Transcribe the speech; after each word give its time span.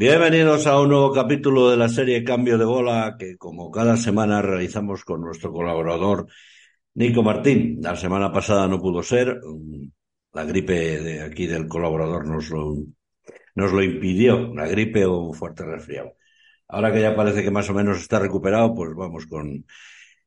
Bienvenidos 0.00 0.68
a 0.68 0.80
un 0.80 0.90
nuevo 0.90 1.12
capítulo 1.12 1.70
de 1.70 1.76
la 1.76 1.88
serie 1.88 2.22
Cambio 2.22 2.56
de 2.56 2.64
Bola 2.64 3.16
que 3.18 3.36
como 3.36 3.68
cada 3.68 3.96
semana 3.96 4.40
realizamos 4.40 5.04
con 5.04 5.20
nuestro 5.22 5.52
colaborador 5.52 6.28
Nico 6.94 7.24
Martín. 7.24 7.80
La 7.82 7.96
semana 7.96 8.30
pasada 8.30 8.68
no 8.68 8.80
pudo 8.80 9.02
ser, 9.02 9.40
la 10.32 10.44
gripe 10.44 11.00
de 11.00 11.22
aquí 11.22 11.48
del 11.48 11.66
colaborador 11.66 12.28
nos 12.28 12.48
lo, 12.50 12.76
nos 13.56 13.72
lo 13.72 13.82
impidió, 13.82 14.54
la 14.54 14.68
gripe 14.68 15.04
o 15.04 15.18
un 15.18 15.34
fuerte 15.34 15.64
resfriado. 15.64 16.12
Ahora 16.68 16.92
que 16.92 17.00
ya 17.00 17.16
parece 17.16 17.42
que 17.42 17.50
más 17.50 17.68
o 17.68 17.74
menos 17.74 17.98
está 17.98 18.20
recuperado, 18.20 18.72
pues 18.76 18.94
vamos 18.94 19.26
con 19.26 19.66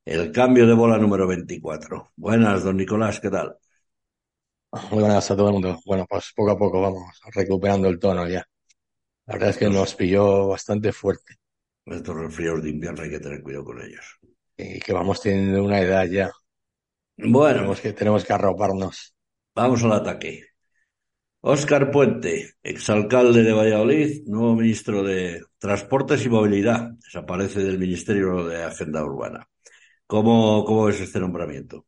el 0.04 0.32
cambio 0.34 0.68
de 0.68 0.74
bola 0.74 0.98
número 0.98 1.26
24. 1.28 2.12
Buenas, 2.18 2.66
don 2.66 2.76
Nicolás, 2.76 3.22
¿qué 3.22 3.30
tal? 3.30 3.56
Muy 4.92 5.00
buenas 5.00 5.32
a 5.32 5.36
todo 5.38 5.48
el 5.48 5.54
mundo. 5.54 5.80
Bueno, 5.86 6.06
pues 6.10 6.34
poco 6.36 6.52
a 6.52 6.58
poco 6.58 6.82
vamos 6.82 7.22
recuperando 7.34 7.88
el 7.88 8.00
tono 8.00 8.28
ya. 8.28 8.46
La 9.32 9.38
verdad 9.38 9.50
es 9.52 9.58
que 9.58 9.70
nos 9.70 9.96
pilló 9.96 10.50
bastante 10.50 10.92
fuerte. 10.92 11.36
Estos 11.86 12.18
resfriados 12.18 12.64
de 12.64 12.70
invierno 12.72 13.02
hay 13.02 13.12
que 13.12 13.20
tener 13.22 13.42
cuidado 13.42 13.64
con 13.64 13.82
ellos. 13.82 14.20
Y 14.58 14.78
que 14.82 14.92
vamos 14.92 15.22
teniendo 15.22 15.64
una 15.64 15.80
edad 15.80 16.06
ya. 16.06 16.30
Bueno, 17.16 17.56
Tenemos 17.60 17.80
que, 17.80 17.94
tenemos 17.94 18.26
que 18.26 18.34
arroparnos. 18.34 19.16
vamos 19.56 19.82
al 19.86 19.94
ataque. 19.94 20.48
Óscar 21.40 21.92
Puente, 21.92 22.56
exalcalde 22.62 23.42
de 23.44 23.54
Valladolid, 23.54 24.24
nuevo 24.28 24.54
ministro 24.58 25.02
de 25.02 25.42
Transportes 25.60 26.26
y 26.26 26.30
Movilidad, 26.30 26.90
desaparece 27.02 27.64
del 27.64 27.80
Ministerio 27.80 28.44
de 28.46 28.64
Agenda 28.64 29.02
Urbana. 29.02 29.48
¿Cómo, 30.08 30.66
cómo 30.66 30.90
es 30.90 31.00
este 31.00 31.22
nombramiento? 31.22 31.86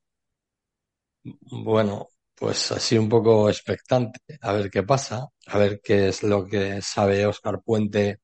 Bueno, 1.23 2.07
pues 2.43 2.71
así 2.73 2.97
un 2.97 3.07
poco 3.09 3.49
expectante, 3.49 4.19
a 4.41 4.51
ver 4.53 4.69
qué 4.69 4.83
pasa, 4.83 5.27
a 5.47 5.57
ver 5.57 5.79
qué 5.83 6.09
es 6.09 6.23
lo 6.23 6.45
que 6.45 6.81
sabe 6.81 7.25
Óscar 7.25 7.61
Puente 7.63 8.19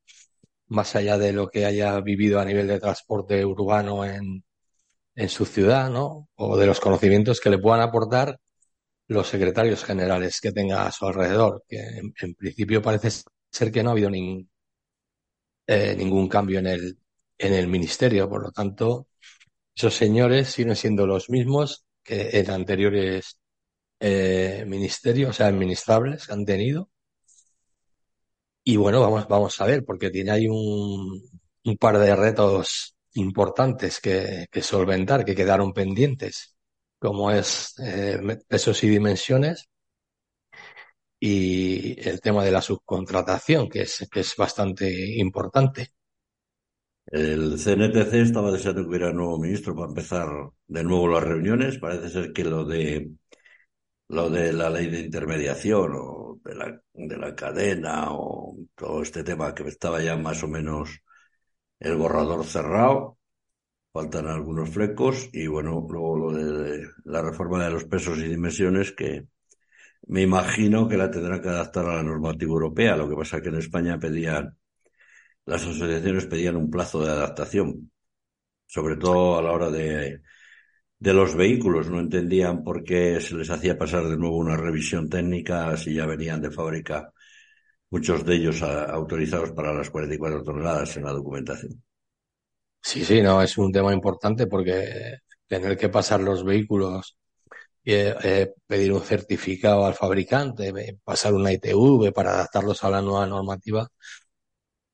más 0.68 0.96
allá 0.96 1.18
de 1.18 1.34
lo 1.34 1.50
que 1.50 1.66
haya 1.66 2.00
vivido 2.02 2.40
a 2.40 2.46
nivel 2.46 2.68
de 2.68 2.80
transporte 2.80 3.46
urbano 3.46 4.06
en, 4.06 4.44
en 5.16 5.30
su 5.30 5.46
ciudad, 5.46 5.90
¿no? 5.92 6.30
O 6.36 6.58
de 6.58 6.68
los 6.68 6.80
conocimientos 6.82 7.40
que 7.42 7.50
le 7.52 7.60
puedan 7.60 7.82
aportar 7.82 8.40
los 9.08 9.28
secretarios 9.30 9.84
generales 9.86 10.42
que 10.42 10.52
tenga 10.54 10.88
a 10.88 10.92
su 10.94 11.08
alrededor, 11.08 11.64
que 11.70 11.80
en, 11.80 12.14
en 12.22 12.36
principio 12.36 12.82
parece 12.82 13.10
ser 13.52 13.72
que 13.72 13.84
no 13.84 13.90
ha 13.92 13.94
habido 13.94 14.10
nin- 14.12 14.50
eh, 15.68 15.96
ningún 15.98 16.28
cambio 16.28 16.60
en 16.60 16.68
el, 16.68 16.98
en 17.38 17.54
el 17.54 17.68
ministerio, 17.68 18.30
por 18.30 18.44
lo 18.44 18.52
tanto, 18.52 19.08
esos 19.76 19.96
señores 19.96 20.50
siguen 20.50 20.76
siendo 20.78 21.08
los 21.08 21.30
mismos 21.32 21.86
que 22.04 22.30
en 22.40 22.52
anteriores 22.52 23.38
eh, 24.00 24.64
ministerios, 24.68 25.32
o 25.32 25.34
sea, 25.34 25.48
administrables 25.48 26.28
que 26.28 26.34
han 26.34 26.46
tenido. 26.46 26.90
Y 28.64 28.78
bueno, 28.78 29.02
vamos, 29.02 29.28
vamos 29.28 29.60
a 29.62 29.66
ver, 29.66 29.84
porque 29.86 30.12
tiene 30.12 30.32
ahí 30.32 30.48
un, 30.48 31.22
un 31.64 31.78
par 31.78 31.98
de 31.98 32.16
retos 32.16 32.96
importantes 33.14 34.00
que, 34.00 34.48
solventar, 34.62 35.26
que 35.26 35.36
quedaron 35.36 35.74
pendientes, 35.74 36.56
como 37.00 37.32
es 37.32 37.74
eh, 37.80 38.20
pesos 38.48 38.84
y 38.84 38.90
dimensiones 38.90 39.70
y 41.20 42.00
el 42.08 42.22
tema 42.22 42.44
de 42.46 42.52
la 42.52 42.62
subcontratación, 42.62 43.70
que 43.70 43.82
es, 43.82 44.08
que 44.12 44.22
es 44.22 44.36
bastante 44.38 45.18
importante. 45.18 45.94
El 47.08 47.58
CNTC 47.58 48.14
estaba 48.14 48.52
deseando 48.52 48.84
que 48.84 48.90
hubiera 48.90 49.12
nuevo 49.12 49.40
ministro 49.40 49.76
para 49.76 49.88
empezar 49.88 50.30
de 50.68 50.84
nuevo 50.84 51.08
las 51.08 51.24
reuniones. 51.24 51.80
Parece 51.80 52.10
ser 52.10 52.32
que 52.32 52.44
lo 52.44 52.64
de 52.64 53.12
lo 54.10 54.30
de 54.30 54.54
la 54.54 54.70
ley 54.70 54.90
de 54.90 55.02
intermediación 55.02 55.92
o 55.96 56.40
de 56.44 56.56
la, 56.56 56.82
de 56.94 57.18
la 57.18 57.36
cadena 57.36 58.12
o 58.12 58.58
todo 58.76 59.02
este 59.04 59.24
tema 59.24 59.54
que 59.54 59.64
estaba 59.68 60.02
ya 60.02 60.18
más 60.18 60.44
o 60.44 60.48
menos 60.48 61.02
el 61.80 61.96
borrador 61.96 62.46
cerrado. 62.46 63.18
Faltan 63.94 64.28
algunos 64.28 64.70
flecos 64.70 65.30
y 65.34 65.48
bueno, 65.48 65.86
luego 65.90 66.18
lo 66.18 66.32
de 66.32 66.88
la 67.06 67.22
reforma 67.22 67.64
de 67.64 67.72
los 67.72 67.86
pesos 67.86 68.20
y 68.20 68.28
dimensiones 68.28 68.92
que 68.92 69.28
me 70.08 70.22
imagino 70.22 70.88
que 70.88 70.98
la 70.98 71.12
tendrán 71.12 71.42
que 71.42 71.50
adaptar 71.50 71.86
a 71.86 71.96
la 71.98 72.04
normativa 72.04 72.52
europea. 72.52 72.96
Lo 72.98 73.10
que 73.10 73.16
pasa 73.16 73.42
que 73.42 73.50
en 73.50 73.58
España 73.58 74.00
pedían, 74.00 74.58
las 75.46 75.64
asociaciones 75.64 76.26
pedían 76.26 76.56
un 76.56 76.70
plazo 76.70 77.04
de 77.04 77.12
adaptación, 77.12 77.92
sobre 78.68 78.98
todo 78.98 79.38
a 79.38 79.42
la 79.44 79.52
hora 79.52 79.70
de, 79.72 80.22
de 81.00 81.14
los 81.14 81.36
vehículos. 81.36 81.90
No 81.90 82.00
entendían 82.00 82.64
por 82.64 82.84
qué 82.84 83.20
se 83.22 83.36
les 83.36 83.50
hacía 83.50 83.78
pasar 83.78 84.08
de 84.08 84.18
nuevo 84.18 84.38
una 84.38 84.56
revisión 84.58 85.10
técnica 85.10 85.76
si 85.78 85.94
ya 85.94 86.06
venían 86.06 86.42
de 86.42 86.52
fábrica 86.52 87.12
muchos 87.92 88.26
de 88.26 88.36
ellos 88.38 88.62
a- 88.64 88.86
autorizados 88.86 89.52
para 89.54 89.74
las 89.74 89.90
44 89.92 90.44
toneladas 90.44 90.98
en 90.98 91.06
la 91.06 91.14
documentación. 91.14 91.84
Sí, 92.82 93.04
sí, 93.06 93.22
no, 93.22 93.42
es 93.42 93.58
un 93.58 93.72
tema 93.72 93.94
importante 93.94 94.48
porque 94.48 95.18
tener 95.48 95.78
que 95.78 95.90
pasar 95.90 96.22
los 96.22 96.44
vehículos 96.44 97.18
y 97.84 97.94
eh, 97.94 98.16
eh, 98.24 98.54
pedir 98.68 98.94
un 98.94 99.02
certificado 99.04 99.86
al 99.86 99.96
fabricante, 99.96 100.70
eh, 100.70 101.00
pasar 101.04 101.34
una 101.36 101.54
ITV 101.54 102.12
para 102.14 102.32
adaptarlos 102.34 102.84
a 102.84 102.92
la 102.92 103.02
nueva 103.02 103.28
normativa, 103.28 103.88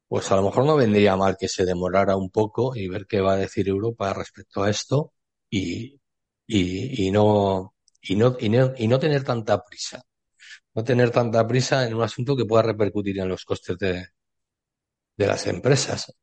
pues 0.07 0.31
a 0.31 0.35
lo 0.37 0.43
mejor 0.43 0.65
no 0.65 0.75
vendría 0.75 1.15
mal 1.15 1.37
que 1.39 1.47
se 1.47 1.65
demorara 1.65 2.15
un 2.15 2.29
poco 2.29 2.75
y 2.75 2.87
ver 2.87 3.05
qué 3.07 3.21
va 3.21 3.33
a 3.33 3.37
decir 3.37 3.67
Europa 3.69 4.13
respecto 4.13 4.63
a 4.63 4.69
esto 4.69 5.11
y, 5.49 5.99
y, 6.47 7.11
no, 7.11 7.75
y 8.01 8.15
no, 8.15 8.35
y 8.39 8.49
no, 8.49 8.73
y 8.77 8.87
no 8.87 8.99
tener 8.99 9.23
tanta 9.23 9.63
prisa. 9.63 10.01
No 10.75 10.83
tener 10.83 11.11
tanta 11.11 11.47
prisa 11.47 11.87
en 11.87 11.95
un 11.95 12.03
asunto 12.03 12.35
que 12.35 12.45
pueda 12.45 12.63
repercutir 12.63 13.19
en 13.19 13.29
los 13.29 13.45
costes 13.45 13.77
de, 13.77 14.07
de 15.17 15.27
las 15.27 15.47
empresas. 15.47 16.13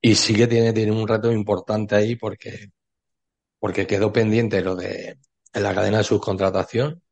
Y 0.00 0.14
sí 0.14 0.34
que 0.34 0.46
tiene, 0.46 0.72
tiene 0.72 0.92
un 0.92 1.06
reto 1.06 1.30
importante 1.32 1.94
ahí 1.94 2.16
porque, 2.16 2.70
porque 3.60 3.86
quedó 3.86 4.12
pendiente 4.12 4.62
lo 4.62 4.76
de 4.76 5.18
la 5.54 5.74
cadena 5.74 5.98
de 5.98 6.04
subcontratación 6.04 7.02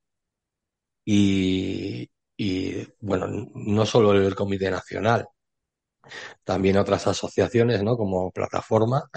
y, 1.04 2.08
y 2.36 2.86
bueno, 3.00 3.26
no 3.54 3.86
solo 3.86 4.12
el 4.12 4.34
Comité 4.34 4.70
Nacional, 4.70 5.26
también 6.44 6.76
otras 6.76 7.06
asociaciones, 7.06 7.82
¿no? 7.82 7.96
Como 7.96 8.30
plataforma, 8.30 9.08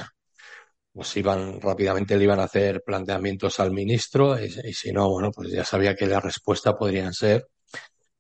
pues 0.94 1.18
iban 1.18 1.60
rápidamente 1.60 2.18
le 2.18 2.24
iban 2.26 2.40
a 2.40 2.44
hacer 2.44 2.84
planteamientos 2.86 3.60
al 3.60 3.72
ministro 3.72 4.40
y, 4.40 4.50
si 4.74 4.92
no, 4.92 5.10
bueno, 5.10 5.32
pues 5.32 5.52
ya 5.52 5.66
sabía 5.66 5.96
que 5.96 6.06
la 6.06 6.20
respuesta 6.20 6.78
podrían 6.78 7.14
ser 7.14 7.48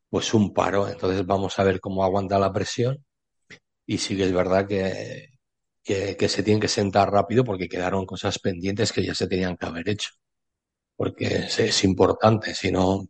pues 0.09 0.33
un 0.33 0.53
paro. 0.53 0.87
Entonces 0.89 1.25
vamos 1.25 1.59
a 1.59 1.63
ver 1.63 1.79
cómo 1.79 2.03
aguanta 2.03 2.39
la 2.39 2.51
presión 2.53 3.05
y 3.85 3.97
sí 3.99 4.17
que 4.17 4.25
es 4.25 4.33
verdad 4.33 4.67
que, 4.67 5.29
que, 5.83 6.17
que 6.17 6.29
se 6.29 6.43
tienen 6.43 6.61
que 6.61 6.67
sentar 6.67 7.11
rápido 7.11 7.43
porque 7.45 7.69
quedaron 7.69 8.05
cosas 8.05 8.39
pendientes 8.39 8.91
que 8.91 9.05
ya 9.05 9.15
se 9.15 9.27
tenían 9.27 9.57
que 9.57 9.67
haber 9.67 9.89
hecho. 9.89 10.11
Porque 10.95 11.25
es, 11.25 11.59
es 11.59 11.83
importante, 11.83 12.55
si 12.55 12.71
no, 12.71 13.07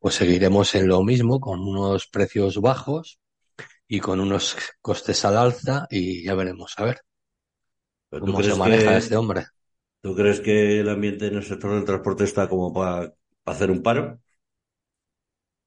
pues 0.00 0.16
seguiremos 0.16 0.74
en 0.74 0.88
lo 0.88 1.02
mismo, 1.04 1.40
con 1.40 1.60
unos 1.60 2.08
precios 2.08 2.56
bajos 2.60 3.20
y 3.88 4.00
con 4.00 4.20
unos 4.20 4.56
costes 4.80 5.24
al 5.24 5.36
alza 5.36 5.86
y 5.90 6.24
ya 6.24 6.34
veremos 6.34 6.74
a 6.78 6.84
ver 6.84 7.02
¿Pero 8.10 8.22
tú 8.24 8.34
cómo 8.34 8.42
se 8.42 8.54
crees 8.54 8.56
maneja 8.56 8.96
que, 8.98 8.98
este 8.98 9.16
hombre. 9.16 9.46
tú 10.02 10.14
crees 10.16 10.40
que 10.40 10.80
el 10.80 10.88
ambiente 10.88 11.26
en 11.28 11.36
el 11.36 11.44
sector 11.44 11.72
del 11.74 11.84
transporte 11.84 12.24
está 12.24 12.48
como 12.48 12.72
para 12.74 13.14
hacer 13.46 13.70
un 13.70 13.82
paro? 13.82 14.20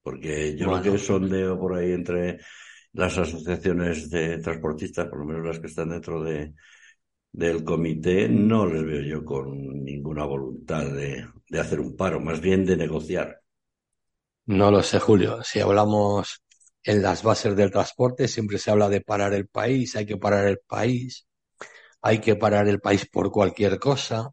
Porque 0.02 0.56
yo 0.56 0.68
lo 0.68 0.80
que 0.82 0.90
Bueno, 0.90 0.98
sondeo 0.98 1.58
por 1.58 1.74
ahí 1.74 1.92
entre 1.92 2.38
las 2.92 3.16
asociaciones 3.18 4.10
de 4.10 4.38
transportistas, 4.38 5.08
por 5.08 5.18
lo 5.20 5.24
menos 5.26 5.46
las 5.46 5.58
que 5.60 5.66
están 5.68 5.88
dentro 5.90 6.22
de, 6.22 6.54
del 7.32 7.64
comité, 7.64 8.28
no 8.28 8.66
les 8.66 8.84
veo 8.84 9.02
yo 9.02 9.24
con 9.24 9.84
ninguna 9.84 10.24
voluntad 10.26 10.86
de, 10.92 11.26
de 11.48 11.60
hacer 11.60 11.80
un 11.80 11.96
paro, 11.96 12.20
más 12.20 12.40
bien 12.40 12.64
de 12.66 12.76
negociar. 12.78 13.40
no 14.46 14.70
lo 14.70 14.82
sé, 14.82 14.98
Julio. 15.00 15.42
Si 15.42 15.60
hablamos 15.60 16.42
en 16.82 17.02
las 17.02 17.22
bases 17.22 17.56
del 17.56 17.70
transporte, 17.70 18.28
siempre 18.28 18.58
se 18.58 18.70
habla 18.70 18.88
de 18.88 19.00
parar 19.00 19.32
el 19.34 19.48
país, 19.48 19.96
hay 19.96 20.06
que 20.06 20.16
parar 20.16 20.46
el 20.46 20.58
país, 20.66 21.26
hay 22.06 22.20
que 22.20 22.36
parar 22.36 22.68
el 22.68 22.80
país 22.80 23.06
por 23.10 23.30
cualquier 23.32 23.78
cosa. 23.78 24.30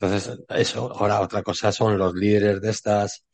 Entonces, 0.00 0.38
eso. 0.50 0.92
Ahora, 0.94 1.20
otra 1.22 1.42
cosa 1.42 1.72
son 1.72 1.98
los 1.98 2.14
líderes 2.14 2.60
de 2.62 2.70
estas 2.70 3.24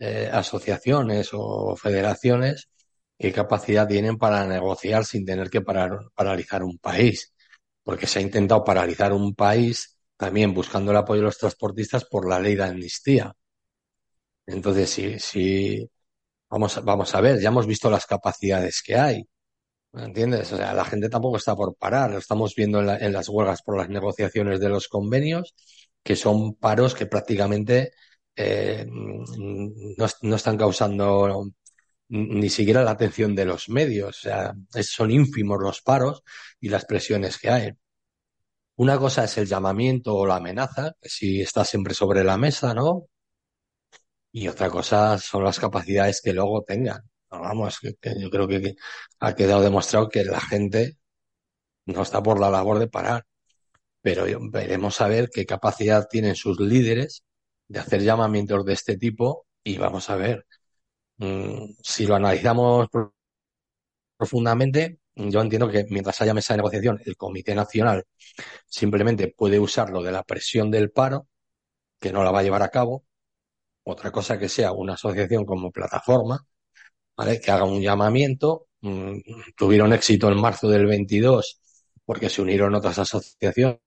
eh, 0.00 0.30
asociaciones 0.32 1.30
o 1.32 1.76
federaciones, 1.76 2.68
qué 3.18 3.32
capacidad 3.32 3.88
tienen 3.88 4.18
para 4.18 4.46
negociar 4.46 5.04
sin 5.06 5.26
tener 5.26 5.50
que 5.50 5.62
parar, 5.62 5.98
paralizar 6.14 6.62
un 6.64 6.78
país. 6.78 7.34
Porque 7.84 8.06
se 8.08 8.20
ha 8.20 8.22
intentado 8.22 8.64
paralizar 8.64 9.12
un 9.12 9.34
país 9.34 9.98
también 10.16 10.54
buscando 10.54 10.92
el 10.92 10.98
apoyo 10.98 11.20
de 11.22 11.26
los 11.26 11.38
transportistas 11.38 12.04
por 12.06 12.28
la 12.28 12.40
ley 12.40 12.56
de 12.56 12.64
amnistía. 12.64 13.34
Entonces, 14.46 14.90
si, 14.90 15.18
si 15.18 15.90
vamos, 16.50 16.82
vamos 16.84 17.14
a 17.14 17.20
ver, 17.22 17.40
ya 17.40 17.48
hemos 17.50 17.66
visto 17.66 17.90
las 17.90 18.06
capacidades 18.06 18.82
que 18.84 18.96
hay. 18.96 19.24
¿Me 19.94 20.04
entiendes? 20.04 20.52
O 20.52 20.56
sea, 20.56 20.74
la 20.74 20.84
gente 20.84 21.08
tampoco 21.08 21.36
está 21.36 21.54
por 21.54 21.76
parar. 21.76 22.10
Lo 22.10 22.18
estamos 22.18 22.54
viendo 22.56 22.80
en, 22.80 22.86
la- 22.86 22.98
en 22.98 23.12
las 23.12 23.28
huelgas 23.28 23.62
por 23.62 23.76
las 23.78 23.88
negociaciones 23.88 24.58
de 24.60 24.68
los 24.68 24.88
convenios, 24.88 25.54
que 26.02 26.16
son 26.16 26.54
paros 26.54 26.94
que 26.94 27.06
prácticamente 27.06 27.92
eh, 28.36 28.86
no, 28.88 30.06
no 30.22 30.36
están 30.36 30.56
causando 30.58 31.46
ni 32.08 32.50
siquiera 32.50 32.84
la 32.84 32.92
atención 32.92 33.34
de 33.36 33.46
los 33.46 33.68
medios. 33.68 34.18
O 34.18 34.22
sea, 34.22 34.54
son 34.82 35.10
ínfimos 35.12 35.58
los 35.60 35.82
paros 35.82 36.22
y 36.60 36.68
las 36.70 36.84
presiones 36.86 37.38
que 37.38 37.50
hay. 37.50 37.72
Una 38.76 39.00
cosa 39.00 39.24
es 39.24 39.36
el 39.38 39.48
llamamiento 39.48 40.14
o 40.14 40.24
la 40.28 40.36
amenaza, 40.36 40.92
que 41.02 41.08
si 41.08 41.40
está 41.40 41.64
siempre 41.64 41.92
sobre 41.92 42.22
la 42.22 42.36
mesa, 42.36 42.72
¿no? 42.72 43.08
Y 44.32 44.48
otra 44.48 44.68
cosa 44.68 45.16
son 45.16 45.44
las 45.44 45.58
capacidades 45.58 46.20
que 46.22 46.34
luego 46.34 46.62
tengan. 46.62 47.00
Vamos, 47.40 47.78
que, 47.80 47.96
yo 48.18 48.30
creo 48.30 48.48
que, 48.48 48.74
ha 49.20 49.34
quedado 49.34 49.62
demostrado 49.62 50.08
que 50.08 50.24
la 50.24 50.40
gente 50.40 50.98
no 51.86 52.02
está 52.02 52.22
por 52.22 52.40
la 52.40 52.50
labor 52.50 52.78
de 52.78 52.88
parar. 52.88 53.26
Pero 54.02 54.26
veremos 54.50 55.00
a 55.00 55.08
ver 55.08 55.30
qué 55.32 55.46
capacidad 55.46 56.08
tienen 56.08 56.36
sus 56.36 56.60
líderes 56.60 57.24
de 57.68 57.80
hacer 57.80 58.02
llamamientos 58.02 58.64
de 58.64 58.74
este 58.74 58.96
tipo 58.98 59.46
y 59.64 59.78
vamos 59.78 60.10
a 60.10 60.16
ver 60.16 60.46
mm, 61.18 61.74
si 61.82 62.06
lo 62.06 62.16
analizamos 62.16 62.88
profundamente. 64.16 65.00
Yo 65.16 65.40
entiendo 65.40 65.68
que 65.68 65.84
mientras 65.90 66.20
haya 66.20 66.34
mesa 66.34 66.54
de 66.54 66.58
negociación, 66.58 67.00
el 67.04 67.16
Comité 67.16 67.54
Nacional 67.54 68.04
simplemente 68.66 69.28
puede 69.36 69.58
usarlo 69.60 70.02
de 70.02 70.12
la 70.12 70.24
presión 70.24 70.70
del 70.70 70.90
paro, 70.90 71.28
que 72.00 72.12
no 72.12 72.24
la 72.24 72.32
va 72.32 72.40
a 72.40 72.42
llevar 72.42 72.62
a 72.62 72.70
cabo. 72.70 73.04
Otra 73.84 74.10
cosa 74.12 74.38
que 74.38 74.48
sea 74.48 74.72
una 74.72 74.94
asociación 74.94 75.44
como 75.46 75.70
plataforma, 75.72 76.46
¿vale? 77.16 77.40
Que 77.40 77.50
haga 77.50 77.64
un 77.64 77.80
llamamiento. 77.80 78.68
Mm, 78.82 79.18
tuvieron 79.56 79.92
éxito 79.92 80.30
en 80.30 80.40
marzo 80.40 80.68
del 80.68 80.86
22 80.86 81.60
porque 82.04 82.28
se 82.28 82.42
unieron 82.42 82.74
otras 82.74 82.98
asociaciones 82.98 83.80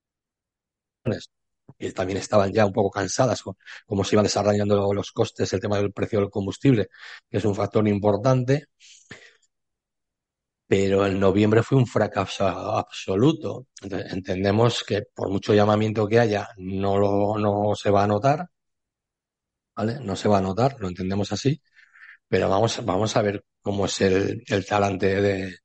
y 1.78 1.92
también 1.92 2.18
estaban 2.18 2.52
ya 2.52 2.66
un 2.66 2.72
poco 2.72 2.90
cansadas 2.90 3.42
con 3.42 3.54
cómo 3.86 4.04
se 4.04 4.14
iban 4.16 4.24
desarrollando 4.24 4.92
los 4.92 5.12
costes, 5.12 5.52
el 5.52 5.60
tema 5.60 5.76
del 5.78 5.92
precio 5.92 6.20
del 6.20 6.30
combustible, 6.30 6.88
que 7.30 7.38
es 7.38 7.44
un 7.44 7.54
factor 7.54 7.86
importante. 7.88 8.66
Pero 10.66 11.04
en 11.06 11.18
noviembre 11.20 11.62
fue 11.62 11.78
un 11.78 11.86
fracaso 11.86 12.46
absoluto. 12.46 13.66
entendemos 13.82 14.84
que 14.84 15.02
por 15.14 15.30
mucho 15.30 15.52
llamamiento 15.54 16.06
que 16.06 16.20
haya, 16.20 16.48
no, 16.58 16.96
lo, 16.98 17.38
no 17.38 17.74
se 17.74 17.90
va 17.90 18.04
a 18.04 18.06
notar. 18.06 18.46
¿Vale? 19.76 20.00
No 20.00 20.14
se 20.16 20.28
va 20.28 20.38
a 20.38 20.40
notar, 20.42 20.76
lo 20.80 20.88
entendemos 20.88 21.32
así. 21.32 21.60
Pero 22.28 22.48
vamos, 22.48 22.84
vamos 22.84 23.16
a 23.16 23.22
ver 23.22 23.44
cómo 23.62 23.86
es 23.86 24.00
el, 24.00 24.42
el 24.46 24.66
talante 24.66 25.20
de, 25.20 25.56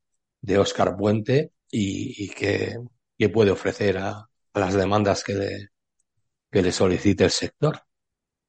de 0.41 0.57
Oscar 0.57 0.95
Puente 0.97 1.53
y, 1.69 2.29
qué, 2.29 2.77
qué 3.17 3.29
puede 3.29 3.51
ofrecer 3.51 3.97
a, 3.97 4.11
a 4.53 4.59
las 4.59 4.73
demandas 4.75 5.23
que 5.23 5.33
le, 5.33 5.69
que 6.51 6.61
le 6.61 6.71
solicite 6.71 7.25
el 7.25 7.31
sector. 7.31 7.81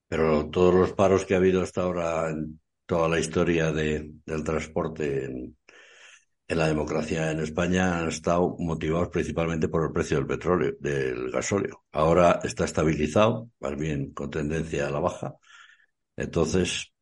Pero 0.09 0.51
todos 0.51 0.75
los 0.75 0.93
paros 0.93 1.25
que 1.25 1.35
ha 1.35 1.39
habido 1.39 1.63
hasta 1.63 1.83
ahora 1.83 2.31
en 2.31 2.61
toda 2.87 3.09
la 3.09 3.19
historia 3.19 3.73
de, 3.73 4.13
del 4.27 4.45
transporte 4.45 5.25
en, 5.25 5.57
en, 6.49 6.59
la 6.59 6.69
democracia 6.69 7.31
en 7.31 7.41
España 7.41 7.99
han 8.01 8.09
estado 8.09 8.57
motivados 8.59 9.09
principalmente 9.09 9.69
por 9.69 9.85
el 9.85 9.93
precio 9.93 10.19
del 10.19 10.27
petróleo, 10.27 10.75
del 10.81 11.31
gasóleo. 11.31 11.85
Ahora 11.93 12.41
está 12.45 12.65
estabilizado, 12.65 13.51
más 13.61 13.77
bien 13.77 14.13
con 14.13 14.31
tendencia 14.31 14.89
a 14.89 14.91
la 14.91 15.01
baja. 15.01 15.35
Entonces, 16.17 16.94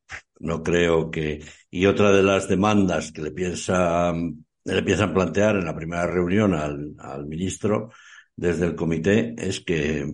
no 0.43 0.63
creo 0.63 1.09
que... 1.09 1.43
Y 1.69 1.85
otra 1.87 2.11
de 2.11 2.23
las 2.23 2.47
demandas 2.47 3.11
que 3.11 3.21
le 3.21 3.31
piensan, 3.31 4.45
le 4.63 4.83
piensan 4.83 5.13
plantear 5.13 5.55
en 5.55 5.65
la 5.65 5.75
primera 5.75 6.05
reunión 6.07 6.53
al, 6.53 6.93
al 6.99 7.25
ministro 7.25 7.89
desde 8.35 8.65
el 8.65 8.75
comité 8.75 9.35
es 9.37 9.61
que, 9.61 10.11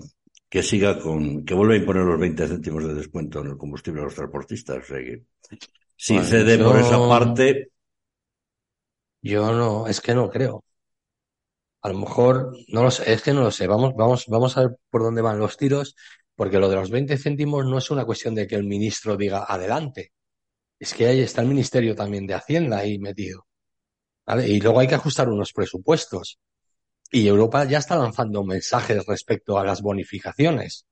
que 0.50 0.64
siga 0.64 1.00
con, 1.00 1.46
que 1.46 1.54
vuelva 1.54 1.74
a 1.74 1.78
imponer 1.78 2.04
los 2.04 2.20
20 2.20 2.48
céntimos 2.48 2.84
de 2.86 2.94
descuento 2.94 3.40
en 3.40 3.48
el 3.48 3.58
combustible 3.58 4.02
a 4.02 4.06
los 4.06 4.16
transportistas. 4.16 4.78
O 4.78 4.84
sea 4.84 4.98
que, 4.98 5.24
si 5.96 6.20
cede 6.20 6.58
por 6.58 6.78
esa 6.78 6.98
parte. 7.08 7.72
Yo 9.22 9.52
no, 9.52 9.88
es 9.88 10.00
que 10.02 10.16
no 10.16 10.30
creo. 10.30 10.64
A 11.82 11.90
lo 11.90 11.98
mejor, 12.00 12.54
no 12.68 12.84
lo 12.84 12.92
sé, 12.92 13.14
es 13.14 13.22
que 13.22 13.34
no 13.34 13.42
lo 13.42 13.52
sé. 13.52 13.68
Vamos, 13.68 13.94
vamos, 13.96 14.26
vamos 14.28 14.58
a 14.58 14.62
ver 14.62 14.78
por 14.90 15.02
dónde 15.02 15.22
van 15.22 15.40
los 15.40 15.58
tiros, 15.58 15.96
porque 16.36 16.60
lo 16.60 16.70
de 16.70 16.76
los 16.76 16.90
20 16.90 17.18
céntimos 17.18 17.66
no 17.66 17.78
es 17.78 17.90
una 17.92 18.06
cuestión 18.06 18.36
de 18.36 18.48
que 18.48 18.56
el 18.56 18.66
ministro 18.66 19.16
diga 19.16 19.46
adelante. 19.48 20.12
Es 20.80 20.94
que 20.94 21.08
ahí 21.08 21.20
está 21.22 21.42
el 21.42 21.50
Ministerio 21.50 21.94
también 21.94 22.26
de 22.26 22.34
Hacienda 22.34 22.78
ahí 22.78 22.98
metido. 23.00 23.46
Y 24.46 24.62
luego 24.62 24.80
hay 24.80 24.88
que 24.88 24.96
ajustar 24.96 25.28
unos 25.30 25.52
presupuestos. 25.54 26.40
Y 27.12 27.28
Europa 27.28 27.66
ya 27.66 27.80
está 27.80 27.98
lanzando 27.98 28.44
mensajes 28.44 29.06
respecto 29.06 29.58
a 29.58 29.66
las 29.66 29.82
bonificaciones. 29.82 30.86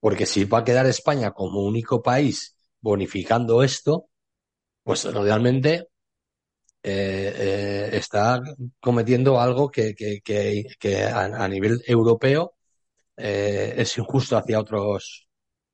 Porque 0.00 0.26
si 0.26 0.44
va 0.44 0.58
a 0.58 0.64
quedar 0.64 0.86
España 0.86 1.32
como 1.32 1.62
único 1.62 2.02
país 2.02 2.56
bonificando 2.80 3.62
esto, 3.62 4.06
pues 4.82 5.04
realmente 5.04 5.88
eh, 6.82 7.34
eh, 7.36 7.90
está 7.92 8.42
cometiendo 8.80 9.38
algo 9.38 9.70
que, 9.70 9.94
que, 9.94 10.20
que, 10.22 11.04
a, 11.04 11.46
nivel 11.48 11.82
europeo 11.86 12.54
eh, 13.16 13.74
es 13.76 13.98
injusto 13.98 14.36
hacia 14.38 14.58
otros 14.60 15.28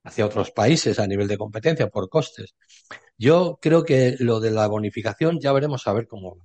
hacia 0.07 0.27
otros 0.27 0.53
países 0.53 0.99
a 0.99 1.07
nivel 1.07 1.29
de 1.29 1.39
competencia 1.39 1.89
por 1.89 2.09
costes. 2.09 2.55
Yo 3.19 3.59
creo 3.61 3.85
que 3.85 4.17
lo 4.21 4.41
de 4.41 4.53
la 4.53 4.69
bonificación 4.69 5.41
ya 5.41 5.53
veremos 5.53 5.87
a 5.87 5.93
ver 5.93 6.07
cómo. 6.07 6.39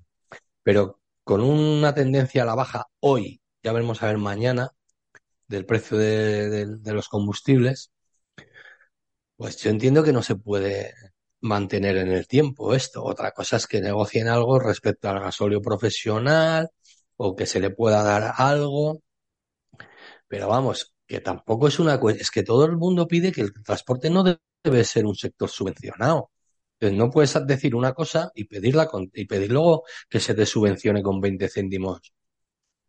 Pero 0.64 1.00
con 1.24 1.42
una 1.42 1.94
tendencia 1.94 2.44
a 2.44 2.46
la 2.46 2.56
baja 2.56 2.88
hoy, 3.00 3.42
ya 3.64 3.72
veremos 3.74 4.02
a 4.04 4.08
ver 4.08 4.18
mañana, 4.18 4.72
del 5.48 5.66
precio 5.66 5.98
de, 5.98 6.66
los 6.86 7.10
combustibles, 7.10 7.92
pues 9.36 9.58
yo 9.58 9.70
entiendo 9.70 10.04
que 10.04 10.14
no 10.14 10.24
se 10.24 10.36
puede 10.36 10.94
mantener 11.42 11.98
en 11.98 12.10
el 12.12 12.28
tiempo 12.28 12.74
esto. 12.74 13.04
Otra 13.04 13.32
cosa 13.32 13.58
es 13.58 13.68
que 13.68 13.82
negocien 13.82 14.28
algo 14.28 14.60
respecto 14.60 15.10
al 15.10 15.20
gasóleo 15.20 15.62
profesional 15.62 16.70
o 17.18 17.36
que 17.36 17.46
se 17.46 17.60
le 17.60 17.72
pueda 17.72 18.04
dar 18.04 18.34
algo. 18.38 19.02
Pero 20.28 20.48
vamos, 20.48 20.91
que 21.12 21.20
tampoco 21.20 21.68
es 21.68 21.78
una 21.78 22.00
es 22.18 22.32
que 22.32 22.42
todo 22.42 22.64
el 22.64 22.78
mundo 22.78 23.06
pide 23.06 23.34
que 23.34 23.42
el 23.42 23.52
transporte 23.66 24.10
no 24.10 24.24
debe 24.24 24.84
ser 24.86 25.06
un 25.06 25.14
sector 25.14 25.50
subvencionado. 25.50 26.32
Entonces 26.80 26.98
no 26.98 27.12
puedes 27.12 27.38
decir 27.46 27.76
una 27.76 27.94
cosa 27.94 28.32
y 28.34 28.46
pedirla 28.46 28.90
y 29.14 29.26
pedir 29.26 29.52
luego 29.52 29.84
que 30.10 30.22
se 30.22 30.34
te 30.34 30.46
subvencione 30.46 31.04
con 31.04 31.20
20 31.20 31.50
céntimos 31.50 32.14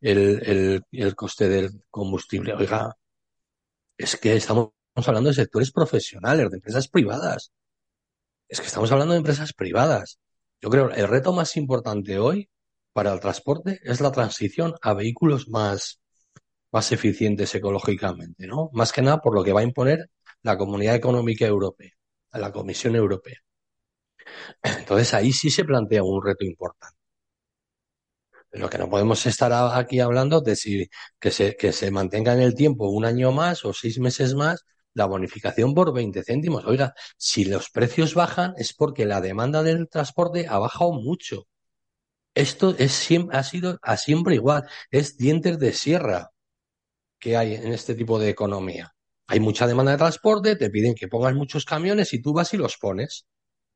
el, 0.01 0.85
el, 0.93 1.17
coste 1.17 1.49
del 1.49 1.83
combustible. 1.91 2.55
Oiga, 2.55 2.97
es 3.99 4.17
que 4.17 4.37
estamos 4.37 4.71
hablando 4.95 5.31
de 5.31 5.35
sectores 5.35 5.73
profesionales, 5.73 6.49
de 6.49 6.57
empresas 6.59 6.87
privadas. 6.87 7.51
Es 8.49 8.61
que 8.61 8.69
estamos 8.69 8.93
hablando 8.93 9.15
de 9.15 9.19
empresas 9.19 9.53
privadas. 9.53 10.21
Yo 10.61 10.71
creo 10.71 10.91
que 10.91 11.01
el 11.01 11.09
reto 11.09 11.33
más 11.33 11.57
importante 11.57 12.21
hoy 12.21 12.49
para 12.93 13.13
el 13.13 13.19
transporte 13.19 13.81
es 13.83 14.01
la 14.01 14.13
transición 14.13 14.75
a 14.81 14.95
vehículos 14.95 15.49
más, 15.49 16.02
más 16.73 16.93
eficientes 16.93 17.55
ecológicamente, 17.55 18.47
¿no? 18.47 18.71
Más 18.73 18.93
que 18.93 19.03
nada 19.03 19.21
por 19.21 19.35
lo 19.35 19.45
que 19.45 19.53
va 19.53 19.61
a 19.61 19.65
imponer 19.65 20.11
la 20.43 20.59
Comunidad 20.59 20.97
Económica 20.97 21.47
Europea, 21.47 21.93
la 22.33 22.53
Comisión 22.53 22.97
Europea. 22.97 23.39
Entonces 24.63 25.15
ahí 25.15 25.33
sí 25.33 25.51
se 25.51 25.65
plantea 25.65 26.03
un 26.03 26.25
reto 26.25 26.45
importante. 26.45 26.97
Lo 28.53 28.69
que 28.69 28.79
no 28.79 28.89
podemos 28.91 29.25
estar 29.27 29.53
aquí 29.53 30.01
hablando 30.01 30.41
de 30.41 30.57
si 30.57 30.89
que 31.19 31.31
se, 31.31 31.57
que 31.57 31.73
se 31.73 31.91
mantenga 31.91 32.35
en 32.35 32.41
el 32.41 32.55
tiempo 32.55 32.89
un 32.91 33.05
año 33.07 33.33
más 33.33 33.65
o 33.65 33.73
seis 33.73 33.99
meses 33.99 34.35
más 34.35 34.65
la 34.95 35.07
bonificación 35.07 35.75
por 35.75 35.93
20 35.95 36.23
céntimos. 36.23 36.65
Oiga, 36.67 36.95
si 37.17 37.45
los 37.47 37.71
precios 37.71 38.15
bajan 38.15 38.55
es 38.59 38.75
porque 38.75 39.07
la 39.07 39.21
demanda 39.23 39.63
del 39.63 39.89
transporte 39.89 40.47
ha 40.49 40.59
bajado 40.59 40.93
mucho. 40.93 41.47
Esto 42.35 42.75
es, 42.79 43.09
ha 43.33 43.43
sido 43.43 43.79
a 43.83 43.97
siempre 43.97 44.35
igual. 44.37 44.65
Es 44.91 45.17
dientes 45.17 45.59
de 45.59 45.73
sierra 45.73 46.32
que 47.23 47.37
hay 47.37 47.55
en 47.55 47.73
este 47.73 47.95
tipo 47.95 48.19
de 48.19 48.29
economía. 48.29 48.93
Hay 49.29 49.41
mucha 49.41 49.67
demanda 49.67 49.93
de 49.93 49.99
transporte, 49.99 50.57
te 50.57 50.71
piden 50.71 50.95
que 50.95 51.09
pongas 51.09 51.35
muchos 51.35 51.65
camiones 51.65 52.13
y 52.13 52.21
tú 52.21 52.33
vas 52.33 52.53
y 52.53 52.57
los 52.59 52.77
pones. 52.77 53.27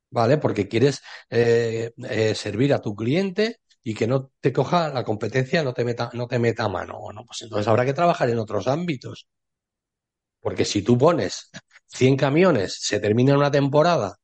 ¿vale? 0.09 0.37
Porque 0.37 0.67
quieres 0.67 1.01
eh, 1.29 1.91
eh, 2.09 2.35
servir 2.35 2.73
a 2.73 2.81
tu 2.81 2.95
cliente 2.95 3.59
y 3.83 3.93
que 3.93 4.07
no 4.07 4.31
te 4.39 4.51
coja 4.53 4.89
la 4.89 5.03
competencia, 5.03 5.63
no 5.63 5.73
te 5.73 5.85
meta, 5.85 6.09
no 6.13 6.27
te 6.27 6.39
meta 6.39 6.67
mano. 6.67 6.99
Bueno, 6.99 7.23
pues 7.25 7.41
entonces 7.41 7.67
habrá 7.67 7.85
que 7.85 7.93
trabajar 7.93 8.29
en 8.29 8.39
otros 8.39 8.67
ámbitos. 8.67 9.27
Porque 10.41 10.65
si 10.65 10.81
tú 10.81 10.97
pones 10.97 11.51
100 11.87 12.17
camiones, 12.17 12.77
se 12.81 12.99
termina 12.99 13.35
una 13.35 13.51
temporada 13.51 14.17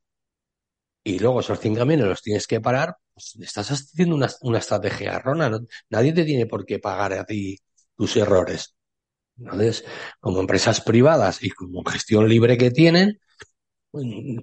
y 1.04 1.20
luego 1.20 1.42
esos 1.42 1.60
100 1.60 1.76
camiones 1.76 2.08
los 2.08 2.22
tienes 2.22 2.48
que 2.48 2.62
parar, 2.62 2.96
pues 3.14 3.36
estás 3.42 3.72
haciendo 3.72 4.16
una, 4.16 4.58
estrategia 4.58 5.16
errónea. 5.16 5.52
Nadie 5.90 6.14
te 6.14 6.26
tiene 6.26 6.46
por 6.46 6.66
qué 6.66 6.80
pagar 6.80 7.14
a 7.14 7.26
ti 7.26 7.58
tus 7.96 8.16
errores. 8.18 8.76
Entonces, 9.38 9.84
como 10.20 10.40
empresas 10.40 10.82
privadas 10.82 11.44
y 11.44 11.50
como 11.52 11.84
gestión 11.84 12.28
libre 12.30 12.58
que 12.58 12.72
tienen, 12.72 13.20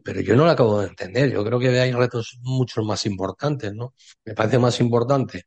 pero 0.04 0.20
yo 0.20 0.37
no 0.37 0.44
lo 0.44 0.50
acabo 0.50 0.80
de 0.80 0.88
entender. 0.88 1.32
Yo 1.32 1.44
creo 1.44 1.59
que 1.59 1.68
hay 1.80 1.92
retos 1.92 2.38
mucho 2.42 2.82
más 2.82 3.04
importantes, 3.06 3.73
¿no? 3.75 3.94
Me 4.25 4.35
parece 4.35 4.59
más 4.59 4.80
importante 4.80 5.44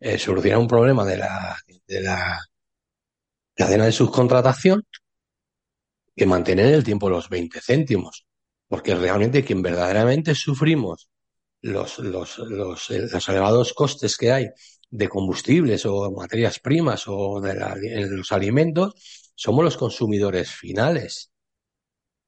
eh, 0.00 0.18
solucionar 0.18 0.60
un 0.60 0.68
problema 0.68 1.04
de 1.04 1.18
la, 1.18 1.56
de 1.86 2.00
la 2.02 2.40
cadena 3.54 3.84
de 3.84 3.92
subcontratación 3.92 4.82
que 6.16 6.26
mantener 6.26 6.74
el 6.74 6.84
tiempo 6.84 7.10
los 7.10 7.28
20 7.28 7.60
céntimos. 7.60 8.26
porque 8.68 8.94
realmente 8.94 9.44
quien 9.44 9.62
verdaderamente 9.62 10.34
sufrimos 10.34 11.08
los, 11.62 11.98
los, 12.00 12.38
los, 12.38 12.90
los 12.90 13.28
elevados 13.28 13.72
costes 13.72 14.16
que 14.16 14.32
hay 14.32 14.46
de 14.90 15.08
combustibles 15.08 15.84
o 15.86 16.10
materias 16.12 16.58
primas 16.60 17.04
o 17.06 17.40
de 17.40 17.54
los 18.08 18.32
alimentos, 18.32 18.94
somos 19.34 19.64
los 19.64 19.76
consumidores 19.76 20.50
finales. 20.50 21.30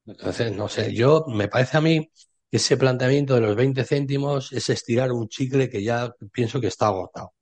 Entonces, 0.07 0.55
no 0.57 0.69
sé, 0.69 0.95
yo 0.95 1.25
me 1.29 1.49
parece 1.49 1.77
a 1.77 1.81
mí 1.81 2.11
que 2.51 2.57
ese 2.57 2.77
planteamiento 2.77 3.35
de 3.35 3.41
los 3.41 3.57
20 3.57 3.85
céntimos 3.85 4.53
es 4.53 4.69
estirar 4.69 5.13
un 5.13 5.29
chicle 5.29 5.69
que 5.71 5.83
ya 5.83 6.13
pienso 6.33 6.61
que 6.61 6.67
está 6.67 6.89
agotado, 6.89 7.35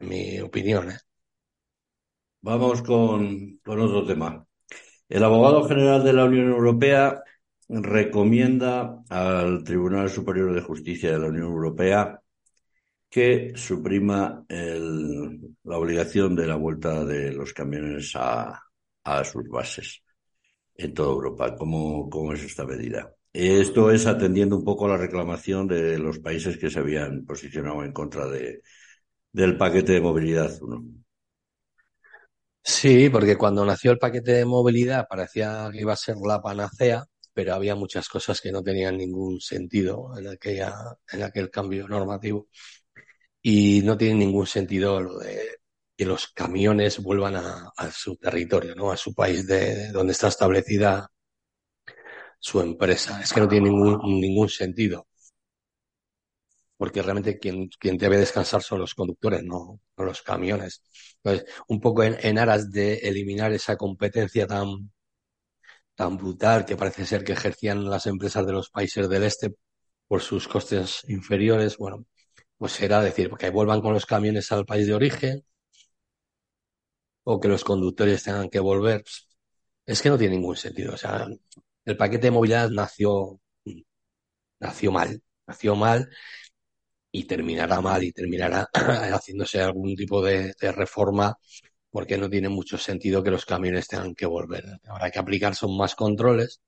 en 0.00 0.08
mi 0.08 0.40
opinión. 0.40 0.90
¿eh? 0.90 0.98
Vamos 2.40 2.82
con, 2.82 3.58
con 3.64 3.80
otro 3.80 4.06
tema. 4.06 4.44
El 5.08 5.24
abogado 5.24 5.66
general 5.66 6.04
de 6.04 6.12
la 6.12 6.24
Unión 6.24 6.48
Europea 6.50 7.22
recomienda 7.68 9.02
al 9.08 9.64
Tribunal 9.64 10.10
Superior 10.10 10.54
de 10.54 10.60
Justicia 10.62 11.12
de 11.12 11.18
la 11.18 11.28
Unión 11.28 11.46
Europea 11.46 12.20
que 13.10 13.52
suprima 13.54 14.44
el, 14.48 15.40
la 15.64 15.78
obligación 15.78 16.36
de 16.36 16.46
la 16.46 16.56
vuelta 16.56 17.04
de 17.04 17.32
los 17.32 17.52
camiones 17.52 18.12
a, 18.14 18.62
sus 19.24 19.48
bases 19.48 20.02
en 20.74 20.92
toda 20.92 21.12
Europa. 21.12 21.56
¿Cómo, 21.56 22.10
¿Cómo, 22.10 22.34
es 22.34 22.42
esta 22.42 22.66
medida? 22.66 23.14
Esto 23.32 23.90
es 23.90 24.06
atendiendo 24.06 24.56
un 24.56 24.64
poco 24.64 24.84
a 24.84 24.90
la 24.90 24.96
reclamación 24.98 25.66
de 25.66 25.98
los 25.98 26.18
países 26.18 26.58
que 26.58 26.68
se 26.68 26.78
habían 26.78 27.24
posicionado 27.24 27.82
en 27.84 27.92
contra 27.92 28.26
de, 28.26 28.60
del 29.32 29.56
paquete 29.56 29.92
de 29.92 30.00
movilidad 30.02 30.52
1. 30.60 30.84
Sí, 32.62 33.08
porque 33.08 33.36
cuando 33.36 33.64
nació 33.64 33.92
el 33.92 33.98
paquete 33.98 34.32
de 34.32 34.44
movilidad 34.44 35.06
parecía 35.08 35.70
que 35.72 35.80
iba 35.80 35.94
a 35.94 35.96
ser 35.96 36.16
la 36.22 36.42
panacea, 36.42 37.06
pero 37.32 37.54
había 37.54 37.74
muchas 37.74 38.08
cosas 38.08 38.42
que 38.42 38.52
no 38.52 38.62
tenían 38.62 38.98
ningún 38.98 39.40
sentido 39.40 40.10
en, 40.18 40.38
en 41.12 41.22
aquel 41.22 41.50
cambio 41.50 41.88
normativo. 41.88 42.48
Y 43.42 43.82
no 43.82 43.96
tiene 43.96 44.14
ningún 44.16 44.46
sentido 44.46 45.00
lo 45.00 45.18
de 45.18 45.58
que 45.96 46.04
los 46.06 46.28
camiones 46.28 47.00
vuelvan 47.02 47.36
a, 47.36 47.72
su 47.92 48.16
territorio, 48.16 48.74
¿no? 48.74 48.90
A 48.92 48.96
su 48.96 49.14
país 49.14 49.46
de, 49.46 49.74
de, 49.74 49.92
donde 49.92 50.12
está 50.12 50.28
establecida 50.28 51.10
su 52.40 52.60
empresa. 52.60 53.20
Es 53.20 53.32
que 53.32 53.40
no 53.40 53.48
tiene 53.48 53.70
ningún, 53.70 54.20
ningún 54.20 54.48
sentido. 54.48 55.06
Porque 56.76 57.02
realmente 57.02 57.38
quien, 57.38 57.68
quien 57.80 57.98
debe 57.98 58.18
descansar 58.18 58.62
son 58.62 58.78
los 58.80 58.94
conductores, 58.94 59.42
no, 59.42 59.80
no 59.96 60.04
los 60.04 60.22
camiones. 60.22 60.82
Entonces, 61.22 61.52
un 61.68 61.80
poco 61.80 62.04
en, 62.04 62.16
en 62.20 62.38
aras 62.38 62.70
de 62.70 62.94
eliminar 62.98 63.52
esa 63.52 63.76
competencia 63.76 64.46
tan, 64.46 64.92
tan 65.96 66.16
brutal 66.16 66.64
que 66.64 66.76
parece 66.76 67.04
ser 67.04 67.24
que 67.24 67.32
ejercían 67.32 67.90
las 67.90 68.06
empresas 68.06 68.46
de 68.46 68.52
los 68.52 68.70
países 68.70 69.08
del 69.08 69.24
este 69.24 69.54
por 70.06 70.22
sus 70.22 70.48
costes 70.48 71.02
inferiores, 71.08 71.76
bueno, 71.76 72.06
pues 72.58 72.80
era 72.80 73.00
decir, 73.00 73.30
que 73.38 73.50
vuelvan 73.50 73.80
con 73.80 73.94
los 73.94 74.06
camiones 74.06 74.50
al 74.52 74.66
país 74.66 74.86
de 74.86 74.94
origen 74.94 75.44
o 77.24 77.40
que 77.40 77.48
los 77.48 77.64
conductores 77.64 78.24
tengan 78.24 78.48
que 78.50 78.60
volver. 78.60 79.04
Es 79.86 80.02
que 80.02 80.10
no 80.10 80.18
tiene 80.18 80.36
ningún 80.36 80.56
sentido. 80.56 80.94
O 80.94 80.96
sea, 80.96 81.26
el 81.84 81.96
paquete 81.96 82.28
de 82.28 82.30
movilidad 82.32 82.70
nació, 82.70 83.40
nació 84.60 84.92
mal, 84.92 85.22
nació 85.46 85.76
mal 85.76 86.08
y 87.12 87.24
terminará 87.24 87.80
mal 87.80 88.02
y 88.04 88.12
terminará 88.12 88.68
haciéndose 89.14 89.60
algún 89.60 89.94
tipo 89.96 90.22
de, 90.22 90.54
reforma 90.72 91.38
porque 91.90 92.18
no 92.18 92.28
tiene 92.30 92.48
mucho 92.48 92.78
sentido 92.78 93.22
que 93.22 93.30
los 93.30 93.46
camiones 93.46 93.88
tengan 93.88 94.14
que 94.14 94.26
volver. 94.26 94.64
Habrá 94.86 95.10
que 95.10 95.18
aplicar 95.18 95.54
son 95.54 95.76
más 95.76 95.94
controles, 95.94 96.60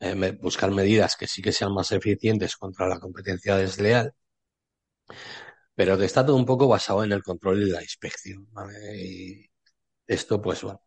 eh, 0.00 0.38
buscar 0.40 0.70
medidas 0.70 1.16
que 1.16 1.26
sí 1.26 1.42
que 1.42 1.52
sean 1.52 1.72
más 1.74 1.92
eficientes 1.92 2.56
contra 2.56 2.88
la 2.88 2.98
competencia 3.00 3.56
desleal, 3.56 4.14
pero 5.74 5.94
está 6.02 6.24
todo 6.24 6.36
un 6.36 6.46
poco 6.46 6.68
basado 6.68 7.04
en 7.04 7.12
el 7.12 7.22
control 7.22 7.62
y 7.62 7.70
la 7.70 7.82
inspección. 7.82 8.46
¿vale? 8.52 8.74
Y 8.96 9.46
esto, 10.06 10.40
pues 10.40 10.62
bueno, 10.62 10.80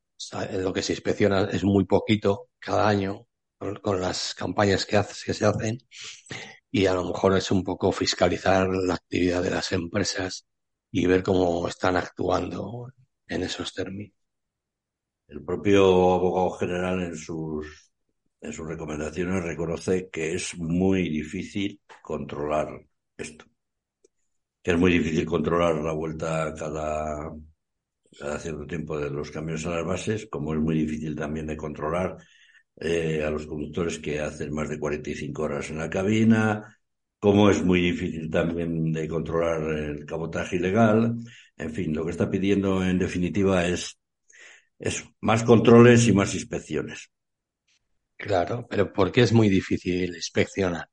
lo 0.53 0.73
que 0.73 0.81
se 0.81 0.93
inspecciona 0.93 1.49
es 1.51 1.63
muy 1.63 1.85
poquito 1.85 2.49
cada 2.59 2.87
año 2.87 3.27
con 3.81 4.01
las 4.01 4.33
campañas 4.35 4.85
que, 4.85 4.97
hace, 4.97 5.25
que 5.25 5.33
se 5.33 5.45
hacen 5.45 5.77
y 6.71 6.85
a 6.85 6.93
lo 6.93 7.05
mejor 7.05 7.35
es 7.37 7.51
un 7.51 7.63
poco 7.63 7.91
fiscalizar 7.91 8.67
la 8.69 8.95
actividad 8.95 9.43
de 9.43 9.51
las 9.51 9.71
empresas 9.71 10.45
y 10.91 11.05
ver 11.05 11.23
cómo 11.23 11.67
están 11.67 11.97
actuando 11.97 12.89
en 13.27 13.43
esos 13.43 13.73
términos. 13.73 14.13
El 15.27 15.43
propio 15.43 15.83
abogado 16.13 16.51
general 16.51 17.03
en 17.03 17.15
sus, 17.15 17.91
en 18.41 18.53
sus 18.53 18.67
recomendaciones 18.67 19.43
reconoce 19.43 20.09
que 20.09 20.33
es 20.33 20.57
muy 20.57 21.09
difícil 21.09 21.81
controlar 22.01 22.67
esto. 23.17 23.45
Es 24.69 24.77
muy 24.77 24.91
difícil 24.91 25.25
controlar 25.25 25.73
la 25.81 25.93
vuelta 25.93 26.53
cada, 26.55 27.33
cada 28.19 28.37
cierto 28.37 28.67
tiempo 28.67 28.99
de 28.99 29.09
los 29.09 29.31
camiones 29.31 29.65
a 29.65 29.71
las 29.71 29.83
bases, 29.83 30.27
como 30.29 30.53
es 30.53 30.59
muy 30.59 30.75
difícil 30.75 31.15
también 31.15 31.47
de 31.47 31.57
controlar 31.57 32.17
eh, 32.79 33.23
a 33.25 33.31
los 33.31 33.47
conductores 33.47 33.97
que 33.97 34.19
hacen 34.19 34.53
más 34.53 34.69
de 34.69 34.77
45 34.77 35.41
horas 35.41 35.71
en 35.71 35.79
la 35.79 35.89
cabina, 35.89 36.77
como 37.17 37.49
es 37.49 37.63
muy 37.63 37.81
difícil 37.81 38.29
también 38.29 38.93
de 38.93 39.07
controlar 39.07 39.73
el 39.73 40.05
cabotaje 40.05 40.57
ilegal. 40.57 41.15
En 41.57 41.73
fin, 41.73 41.95
lo 41.95 42.05
que 42.05 42.11
está 42.11 42.29
pidiendo 42.29 42.85
en 42.85 42.99
definitiva 42.99 43.65
es, 43.65 43.97
es 44.77 45.03
más 45.19 45.43
controles 45.43 46.07
y 46.07 46.13
más 46.13 46.35
inspecciones. 46.35 47.09
Claro, 48.17 48.67
pero 48.69 48.93
¿por 48.93 49.11
qué 49.11 49.21
es 49.21 49.33
muy 49.33 49.49
difícil 49.49 50.15
inspeccionar? 50.15 50.85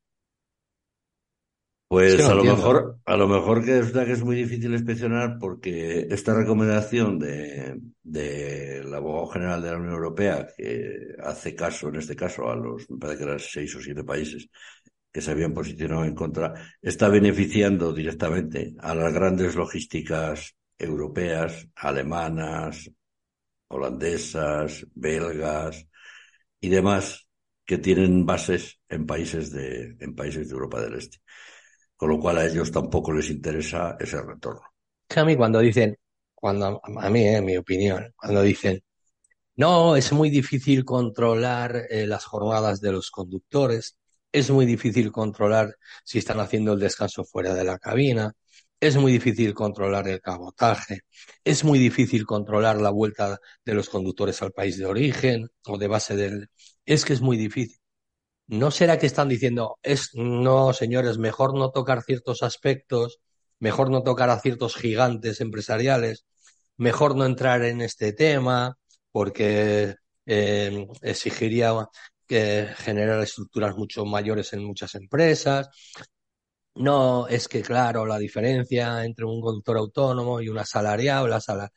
Pues 1.89 2.15
a 2.29 2.35
lo 2.35 2.43
entiendo. 2.43 2.57
mejor, 2.57 2.99
a 3.05 3.17
lo 3.17 3.29
mejor 3.29 3.65
que 3.65 3.79
es, 3.79 3.93
que 3.93 4.13
es 4.13 4.25
muy 4.25 4.35
difícil 4.37 4.73
inspeccionar 4.73 5.39
porque 5.39 6.09
esta 6.11 6.35
recomendación 6.35 7.19
de, 7.19 7.81
de 8.03 8.83
la 8.85 8.97
abogado 8.97 9.29
general 9.29 9.63
de 9.63 9.71
la 9.71 9.77
Unión 9.77 9.95
Europea, 9.95 10.49
que 10.57 11.15
hace 11.23 11.55
caso, 11.55 11.89
en 11.89 11.97
este 11.97 12.17
caso, 12.17 12.51
a 12.51 12.57
los, 12.57 12.91
me 12.91 12.99
parece 12.99 13.19
que 13.19 13.25
eran 13.25 13.39
seis 13.39 13.75
o 13.77 13.81
siete 13.81 14.03
países 14.03 14.49
que 15.13 15.21
se 15.21 15.31
habían 15.31 15.55
posicionado 15.55 16.05
en 16.05 16.15
contra, 16.15 16.55
está 16.83 17.09
beneficiando 17.09 17.93
directamente 17.93 18.75
a 18.81 18.95
las 18.95 19.13
grandes 19.15 19.55
logísticas 19.55 20.57
europeas, 20.77 21.69
alemanas, 21.77 22.91
holandesas, 23.69 24.87
belgas 24.95 25.87
y 26.61 26.69
demás 26.69 27.29
que 27.65 27.79
tienen 27.79 28.27
bases 28.27 28.81
en 28.89 29.07
países 29.07 29.51
de, 29.51 29.97
en 30.01 30.15
países 30.15 30.49
de 30.49 30.53
Europa 30.53 30.81
del 30.81 30.95
Este. 30.95 31.19
Con 31.97 32.11
lo 32.11 32.21
cual 32.21 32.39
a 32.39 32.47
ellos 32.47 32.71
tampoco 32.71 33.13
les 33.13 33.31
interesa 33.31 33.97
ese 33.99 34.21
retorno. 34.21 34.63
A 35.15 35.25
mí 35.25 35.37
cuando 35.37 35.61
dicen, 35.61 35.97
cuando 36.35 36.81
a 36.85 37.11
mí, 37.11 37.27
en 37.27 37.45
mi 37.45 37.57
opinión, 37.57 38.13
cuando 38.17 38.43
dicen, 38.43 38.83
no, 39.57 39.97
es 39.97 40.13
muy 40.13 40.31
difícil 40.31 40.85
controlar 40.85 41.87
eh, 41.91 42.07
las 42.07 42.25
jornadas 42.27 42.81
de 42.81 42.93
los 42.93 43.11
conductores, 43.11 43.97
es 44.31 44.51
muy 44.51 44.67
difícil 44.67 45.11
controlar 45.11 45.77
si 46.05 46.19
están 46.19 46.41
haciendo 46.41 46.75
el 46.75 46.81
descanso 46.81 47.25
fuera 47.25 47.55
de 47.55 47.65
la 47.65 47.79
cabina, 47.79 48.35
es 48.81 48.97
muy 48.97 49.13
difícil 49.13 49.55
controlar 49.55 50.09
el 50.09 50.21
cabotaje, 50.21 51.01
es 51.43 51.65
muy 51.65 51.79
difícil 51.79 52.27
controlar 52.27 52.81
la 52.81 52.91
vuelta 52.91 53.39
de 53.65 53.75
los 53.75 53.89
conductores 53.89 54.43
al 54.43 54.53
país 54.53 54.77
de 54.79 54.87
origen 54.87 55.49
o 55.67 55.79
de 55.79 55.89
base 55.89 56.17
del... 56.17 56.51
Es 56.85 57.05
que 57.07 57.15
es 57.15 57.23
muy 57.23 57.37
difícil. 57.39 57.79
¿No 58.49 58.71
será 58.71 58.99
que 58.99 59.07
están 59.07 59.29
diciendo, 59.29 59.79
es, 59.83 60.11
no, 60.15 60.73
señores, 60.73 61.19
mejor 61.19 61.55
no 61.59 61.71
tocar 61.71 62.03
ciertos 62.03 62.43
aspectos, 62.43 63.19
mejor 63.59 63.91
no 63.91 64.03
tocar 64.03 64.31
a 64.31 64.39
ciertos 64.41 64.77
gigantes 64.77 65.41
empresariales, 65.41 66.27
mejor 66.77 67.17
no 67.17 67.27
entrar 67.27 67.65
en 67.65 67.81
este 67.81 68.13
tema, 68.13 68.79
porque 69.11 69.97
eh, 70.27 70.87
exigiría 71.03 71.73
que 72.27 72.69
generar 72.79 73.21
estructuras 73.21 73.77
mucho 73.77 74.05
mayores 74.05 74.53
en 74.53 74.65
muchas 74.65 74.95
empresas. 74.95 75.69
No, 76.75 77.27
es 77.29 77.49
que 77.49 77.63
claro, 77.63 78.05
la 78.07 78.19
diferencia 78.19 79.05
entre 79.05 79.25
un 79.25 79.41
conductor 79.41 79.79
autónomo 79.79 80.41
y 80.41 80.49
un 80.49 80.59
asalariado, 80.59 81.27
la 81.27 81.41
sala... 81.41 81.71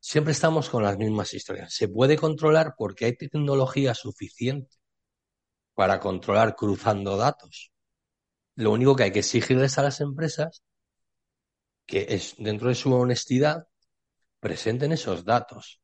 siempre 0.00 0.32
estamos 0.32 0.70
con 0.70 0.82
las 0.84 0.98
mismas 0.98 1.34
historias. 1.34 1.74
Se 1.74 1.88
puede 1.88 2.16
controlar 2.16 2.74
porque 2.78 3.06
hay 3.06 3.16
tecnología 3.16 3.94
suficiente 3.94 4.77
para 5.78 6.00
controlar 6.00 6.56
cruzando 6.56 7.16
datos. 7.16 7.70
Lo 8.56 8.72
único 8.72 8.96
que 8.96 9.04
hay 9.04 9.12
que 9.12 9.20
exigirles 9.20 9.78
a 9.78 9.84
las 9.84 10.00
empresas 10.00 10.64
que 11.86 12.04
es 12.10 12.34
dentro 12.36 12.68
de 12.68 12.74
su 12.74 12.92
honestidad 12.92 13.68
presenten 14.40 14.90
esos 14.90 15.24
datos. 15.24 15.80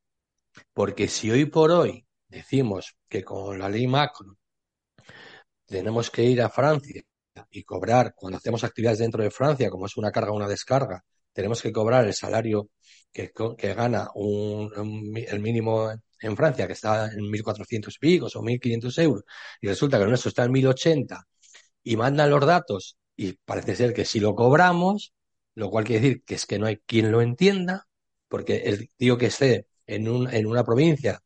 Porque 0.73 1.07
si 1.07 1.31
hoy 1.31 1.45
por 1.45 1.71
hoy 1.71 2.05
decimos 2.27 2.97
que 3.07 3.23
con 3.23 3.57
la 3.57 3.69
ley 3.69 3.87
macro 3.87 4.37
tenemos 5.65 6.11
que 6.11 6.23
ir 6.23 6.41
a 6.41 6.49
Francia 6.49 7.01
y 7.49 7.63
cobrar 7.63 8.13
cuando 8.17 8.37
hacemos 8.37 8.65
actividades 8.65 8.99
dentro 8.99 9.23
de 9.23 9.31
Francia, 9.31 9.69
como 9.69 9.85
es 9.85 9.95
una 9.95 10.11
carga 10.11 10.31
o 10.33 10.35
una 10.35 10.49
descarga, 10.49 11.05
tenemos 11.35 11.61
que 11.61 11.71
cobrar 11.73 12.05
el 12.05 12.13
salario 12.13 12.69
que, 13.11 13.31
gana 13.73 14.07
un, 14.15 14.71
el 15.27 15.39
mínimo 15.41 15.91
en 16.21 16.35
Francia, 16.35 16.65
que 16.65 16.73
está 16.73 17.11
en 17.11 17.19
1.400 17.29 17.99
picos 17.99 18.35
o 18.35 18.41
1.500 18.41 18.97
euros, 19.03 19.23
y 19.61 19.67
resulta 19.67 19.97
que 19.97 20.03
el 20.03 20.09
nuestro 20.09 20.29
está 20.29 20.45
en 20.45 20.53
1.080, 20.53 21.23
y 21.83 21.97
mandan 21.97 22.29
los 22.29 22.45
datos, 22.45 22.97
y 23.17 23.33
parece 23.33 23.75
ser 23.75 23.93
que 23.93 24.05
si 24.05 24.19
lo 24.19 24.33
cobramos, 24.33 25.13
lo 25.55 25.69
cual 25.69 25.83
quiere 25.85 26.01
decir 26.01 26.23
que 26.23 26.35
es 26.35 26.45
que 26.45 26.57
no 26.57 26.67
hay 26.67 26.77
quien 26.85 27.11
lo 27.11 27.21
entienda, 27.21 27.87
porque 28.29 28.57
el 28.65 28.89
tío 28.97 29.17
que 29.17 29.27
esté 29.27 29.67
en, 29.87 30.07
un, 30.09 30.33
en 30.33 30.45
una 30.47 30.63
provincia 30.63 31.21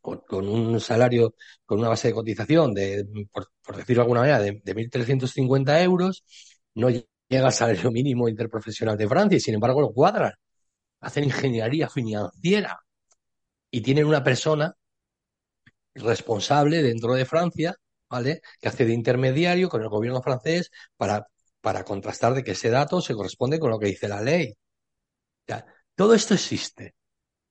con, 0.00 0.48
un 0.48 0.80
salario, 0.80 1.34
con 1.66 1.78
una 1.78 1.88
base 1.88 2.08
de 2.08 2.14
cotización 2.14 2.72
de, 2.74 3.06
por, 3.32 3.76
decirlo 3.76 4.00
de 4.00 4.04
alguna 4.04 4.20
manera, 4.20 4.40
de, 4.40 4.60
de 4.64 4.74
1.350 4.74 5.82
euros, 5.82 6.24
no 6.74 6.88
llega 7.32 7.46
al 7.46 7.52
salario 7.52 7.90
mínimo 7.90 8.28
interprofesional 8.28 8.96
de 8.96 9.08
Francia 9.08 9.36
y 9.36 9.40
sin 9.40 9.54
embargo 9.54 9.80
lo 9.80 9.92
cuadran. 9.92 10.32
Hacen 11.00 11.24
ingeniería 11.24 11.88
financiera 11.88 12.78
y 13.70 13.80
tienen 13.80 14.06
una 14.06 14.22
persona 14.22 14.74
responsable 15.94 16.82
dentro 16.82 17.14
de 17.14 17.24
Francia, 17.24 17.74
¿vale? 18.08 18.42
Que 18.60 18.68
hace 18.68 18.84
de 18.84 18.92
intermediario 18.92 19.68
con 19.68 19.82
el 19.82 19.88
gobierno 19.88 20.22
francés 20.22 20.70
para, 20.96 21.26
para 21.60 21.84
contrastar 21.84 22.34
de 22.34 22.44
que 22.44 22.52
ese 22.52 22.70
dato 22.70 23.00
se 23.00 23.14
corresponde 23.14 23.58
con 23.58 23.70
lo 23.70 23.78
que 23.78 23.86
dice 23.86 24.08
la 24.08 24.20
ley. 24.20 24.54
todo 25.94 26.14
esto 26.14 26.34
existe, 26.34 26.94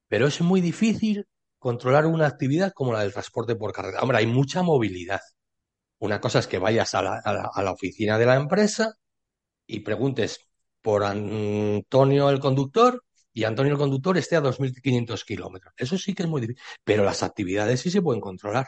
pero 0.07 0.27
es 0.27 0.41
muy 0.41 0.61
difícil 0.61 1.27
controlar 1.59 2.05
una 2.05 2.27
actividad 2.27 2.73
como 2.73 2.93
la 2.93 3.01
del 3.01 3.13
transporte 3.13 3.55
por 3.55 3.73
carretera. 3.73 4.01
Hombre, 4.03 4.19
hay 4.19 4.27
mucha 4.27 4.61
movilidad. 4.63 5.21
Una 5.99 6.19
cosa 6.21 6.39
es 6.39 6.47
que 6.47 6.59
vayas 6.59 6.95
a 6.95 7.01
la, 7.01 7.21
a 7.23 7.63
la 7.63 7.71
oficina 7.71 8.17
de 8.17 8.25
la 8.25 8.35
empresa 8.35 8.95
y 9.71 9.79
preguntes 9.81 10.39
por 10.81 11.03
Antonio 11.03 12.29
el 12.29 12.39
conductor 12.39 13.03
y 13.33 13.45
Antonio 13.45 13.73
el 13.73 13.79
conductor 13.79 14.17
esté 14.17 14.35
a 14.35 14.41
2.500 14.41 15.23
kilómetros. 15.25 15.73
Eso 15.77 15.97
sí 15.97 16.13
que 16.13 16.23
es 16.23 16.29
muy 16.29 16.41
difícil, 16.41 16.61
pero 16.83 17.03
las 17.05 17.23
actividades 17.23 17.79
sí 17.81 17.89
se 17.89 18.01
pueden 18.01 18.21
controlar. 18.21 18.67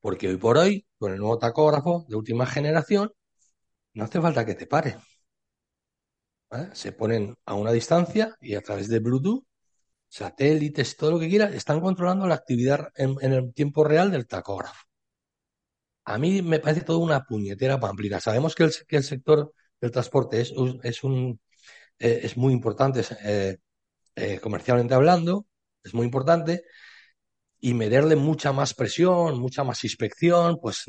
Porque 0.00 0.28
hoy 0.28 0.36
por 0.36 0.58
hoy, 0.58 0.86
con 0.98 1.12
el 1.12 1.18
nuevo 1.18 1.38
tacógrafo 1.38 2.04
de 2.08 2.16
última 2.16 2.44
generación, 2.46 3.12
no 3.94 4.04
hace 4.04 4.20
falta 4.20 4.44
que 4.46 4.54
te 4.54 4.66
pare. 4.66 4.98
Se 6.74 6.92
ponen 6.92 7.34
a 7.46 7.54
una 7.54 7.72
distancia 7.72 8.36
y 8.40 8.54
a 8.54 8.60
través 8.60 8.88
de 8.88 8.98
Bluetooth, 8.98 9.44
satélites, 10.08 10.96
todo 10.96 11.12
lo 11.12 11.18
que 11.18 11.28
quieras, 11.28 11.54
están 11.54 11.80
controlando 11.80 12.26
la 12.26 12.34
actividad 12.34 12.88
en, 12.96 13.16
el 13.32 13.54
tiempo 13.54 13.84
real 13.84 14.10
del 14.10 14.26
tacógrafo. 14.26 14.84
A 16.04 16.18
mí 16.18 16.42
me 16.42 16.58
parece 16.58 16.82
toda 16.82 16.98
una 16.98 17.24
puñetera 17.24 17.78
pamplina. 17.80 18.20
Sabemos 18.20 18.54
que 18.54 18.64
el, 18.64 19.04
sector 19.04 19.52
del 19.80 19.90
transporte 19.90 20.40
es, 20.40 20.52
es 20.82 21.04
un, 21.04 21.40
eh, 21.98 22.20
es 22.24 22.36
muy 22.36 22.52
importante 22.52 23.02
eh, 23.24 23.58
eh, 24.16 24.40
comercialmente 24.40 24.94
hablando, 24.94 25.46
es 25.84 25.94
muy 25.94 26.04
importante, 26.04 26.64
y 27.60 27.74
meterle 27.74 28.16
mucha 28.16 28.52
más 28.52 28.74
presión, 28.74 29.38
mucha 29.38 29.62
más 29.64 29.84
inspección, 29.84 30.58
pues 30.60 30.84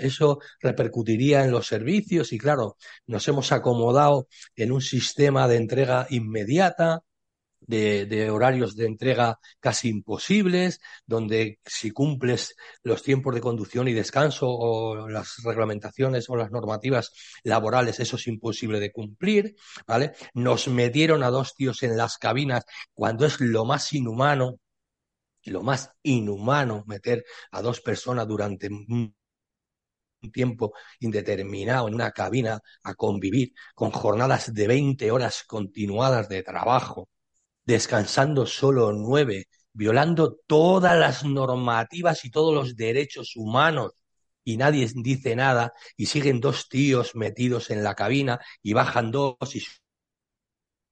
eso 0.00 0.38
repercutiría 0.60 1.44
en 1.44 1.50
los 1.50 1.66
servicios 1.66 2.32
y 2.34 2.38
claro, 2.38 2.76
nos 3.06 3.26
hemos 3.28 3.52
acomodado 3.52 4.28
en 4.54 4.72
un 4.72 4.82
sistema 4.82 5.48
de 5.48 5.56
entrega 5.56 6.06
inmediata, 6.10 7.00
de, 7.70 8.30
horarios 8.30 8.76
de 8.76 8.86
entrega 8.86 9.38
casi 9.60 9.88
imposibles, 9.88 10.80
donde 11.06 11.60
si 11.64 11.90
cumples 11.90 12.54
los 12.82 13.02
tiempos 13.02 13.34
de 13.34 13.40
conducción 13.40 13.88
y 13.88 13.92
descanso 13.92 14.48
o 14.48 15.08
las 15.08 15.36
reglamentaciones 15.44 16.28
o 16.28 16.36
las 16.36 16.50
normativas 16.50 17.12
laborales, 17.44 18.00
eso 18.00 18.16
es 18.16 18.26
imposible 18.26 18.80
de 18.80 18.92
cumplir, 18.92 19.54
¿vale? 19.86 20.12
Nos 20.34 20.68
metieron 20.68 21.22
a 21.22 21.30
dos 21.30 21.54
tíos 21.54 21.82
en 21.82 21.96
las 21.96 22.18
cabinas 22.18 22.64
cuando 22.92 23.26
es 23.26 23.40
lo 23.40 23.64
más 23.64 23.92
inhumano, 23.92 24.58
lo 25.44 25.62
más 25.62 25.90
inhumano 26.02 26.84
meter 26.86 27.24
a 27.52 27.62
dos 27.62 27.80
personas 27.80 28.26
durante 28.26 28.68
un 28.68 29.14
tiempo 30.32 30.74
indeterminado 30.98 31.88
en 31.88 31.94
una 31.94 32.10
cabina 32.10 32.60
a 32.82 32.94
convivir 32.94 33.54
con 33.74 33.90
jornadas 33.90 34.52
de 34.52 34.66
20 34.66 35.10
horas 35.10 35.44
continuadas 35.46 36.28
de 36.28 36.42
trabajo, 36.42 37.08
descansando 37.70 38.46
solo 38.46 38.92
nueve, 38.92 39.48
violando 39.72 40.36
todas 40.46 40.98
las 40.98 41.24
normativas 41.24 42.24
y 42.24 42.30
todos 42.30 42.54
los 42.54 42.76
derechos 42.76 43.36
humanos 43.36 43.92
y 44.44 44.56
nadie 44.56 44.88
dice 44.94 45.36
nada 45.36 45.72
y 45.96 46.06
siguen 46.06 46.40
dos 46.40 46.68
tíos 46.68 47.14
metidos 47.14 47.70
en 47.70 47.82
la 47.84 47.94
cabina 47.94 48.40
y 48.62 48.72
bajan 48.72 49.10
dos 49.10 49.36
y 49.54 49.62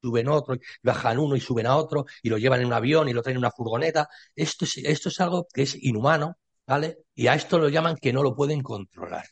suben 0.01 0.29
otro, 0.29 0.55
y 0.55 0.61
bajan 0.83 1.19
uno 1.19 1.35
y 1.37 1.41
suben 1.41 1.67
a 1.67 1.77
otro 1.77 2.07
y 2.23 2.29
lo 2.29 2.39
llevan 2.39 2.61
en 2.61 2.67
un 2.67 2.73
avión 2.73 3.09
y 3.09 3.13
lo 3.13 3.23
traen 3.23 3.37
en 3.37 3.41
una 3.41 3.51
furgoneta. 3.51 4.09
Esto 4.35 4.65
es, 4.65 4.79
esto 4.79 5.09
es 5.09 5.21
algo 5.21 5.47
que 5.53 5.63
es 5.63 5.75
inhumano, 5.83 6.39
¿vale? 6.67 6.99
Y 7.15 7.27
a 7.27 7.35
esto 7.35 7.59
lo 7.59 7.69
llaman 7.69 7.97
que 7.97 8.13
no 8.13 8.23
lo 8.23 8.35
pueden 8.35 8.63
controlar. 8.63 9.27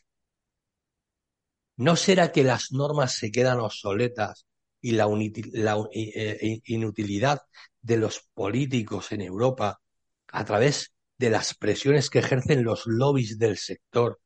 ¿No 1.77 1.95
será 1.95 2.31
que 2.31 2.43
las 2.43 2.71
normas 2.71 3.13
se 3.13 3.31
quedan 3.31 3.59
obsoletas 3.59 4.45
y 4.81 4.91
la, 4.91 5.07
eh, 5.07 6.37
eh, 6.41 6.61
inutilidad 6.65 7.41
de 7.81 7.97
los 7.97 8.21
políticos 8.33 9.11
en 9.11 9.21
Europa 9.21 9.81
a 10.27 10.45
través 10.45 10.93
de 11.17 11.29
las 11.29 11.55
presiones 11.55 12.09
que 12.09 12.19
ejercen 12.19 12.63
los 12.63 12.85
lobbies 12.85 13.39
del 13.39 13.57
sector, 13.57 14.19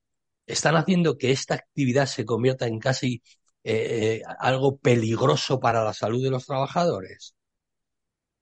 están 0.46 0.76
haciendo 0.76 1.18
que 1.18 1.32
esta 1.32 1.56
actividad 1.56 2.06
se 2.08 2.26
convierta 2.26 2.68
en 2.68 2.80
casi 2.80 3.24
eh, 3.64 4.22
algo 4.40 4.78
peligroso 4.78 5.60
para 5.60 5.84
la 5.84 5.94
salud 5.94 6.24
de 6.24 6.32
los 6.32 6.46
trabajadores. 6.46 7.36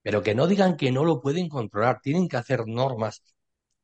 Pero 0.02 0.24
que 0.24 0.34
no 0.36 0.48
digan 0.48 0.78
que 0.78 0.92
no 0.92 1.04
lo 1.04 1.22
pueden 1.22 1.50
controlar, 1.50 2.00
tienen 2.02 2.28
que 2.28 2.38
hacer 2.38 2.66
normas 2.68 3.22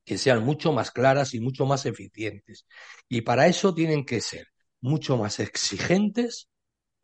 que 0.06 0.18
sean 0.18 0.44
mucho 0.44 0.72
más 0.72 0.92
claras 0.92 1.34
y 1.34 1.40
mucho 1.42 1.66
más 1.66 1.86
eficientes. 1.86 2.66
Y 3.10 3.22
para 3.22 3.48
eso 3.48 3.74
tienen 3.74 4.06
que 4.06 4.22
ser 4.22 4.48
mucho 4.82 5.18
más 5.18 5.40
exigentes 5.40 6.48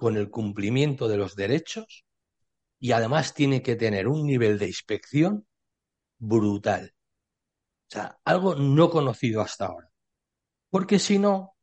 con 0.01 0.17
el 0.17 0.31
cumplimiento 0.31 1.07
de 1.07 1.15
los 1.15 1.35
derechos 1.35 2.05
y 2.79 2.91
además 2.91 3.35
tiene 3.35 3.61
que 3.61 3.75
tener 3.75 4.07
un 4.07 4.25
nivel 4.25 4.57
de 4.57 4.65
inspección 4.65 5.45
brutal. 6.17 6.95
O 7.87 7.91
sea, 7.91 8.19
algo 8.25 8.55
no 8.55 8.89
conocido 8.89 9.41
hasta 9.41 9.67
ahora. 9.67 9.91
Porque 10.71 10.97
si 10.97 11.19
no, 11.19 11.55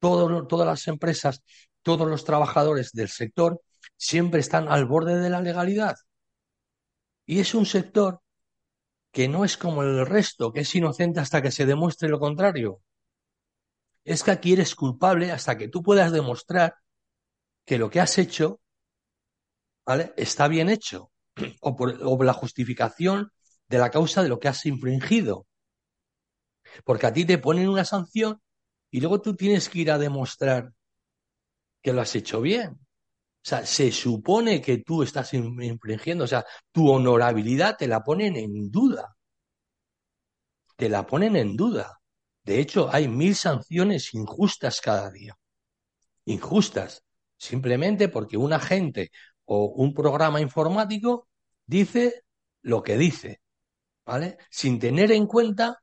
todas 0.00 0.66
las 0.66 0.88
empresas, 0.88 1.44
todos 1.82 2.08
los 2.08 2.24
trabajadores 2.24 2.90
del 2.90 3.10
sector 3.10 3.62
siempre 3.96 4.40
están 4.40 4.66
al 4.66 4.84
borde 4.84 5.16
de 5.20 5.30
la 5.30 5.40
legalidad. 5.40 5.94
Y 7.26 7.38
es 7.38 7.54
un 7.54 7.64
sector 7.64 8.22
que 9.12 9.28
no 9.28 9.44
es 9.44 9.56
como 9.56 9.84
el 9.84 10.04
resto, 10.04 10.52
que 10.52 10.62
es 10.62 10.74
inocente 10.74 11.20
hasta 11.20 11.40
que 11.42 11.52
se 11.52 11.64
demuestre 11.64 12.08
lo 12.08 12.18
contrario. 12.18 12.82
Es 14.02 14.24
que 14.24 14.32
aquí 14.32 14.54
eres 14.54 14.74
culpable 14.74 15.30
hasta 15.30 15.56
que 15.56 15.68
tú 15.68 15.84
puedas 15.84 16.10
demostrar 16.10 16.74
que 17.66 17.78
lo 17.78 17.90
que 17.90 18.00
has 18.00 18.16
hecho, 18.16 18.60
¿vale? 19.84 20.14
Está 20.16 20.48
bien 20.48 20.70
hecho. 20.70 21.10
O 21.60 21.76
por, 21.76 22.24
la 22.24 22.32
justificación 22.32 23.30
de 23.68 23.78
la 23.78 23.90
causa 23.90 24.22
de 24.22 24.30
lo 24.30 24.38
que 24.38 24.48
has 24.48 24.64
infringido. 24.64 25.46
Porque 26.84 27.06
a 27.06 27.12
ti 27.12 27.26
te 27.26 27.38
ponen 27.38 27.68
una 27.68 27.84
sanción 27.84 28.40
y 28.90 29.00
luego 29.00 29.20
tú 29.20 29.36
tienes 29.36 29.68
que 29.68 29.80
ir 29.80 29.90
a 29.90 29.98
demostrar 29.98 30.72
que 31.82 31.92
lo 31.92 32.00
has 32.00 32.14
hecho 32.14 32.40
bien. 32.40 32.70
O 32.70 33.48
sea, 33.48 33.66
se 33.66 33.92
supone 33.92 34.62
que 34.62 34.78
tú 34.78 35.02
estás 35.02 35.34
infringiendo, 35.34 36.24
o 36.24 36.26
sea, 36.26 36.44
tu 36.72 36.88
honorabilidad 36.90 37.76
te 37.76 37.86
la 37.86 38.02
ponen 38.02 38.36
en 38.36 38.70
duda. 38.70 39.16
Te 40.76 40.88
la 40.88 41.06
ponen 41.06 41.36
en 41.36 41.56
duda. 41.56 42.00
De 42.42 42.60
hecho, 42.60 42.88
hay 42.92 43.08
mil 43.08 43.34
sanciones 43.34 44.14
injustas 44.14 44.80
cada 44.80 45.10
día. 45.10 45.36
Injustas 46.24 47.05
simplemente 47.36 48.08
porque 48.08 48.36
un 48.36 48.52
agente 48.52 49.10
o 49.44 49.66
un 49.66 49.94
programa 49.94 50.40
informático 50.40 51.28
dice 51.66 52.24
lo 52.62 52.82
que 52.82 52.96
dice, 52.96 53.40
¿vale? 54.04 54.38
Sin 54.50 54.78
tener 54.78 55.12
en 55.12 55.26
cuenta 55.26 55.82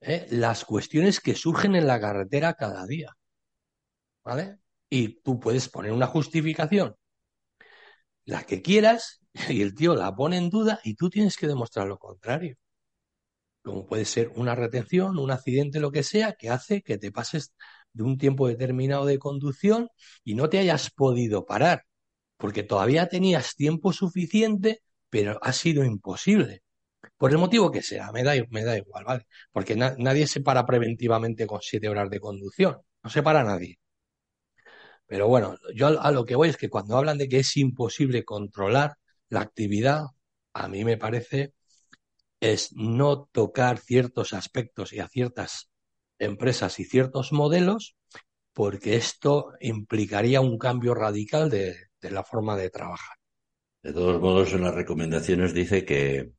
¿eh? 0.00 0.26
las 0.30 0.64
cuestiones 0.64 1.20
que 1.20 1.34
surgen 1.34 1.74
en 1.74 1.86
la 1.86 2.00
carretera 2.00 2.54
cada 2.54 2.86
día, 2.86 3.16
¿vale? 4.24 4.58
Y 4.88 5.20
tú 5.22 5.40
puedes 5.40 5.68
poner 5.68 5.92
una 5.92 6.06
justificación, 6.06 6.96
la 8.24 8.44
que 8.44 8.62
quieras, 8.62 9.20
y 9.48 9.62
el 9.62 9.74
tío 9.74 9.94
la 9.94 10.14
pone 10.14 10.36
en 10.36 10.50
duda 10.50 10.80
y 10.84 10.94
tú 10.94 11.08
tienes 11.10 11.36
que 11.36 11.46
demostrar 11.46 11.86
lo 11.86 11.98
contrario. 11.98 12.56
Como 13.62 13.86
puede 13.86 14.04
ser 14.04 14.28
una 14.34 14.54
retención, 14.54 15.18
un 15.18 15.30
accidente, 15.30 15.78
lo 15.80 15.92
que 15.92 16.02
sea, 16.02 16.32
que 16.32 16.50
hace 16.50 16.82
que 16.82 16.98
te 16.98 17.12
pases 17.12 17.54
de 17.92 18.02
un 18.02 18.18
tiempo 18.18 18.48
determinado 18.48 19.06
de 19.06 19.18
conducción 19.18 19.88
y 20.24 20.34
no 20.34 20.48
te 20.48 20.58
hayas 20.58 20.90
podido 20.90 21.46
parar, 21.46 21.84
porque 22.36 22.62
todavía 22.62 23.08
tenías 23.08 23.54
tiempo 23.56 23.92
suficiente, 23.92 24.82
pero 25.10 25.38
ha 25.42 25.52
sido 25.52 25.84
imposible. 25.84 26.62
Por 27.16 27.32
el 27.32 27.38
motivo 27.38 27.70
que 27.70 27.82
sea, 27.82 28.12
me 28.12 28.22
da, 28.24 28.34
me 28.50 28.64
da 28.64 28.76
igual, 28.78 29.04
¿vale? 29.04 29.26
Porque 29.52 29.76
nadie 29.76 30.26
se 30.26 30.40
para 30.40 30.66
preventivamente 30.66 31.46
con 31.46 31.60
siete 31.62 31.88
horas 31.88 32.10
de 32.10 32.20
conducción, 32.20 32.78
no 33.02 33.10
se 33.10 33.22
para 33.22 33.44
nadie. 33.44 33.78
Pero 35.06 35.28
bueno, 35.28 35.56
yo 35.74 36.00
a 36.00 36.10
lo 36.10 36.24
que 36.24 36.36
voy 36.36 36.48
es 36.48 36.56
que 36.56 36.70
cuando 36.70 36.96
hablan 36.96 37.18
de 37.18 37.28
que 37.28 37.38
es 37.40 37.56
imposible 37.56 38.24
controlar 38.24 38.94
la 39.28 39.40
actividad, 39.40 40.04
a 40.54 40.68
mí 40.68 40.84
me 40.84 40.96
parece 40.96 41.54
es 42.40 42.72
no 42.74 43.26
tocar 43.32 43.78
ciertos 43.80 44.34
aspectos 44.34 44.92
y 44.94 45.00
a 45.00 45.08
ciertas 45.08 45.70
empresas 46.22 46.78
y 46.78 46.84
ciertos 46.84 47.32
modelos, 47.32 47.96
porque 48.52 48.96
esto 48.96 49.52
implicaría 49.60 50.40
un 50.40 50.58
cambio 50.58 50.94
radical 50.94 51.50
de, 51.50 51.74
la 52.02 52.22
forma 52.22 52.56
de 52.56 52.70
trabajar. 52.70 53.16
De 53.82 53.92
todos 53.92 54.20
modos, 54.20 54.52
en 54.52 54.62
las 54.62 54.74
recomendaciones 54.74 55.54
dice 55.54 55.84
que, 55.84 56.32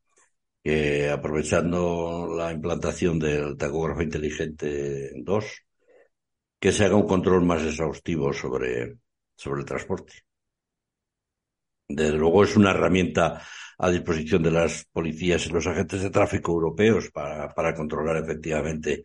que 0.63 1.09
aprovechando 1.09 2.33
la 2.35 2.51
implantación 2.51 3.19
del 3.19 3.57
tacógrafo 3.57 4.01
inteligente 4.01 5.11
2, 5.15 5.45
que 6.59 6.71
se 6.71 6.85
haga 6.85 6.95
un 6.95 7.07
control 7.07 7.43
más 7.43 7.61
exhaustivo 7.63 8.31
sobre, 8.31 8.97
sobre 9.35 9.61
el 9.61 9.65
transporte. 9.65 10.13
Desde 11.87 12.17
luego 12.17 12.43
es 12.43 12.55
una 12.55 12.71
herramienta 12.71 13.41
a 13.77 13.89
disposición 13.89 14.41
de 14.43 14.51
las 14.51 14.85
policías 14.85 15.45
y 15.45 15.49
los 15.49 15.67
agentes 15.67 16.01
de 16.01 16.09
tráfico 16.09 16.53
europeos 16.53 17.11
para, 17.11 17.53
para 17.53 17.75
controlar 17.75 18.17
efectivamente 18.17 19.03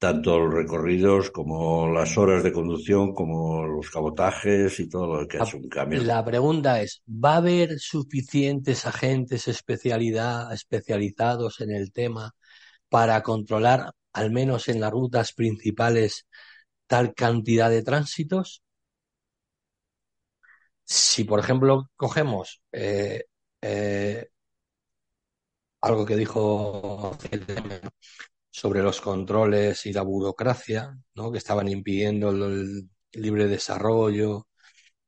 tanto 0.00 0.40
los 0.40 0.54
recorridos 0.54 1.30
como 1.30 1.86
las 1.92 2.16
horas 2.16 2.42
de 2.42 2.52
conducción, 2.52 3.12
como 3.12 3.66
los 3.66 3.90
cabotajes 3.90 4.80
y 4.80 4.88
todo 4.88 5.20
lo 5.20 5.28
que 5.28 5.36
es 5.36 5.52
un 5.52 5.68
camión. 5.68 6.06
La 6.06 6.24
pregunta 6.24 6.80
es, 6.80 7.02
¿va 7.06 7.34
a 7.34 7.36
haber 7.36 7.78
suficientes 7.78 8.86
agentes 8.86 9.46
especialidad, 9.46 10.50
especializados 10.54 11.60
en 11.60 11.72
el 11.72 11.92
tema 11.92 12.34
para 12.88 13.22
controlar, 13.22 13.92
al 14.14 14.30
menos 14.30 14.68
en 14.68 14.80
las 14.80 14.90
rutas 14.90 15.34
principales, 15.34 16.26
tal 16.86 17.12
cantidad 17.12 17.68
de 17.68 17.82
tránsitos? 17.82 18.62
Si, 20.82 21.24
por 21.24 21.40
ejemplo, 21.40 21.90
cogemos 21.94 22.62
eh, 22.72 23.24
eh, 23.60 24.28
algo 25.82 26.06
que 26.06 26.16
dijo 26.16 27.18
sobre 28.50 28.82
los 28.82 29.00
controles 29.00 29.86
y 29.86 29.92
la 29.92 30.02
burocracia, 30.02 30.96
¿no? 31.14 31.32
que 31.32 31.38
estaban 31.38 31.68
impidiendo 31.68 32.30
el 32.30 32.88
libre 33.12 33.46
desarrollo 33.48 34.48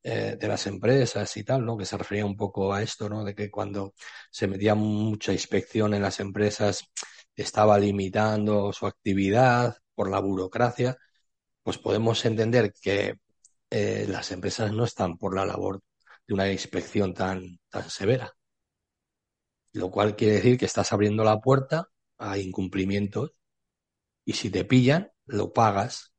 eh, 0.03 0.37
de 0.41 0.49
las 0.49 0.67
empresas 0.67 1.37
y 1.37 1.45
tal, 1.45 1.65
¿no? 1.65 1.77
que 1.77 1.85
se 1.87 1.97
refería 1.99 2.27
un 2.27 2.37
poco 2.37 2.73
a 2.73 2.83
esto, 2.83 3.09
¿no? 3.09 3.25
de 3.25 3.35
que 3.35 3.51
cuando 3.51 3.95
se 4.31 4.49
metía 4.49 4.75
mucha 4.75 5.33
inspección 5.33 5.95
en 5.95 6.03
las 6.03 6.21
empresas 6.21 6.85
estaba 7.37 7.79
limitando 7.79 8.73
su 8.73 8.87
actividad 8.87 9.77
por 9.95 10.11
la 10.11 10.21
burocracia, 10.21 10.97
pues 11.63 11.79
podemos 11.79 12.25
entender 12.25 12.73
que 12.81 13.17
eh, 13.71 14.07
las 14.09 14.33
empresas 14.33 14.73
no 14.73 14.85
están 14.85 15.19
por 15.19 15.35
la 15.35 15.47
labor 15.47 15.83
de 16.27 16.35
una 16.35 16.51
inspección 16.51 17.15
tan, 17.15 17.59
tan 17.71 17.91
severa. 17.91 18.33
Lo 19.73 19.91
cual 19.91 20.17
quiere 20.17 20.35
decir 20.35 20.59
que 20.59 20.67
estás 20.67 20.93
abriendo 20.93 21.25
la 21.25 21.39
puerta 21.41 21.89
a 22.23 22.39
incumplimientos 22.39 23.33
y 24.25 24.35
si 24.35 24.51
te 24.51 24.65
pillan, 24.65 25.11
lo 25.27 25.53
pagas. 25.53 26.15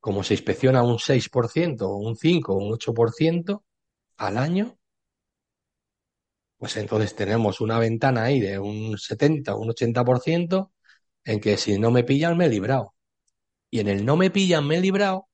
Como 0.00 0.22
se 0.22 0.34
inspecciona 0.34 0.82
un 0.82 0.98
6%, 0.98 1.96
un 1.98 2.16
5%, 2.16 2.54
un 2.54 2.72
8% 2.72 3.64
al 4.18 4.38
año, 4.38 4.78
pues 6.58 6.76
entonces 6.76 7.14
tenemos 7.14 7.60
una 7.60 7.78
ventana 7.78 8.24
ahí 8.24 8.40
de 8.40 8.58
un 8.58 8.96
70 8.98 9.54
o 9.54 9.60
un 9.60 9.68
80% 9.70 10.72
en 11.24 11.40
que 11.40 11.56
si 11.56 11.78
no 11.78 11.90
me 11.90 12.04
pillan, 12.04 12.36
me 12.36 12.46
he 12.46 12.48
librado. 12.48 12.94
Y 13.70 13.80
en 13.80 13.88
el 13.88 14.04
no 14.04 14.16
me 14.16 14.30
pillan, 14.30 14.66
me 14.66 14.76
he 14.76 14.80
librado, 14.80 15.28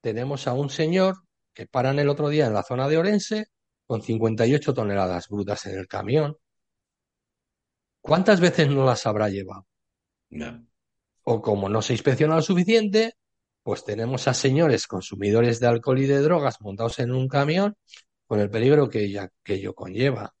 tenemos 0.00 0.46
a 0.46 0.52
un 0.54 0.70
señor 0.70 1.16
que 1.54 1.66
paran 1.66 1.98
el 1.98 2.08
otro 2.08 2.28
día 2.28 2.46
en 2.46 2.54
la 2.54 2.62
zona 2.62 2.88
de 2.88 2.98
Orense 2.98 3.46
con 3.86 4.02
58 4.02 4.74
toneladas 4.74 5.28
brutas 5.28 5.66
en 5.66 5.78
el 5.78 5.88
camión. 5.88 6.36
¿Cuántas 8.06 8.40
veces 8.40 8.68
no 8.68 8.84
las 8.84 9.04
habrá 9.04 9.28
llevado? 9.28 9.66
O 11.24 11.42
como 11.42 11.68
no 11.68 11.82
se 11.82 11.92
inspecciona 11.92 12.36
lo 12.36 12.42
suficiente, 12.42 13.14
pues 13.64 13.84
tenemos 13.84 14.28
a 14.28 14.34
señores 14.34 14.86
consumidores 14.86 15.58
de 15.58 15.66
alcohol 15.66 15.98
y 15.98 16.06
de 16.06 16.20
drogas 16.20 16.60
montados 16.60 17.00
en 17.00 17.10
un 17.10 17.26
camión 17.26 17.76
con 18.28 18.38
el 18.38 18.48
peligro 18.48 18.88
que, 18.88 19.10
ya, 19.10 19.28
que 19.42 19.54
ello 19.54 19.74
conlleva. 19.74 20.34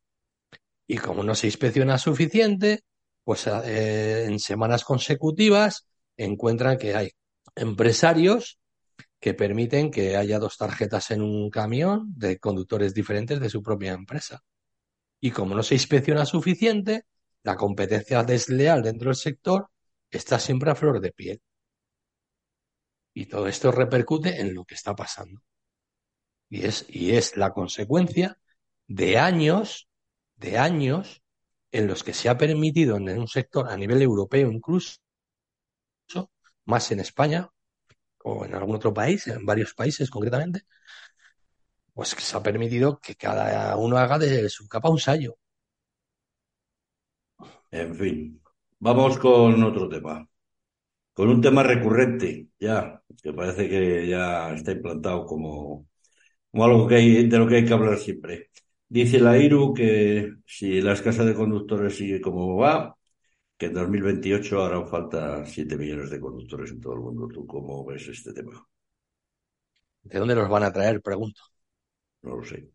Y 0.86 0.98
como 0.98 1.24
no 1.24 1.34
se 1.34 1.48
inspecciona 1.48 1.98
suficiente, 1.98 2.84
pues 3.24 3.48
eh, 3.48 4.26
en 4.26 4.38
semanas 4.38 4.84
consecutivas 4.84 5.88
encuentran 6.16 6.78
que 6.78 6.94
hay 6.94 7.10
empresarios 7.56 8.60
que 9.18 9.34
permiten 9.34 9.90
que 9.90 10.16
haya 10.16 10.38
dos 10.38 10.56
tarjetas 10.56 11.10
en 11.10 11.20
un 11.20 11.50
camión 11.50 12.14
de 12.16 12.38
conductores 12.38 12.94
diferentes 12.94 13.40
de 13.40 13.50
su 13.50 13.60
propia 13.60 13.92
empresa. 13.92 14.44
Y 15.20 15.32
como 15.32 15.56
no 15.56 15.64
se 15.64 15.74
inspecciona 15.74 16.24
suficiente, 16.24 17.06
la 17.46 17.56
competencia 17.56 18.24
desleal 18.24 18.82
dentro 18.82 19.08
del 19.08 19.14
sector 19.14 19.70
está 20.10 20.36
siempre 20.40 20.68
a 20.72 20.74
flor 20.74 21.00
de 21.00 21.12
piel. 21.12 21.40
Y 23.14 23.26
todo 23.26 23.46
esto 23.46 23.70
repercute 23.70 24.40
en 24.40 24.52
lo 24.52 24.64
que 24.64 24.74
está 24.74 24.96
pasando. 24.96 25.40
Y 26.48 26.66
es, 26.66 26.84
y 26.88 27.12
es 27.12 27.36
la 27.36 27.52
consecuencia 27.52 28.36
de 28.88 29.18
años, 29.18 29.88
de 30.34 30.58
años 30.58 31.22
en 31.70 31.86
los 31.86 32.02
que 32.02 32.14
se 32.14 32.28
ha 32.28 32.36
permitido 32.36 32.96
en 32.96 33.16
un 33.16 33.28
sector 33.28 33.68
a 33.68 33.76
nivel 33.76 34.02
europeo 34.02 34.50
incluso, 34.50 34.98
más 36.64 36.90
en 36.90 36.98
España 36.98 37.48
o 38.24 38.44
en 38.44 38.56
algún 38.56 38.74
otro 38.74 38.92
país, 38.92 39.28
en 39.28 39.46
varios 39.46 39.72
países 39.72 40.10
concretamente, 40.10 40.62
pues 41.94 42.12
que 42.16 42.22
se 42.22 42.36
ha 42.36 42.42
permitido 42.42 42.98
que 42.98 43.14
cada 43.14 43.76
uno 43.76 43.98
haga 43.98 44.18
de 44.18 44.48
su 44.50 44.66
capa 44.66 44.90
un 44.90 44.98
sallo. 44.98 45.38
En 47.76 47.94
fin, 47.94 48.40
Vamos 48.78 49.18
con 49.18 49.62
otro 49.62 49.88
tema. 49.88 50.26
Con 51.12 51.28
un 51.28 51.40
tema 51.40 51.62
recurrente, 51.62 52.48
ya, 52.58 53.02
que 53.22 53.32
parece 53.32 53.68
que 53.68 54.06
ya 54.06 54.54
está 54.54 54.72
implantado 54.72 55.24
como, 55.24 55.88
como 56.50 56.64
algo 56.64 56.86
que 56.86 56.96
hay, 56.96 57.28
de 57.28 57.38
lo 57.38 57.48
que 57.48 57.56
hay 57.56 57.64
que 57.64 57.72
hablar 57.72 57.98
siempre. 57.98 58.50
Dice 58.88 59.18
la 59.18 59.38
IRU 59.38 59.72
que 59.74 60.34
si 60.46 60.80
la 60.82 60.92
escasa 60.92 61.24
de 61.24 61.34
conductores 61.34 61.96
sigue 61.96 62.20
como 62.20 62.56
va, 62.56 62.96
que 63.56 63.66
en 63.66 63.74
2028 63.74 64.62
harán 64.64 64.86
falta 64.86 65.44
7 65.46 65.76
millones 65.76 66.10
de 66.10 66.20
conductores 66.20 66.70
en 66.70 66.80
todo 66.80 66.94
el 66.94 67.00
mundo. 67.00 67.28
¿Tú 67.32 67.46
cómo 67.46 67.84
ves 67.84 68.06
este 68.08 68.34
tema? 68.34 68.66
¿De 70.02 70.18
dónde 70.18 70.34
los 70.34 70.48
van 70.48 70.64
a 70.64 70.72
traer? 70.72 71.00
Pregunto. 71.00 71.40
No 72.22 72.36
lo 72.36 72.44
sé. 72.44 72.68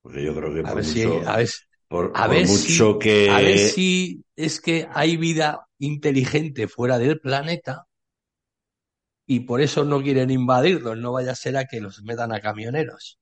Porque 0.00 0.24
yo 0.24 0.34
creo 0.34 0.54
que 0.54 0.68
a 0.68 0.74
ver 0.74 0.84
si, 0.84 1.02
a 1.02 1.36
ver, 1.36 1.48
por, 1.88 2.12
a 2.14 2.26
ver 2.26 2.46
mucho 2.46 2.92
si, 2.94 2.98
que. 2.98 3.30
A 3.30 3.40
ver 3.40 3.58
si 3.58 4.24
es 4.34 4.60
que 4.60 4.88
hay 4.92 5.16
vida 5.16 5.68
inteligente 5.78 6.68
fuera 6.68 6.98
del 6.98 7.20
planeta 7.20 7.86
y 9.26 9.40
por 9.40 9.60
eso 9.60 9.84
no 9.84 10.02
quieren 10.02 10.30
invadirlos. 10.30 10.96
No 10.98 11.12
vaya 11.12 11.32
a 11.32 11.36
ser 11.36 11.56
a 11.56 11.66
que 11.66 11.80
los 11.80 12.02
metan 12.02 12.32
a 12.32 12.40
camioneros 12.40 13.18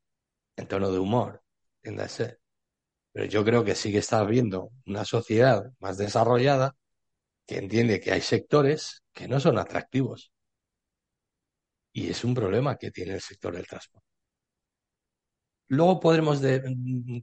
en 0.56 0.68
tono 0.68 0.90
de 0.90 0.98
humor. 0.98 1.42
Entiéndase. 1.82 2.38
Pero 3.12 3.26
yo 3.26 3.44
creo 3.44 3.64
que 3.64 3.74
sí 3.74 3.92
que 3.92 3.98
está 3.98 4.24
viendo 4.24 4.70
una 4.86 5.04
sociedad 5.04 5.70
más 5.78 5.98
desarrollada 5.98 6.76
que 7.46 7.58
entiende 7.58 8.00
que 8.00 8.12
hay 8.12 8.20
sectores 8.20 9.02
que 9.12 9.28
no 9.28 9.38
son 9.38 9.58
atractivos. 9.58 10.32
Y 11.92 12.10
es 12.10 12.24
un 12.24 12.34
problema 12.34 12.76
que 12.76 12.90
tiene 12.90 13.14
el 13.14 13.20
sector 13.20 13.54
del 13.54 13.66
transporte. 13.66 14.13
Luego 15.68 16.00
podremos 16.00 16.40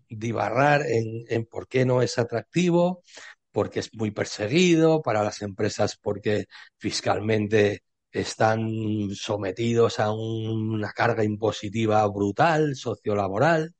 dibarrar 0.10 0.82
en, 0.88 1.46
por 1.46 1.68
qué 1.68 1.86
no 1.86 2.02
es 2.02 2.18
atractivo, 2.18 3.04
porque 3.52 3.80
es 3.82 3.94
muy 3.96 4.12
perseguido, 4.12 5.02
para 5.02 5.24
las 5.24 5.42
empresas 5.42 5.98
porque 6.02 6.46
fiscalmente 6.78 7.84
están 8.12 9.10
sometidos 9.14 10.00
a 10.00 10.12
una 10.12 10.92
carga 10.92 11.24
impositiva 11.24 12.06
brutal, 12.08 12.76
sociolaboral, 12.76 13.76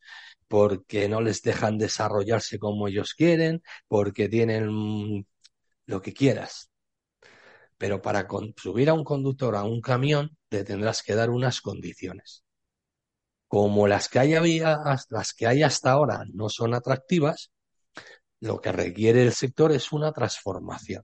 porque 0.48 1.10
no 1.10 1.22
les 1.22 1.42
dejan 1.42 1.78
desarrollarse 1.78 2.60
como 2.60 2.88
ellos 2.88 3.14
quieren, 3.16 3.64
porque 3.88 4.30
tienen 4.30 5.28
lo 5.86 6.02
que 6.02 6.14
quieras. 6.14 6.70
Pero 7.78 8.02
para 8.02 8.28
subir 8.58 8.90
a 8.90 8.94
un 8.94 9.04
conductor 9.04 9.56
a 9.56 9.64
un 9.64 9.82
camión, 9.82 10.38
le 10.50 10.64
tendrás 10.64 11.04
que 11.04 11.16
dar 11.16 11.30
unas 11.30 11.62
condiciones 11.62 12.44
como 13.52 13.86
las 13.86 14.08
que 14.08 14.18
hay, 14.18 14.62
las 15.10 15.34
que 15.34 15.46
hay 15.46 15.62
hasta 15.62 15.92
ahora 15.92 16.24
no 16.34 16.48
son 16.48 16.74
atractivas, 16.74 17.52
lo 18.40 18.62
que 18.62 18.72
requiere 18.72 19.24
el 19.24 19.34
sector 19.34 19.74
es 19.74 19.92
una 19.92 20.14
transformación. 20.14 21.04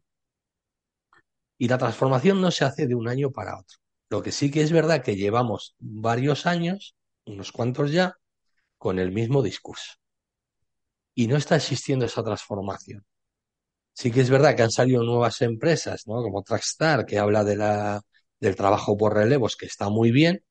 Y 1.58 1.68
la 1.68 1.78
transformación 1.78 2.40
no 2.40 2.50
se 2.50 2.64
hace 2.64 2.88
de 2.88 2.96
un 2.96 3.10
año 3.10 3.32
para 3.32 3.60
otro. 3.60 3.80
Lo 4.10 4.24
que 4.24 4.32
sí 4.32 4.50
que 4.50 4.62
es 4.62 4.72
verdad 4.72 5.04
que 5.04 5.18
llevamos 5.18 5.76
varios 5.78 6.46
años, 6.46 6.96
unos 7.26 7.52
cuantos 7.52 7.92
ya, 7.92 8.16
con 8.78 8.98
el 8.98 9.12
mismo 9.12 9.44
discurso. 9.44 9.96
Y 11.16 11.28
no 11.28 11.36
está 11.36 11.58
existiendo 11.58 12.06
esa 12.06 12.24
transformación. 12.24 13.06
Sí 13.92 14.10
que 14.10 14.22
es 14.22 14.30
verdad 14.30 14.56
que 14.56 14.64
han 14.64 14.72
salido 14.72 15.04
nuevas 15.04 15.42
empresas, 15.42 16.08
¿no? 16.08 16.22
Como 16.24 16.44
Trackstar, 16.44 17.06
que 17.06 17.20
habla 17.20 17.44
de 17.44 17.58
la, 17.58 18.02
del 18.40 18.56
trabajo 18.56 18.96
por 18.96 19.16
relevos, 19.16 19.58
que 19.58 19.66
está 19.66 19.90
muy 19.90 20.12
bien, 20.12 20.46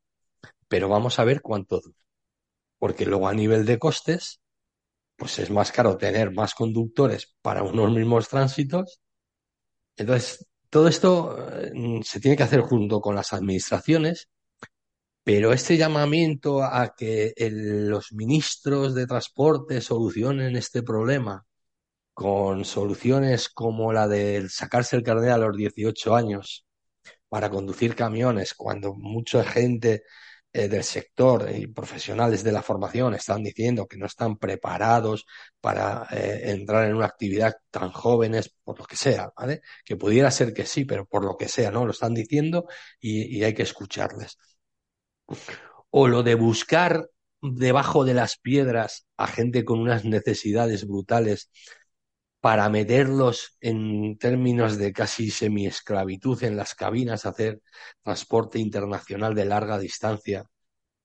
pero 0.69 0.89
vamos 0.89 1.19
a 1.19 1.25
ver 1.25 1.43
cuánto 1.43 1.81
dura. 1.81 1.99
Porque 2.79 3.07
luego 3.07 3.29
a 3.29 3.35
nivel 3.35 3.65
de 3.67 3.79
costes, 3.79 4.41
pues 5.17 5.39
es 5.39 5.51
más 5.51 5.73
caro 5.73 5.97
tener 5.99 6.33
más 6.33 6.55
conductores 6.55 7.35
para 7.43 7.63
unos 7.63 7.93
mismos 7.93 8.29
tránsitos. 8.29 9.01
Entonces, 9.97 10.47
todo 10.71 10.89
esto 10.89 11.37
eh, 11.59 11.73
se 12.05 12.21
tiene 12.21 12.37
que 12.37 12.43
hacer 12.43 12.61
junto 12.61 13.01
con 13.01 13.15
las 13.15 13.33
administraciones, 13.33 14.29
pero 15.25 15.53
este 15.53 15.77
llamamiento 15.77 16.63
a 16.63 16.95
que 16.97 17.35
los 17.39 18.13
ministros 18.13 18.95
de 18.95 19.07
transporte 19.07 19.81
solucionen 19.81 20.57
este 20.57 20.83
problema 20.83 21.45
con 22.15 22.65
soluciones 22.65 23.49
como 23.51 23.93
la 23.93 24.09
de 24.09 24.49
sacarse 24.49 24.97
el 24.97 25.03
carnet 25.03 25.31
a 25.31 25.39
los 25.39 25.57
18 25.57 26.15
años 26.17 26.67
para 27.29 27.51
conducir 27.51 27.95
camiones, 27.97 28.55
cuando 28.55 28.95
mucha 28.95 29.45
gente 29.45 30.05
eh, 30.53 30.69
del 30.69 30.85
sector 30.85 31.51
y 31.55 31.67
profesionales 31.67 32.43
de 32.43 32.53
la 32.53 32.63
formación 32.63 33.15
están 33.15 33.43
diciendo 33.43 33.87
que 33.87 33.97
no 33.99 34.07
están 34.07 34.39
preparados 34.39 35.27
para 35.61 36.07
eh, 36.11 36.51
entrar 36.51 36.89
en 36.89 36.97
una 36.97 37.07
actividad 37.07 37.57
tan 37.71 37.91
jóvenes, 37.91 38.55
por 38.65 38.79
lo 38.79 38.85
que 38.87 38.97
sea, 38.97 39.31
¿vale? 39.37 39.61
Que 39.85 39.97
pudiera 39.97 40.31
ser 40.31 40.55
que 40.55 40.67
sí, 40.67 40.85
pero 40.85 41.07
por 41.07 41.25
lo 41.25 41.37
que 41.37 41.49
sea, 41.49 41.71
¿no? 41.71 41.85
Lo 41.85 41.93
están 41.93 42.15
diciendo 42.15 42.67
y, 43.01 43.39
y 43.39 43.45
hay 43.45 43.55
que 43.55 43.63
escucharles. 43.63 44.39
O 45.91 46.09
lo 46.09 46.23
de 46.23 46.35
buscar 46.35 47.09
debajo 47.41 48.05
de 48.05 48.15
las 48.15 48.39
piedras 48.39 49.07
a 49.17 49.27
gente 49.27 49.65
con 49.65 49.81
unas 49.81 50.05
necesidades 50.05 50.87
brutales 50.87 51.51
para 52.47 52.69
meterlos 52.69 53.57
en 53.61 54.17
términos 54.19 54.79
de 54.79 54.93
casi 54.93 55.33
semi-esclavitud 55.33 56.45
en 56.45 56.57
las 56.57 56.77
cabinas, 56.77 57.27
hacer 57.27 57.61
transporte 58.05 58.61
internacional 58.61 59.35
de 59.35 59.47
larga 59.47 59.81
distancia, 59.81 60.45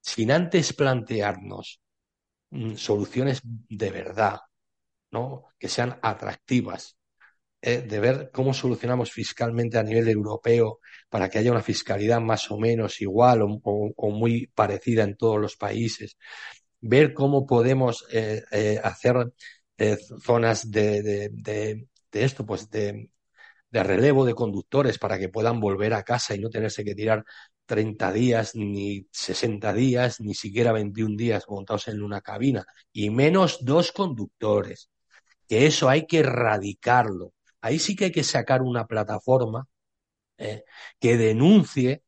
sin 0.02 0.30
antes 0.32 0.72
plantearnos 0.74 1.82
mm, 2.52 2.76
soluciones 2.76 3.42
de 3.44 3.90
verdad, 3.90 4.42
¿no? 5.10 5.46
Que 5.58 5.68
sean 5.68 5.98
atractivas, 6.04 7.00
eh, 7.60 7.82
de 7.82 8.00
ver 8.00 8.30
cómo 8.32 8.54
solucionamos 8.54 9.12
fiscalmente 9.12 9.80
a 9.80 9.84
nivel 9.84 10.10
europeo 10.10 10.78
para 11.10 11.28
que 11.28 11.40
haya 11.40 11.52
una 11.52 11.64
fiscalidad 11.64 12.22
más 12.22 12.52
o 12.52 12.60
menos 12.60 13.02
igual 13.02 13.42
o, 13.42 14.12
muy 14.12 14.46
parecida 14.54 15.02
en 15.06 15.18
todos 15.18 15.40
los 15.42 15.58
países, 15.58 16.18
ver 16.82 17.16
cómo 17.16 17.48
podemos 17.48 18.06
eh, 18.12 18.44
eh, 18.52 18.80
hacer 18.84 19.34
zonas 20.22 20.70
de, 20.72 21.02
de, 21.02 21.30
de, 21.32 22.24
esto, 22.24 22.46
pues 22.46 22.70
de, 22.70 23.10
de 23.70 23.84
relevo 23.84 24.26
de 24.26 24.36
conductores 24.36 24.98
para 25.00 25.18
que 25.20 25.30
puedan 25.30 25.60
volver 25.60 25.94
a 25.94 26.04
casa 26.04 26.36
y 26.36 26.40
no 26.40 26.50
tenerse 26.50 26.84
que 26.84 26.96
tirar 26.96 27.26
30 27.66 28.12
días, 28.12 28.56
ni 28.56 29.08
60 29.12 29.74
días, 29.74 30.20
ni 30.22 30.34
siquiera 30.36 30.74
21 30.74 31.16
días 31.16 31.46
montados 31.48 31.88
en 31.88 32.04
una 32.04 32.22
cabina, 32.22 32.66
y 32.92 33.10
menos 33.10 33.64
dos 33.64 33.92
conductores. 33.94 34.90
Que 35.48 35.66
eso 35.68 35.90
hay 35.90 36.06
que 36.08 36.20
erradicarlo. 36.20 37.34
Ahí 37.62 37.80
sí 37.80 37.96
que 37.96 38.06
hay 38.06 38.12
que 38.12 38.24
sacar 38.24 38.62
una 38.62 38.88
plataforma 38.88 39.68
eh, 40.38 40.66
que 41.00 41.18
denuncie 41.18 42.04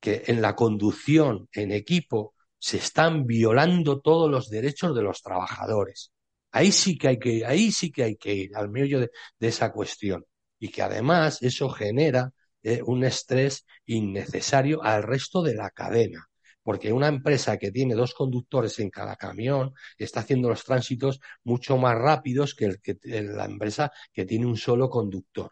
que 0.00 0.24
en 0.28 0.42
la 0.42 0.54
conducción 0.56 1.48
en 1.52 1.72
equipo 1.72 2.34
se 2.58 2.78
están 2.78 3.26
violando 3.26 4.00
todos 4.00 4.30
los 4.30 4.50
derechos 4.50 4.94
de 4.94 5.02
los 5.02 5.22
trabajadores. 5.22 6.13
Ahí 6.54 6.70
sí 6.70 6.96
que 6.96 7.08
hay 7.08 7.18
que, 7.18 7.44
ahí 7.44 7.72
sí 7.72 7.90
que 7.90 8.04
hay 8.04 8.16
que 8.16 8.32
ir 8.32 8.56
al 8.56 8.68
medio 8.70 9.00
de, 9.00 9.10
esa 9.40 9.72
cuestión. 9.72 10.24
Y 10.60 10.68
que 10.68 10.82
además 10.82 11.42
eso 11.42 11.68
genera 11.68 12.32
eh, 12.62 12.80
un 12.86 13.02
estrés 13.04 13.66
innecesario 13.86 14.82
al 14.84 15.02
resto 15.02 15.42
de 15.42 15.54
la 15.54 15.70
cadena. 15.70 16.28
Porque 16.62 16.92
una 16.92 17.08
empresa 17.08 17.58
que 17.58 17.72
tiene 17.72 17.94
dos 17.96 18.14
conductores 18.14 18.78
en 18.78 18.90
cada 18.90 19.16
camión 19.16 19.74
está 19.98 20.20
haciendo 20.20 20.48
los 20.48 20.64
tránsitos 20.64 21.20
mucho 21.42 21.76
más 21.76 21.96
rápidos 21.96 22.54
que, 22.54 22.78
la 23.02 23.46
empresa 23.46 23.90
que 24.12 24.24
tiene 24.24 24.46
un 24.46 24.56
solo 24.56 24.88
conductor. 24.88 25.50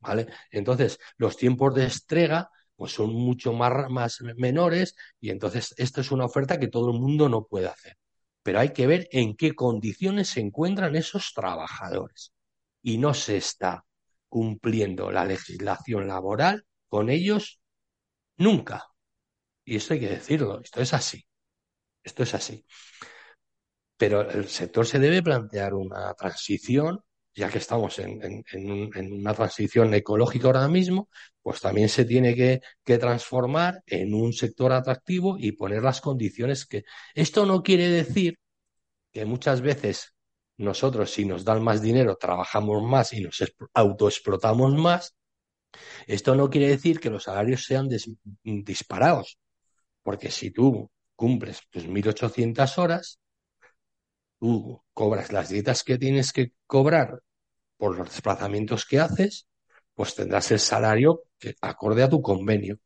¿Vale? 0.00 0.28
Entonces, 0.50 0.98
los 1.16 1.36
tiempos 1.38 1.74
de 1.74 1.84
entrega 1.84 2.50
pues 2.76 2.92
son 2.92 3.14
mucho 3.14 3.52
más, 3.54 3.90
más 3.90 4.20
menores 4.36 4.94
y 5.20 5.30
entonces 5.30 5.74
esto 5.78 6.02
es 6.02 6.12
una 6.12 6.26
oferta 6.26 6.58
que 6.60 6.68
todo 6.68 6.92
el 6.92 7.00
mundo 7.00 7.28
no 7.28 7.46
puede 7.46 7.68
hacer. 7.68 7.96
Pero 8.42 8.60
hay 8.60 8.72
que 8.72 8.86
ver 8.86 9.08
en 9.12 9.36
qué 9.36 9.54
condiciones 9.54 10.28
se 10.28 10.40
encuentran 10.40 10.96
esos 10.96 11.32
trabajadores. 11.34 12.32
Y 12.82 12.98
no 12.98 13.14
se 13.14 13.36
está 13.36 13.84
cumpliendo 14.28 15.10
la 15.10 15.24
legislación 15.24 16.08
laboral 16.08 16.66
con 16.88 17.10
ellos 17.10 17.60
nunca. 18.36 18.86
Y 19.64 19.76
esto 19.76 19.94
hay 19.94 20.00
que 20.00 20.08
decirlo, 20.08 20.60
esto 20.62 20.80
es 20.80 20.94
así. 20.94 21.26
Esto 22.02 22.22
es 22.22 22.34
así. 22.34 22.64
Pero 23.96 24.30
el 24.30 24.48
sector 24.48 24.86
se 24.86 24.98
debe 24.98 25.22
plantear 25.22 25.74
una 25.74 26.14
transición, 26.14 27.04
ya 27.38 27.48
que 27.48 27.58
estamos 27.58 28.00
en, 28.00 28.44
una 29.12 29.32
transición 29.32 29.94
ecológica 29.94 30.48
ahora 30.48 30.66
mismo, 30.66 31.08
pues 31.40 31.60
también 31.60 31.88
se 31.88 32.04
tiene 32.04 32.34
que, 32.34 32.60
que, 32.84 32.98
transformar 32.98 33.80
en 33.86 34.12
un 34.12 34.32
sector 34.32 34.72
atractivo 34.72 35.36
y 35.38 35.52
poner 35.52 35.82
las 35.82 36.00
condiciones 36.00 36.66
que... 36.66 36.82
Esto 37.14 37.46
no 37.46 37.62
quiere 37.62 37.88
decir 37.88 38.38
que 39.12 39.24
muchas 39.24 39.60
veces 39.60 40.14
nosotros 40.56 41.12
si 41.12 41.24
nos 41.26 41.44
dan 41.44 41.62
más 41.62 41.80
dinero 41.80 42.16
trabajamos 42.16 42.82
más 42.82 43.12
y 43.12 43.20
nos 43.20 43.44
autoexplotamos 43.72 44.74
más, 44.74 45.14
esto 46.08 46.34
no 46.34 46.50
quiere 46.50 46.68
decir 46.68 46.98
que 46.98 47.10
los 47.10 47.22
salarios 47.22 47.64
sean 47.64 47.88
disparados, 48.42 49.38
porque 50.02 50.32
si 50.32 50.50
tú 50.50 50.90
cumples 51.14 51.60
tus 51.70 51.86
1.800 51.86 52.78
horas, 52.78 53.20
tú 54.40 54.82
cobras 54.92 55.30
las 55.32 55.50
dietas 55.50 55.84
que 55.84 55.98
tienes 55.98 56.32
que 56.32 56.52
cobrar 56.66 57.22
por 57.78 57.96
los 57.98 58.10
desplazamientos 58.10 58.86
que 58.86 59.00
haces, 59.00 59.48
pues 59.94 60.14
tendrás 60.16 60.50
el 60.52 60.60
salario 60.60 61.24
que 61.38 61.56
acorde 61.62 62.04
a 62.04 62.10
tu 62.10 62.22
convenio. 62.22 62.78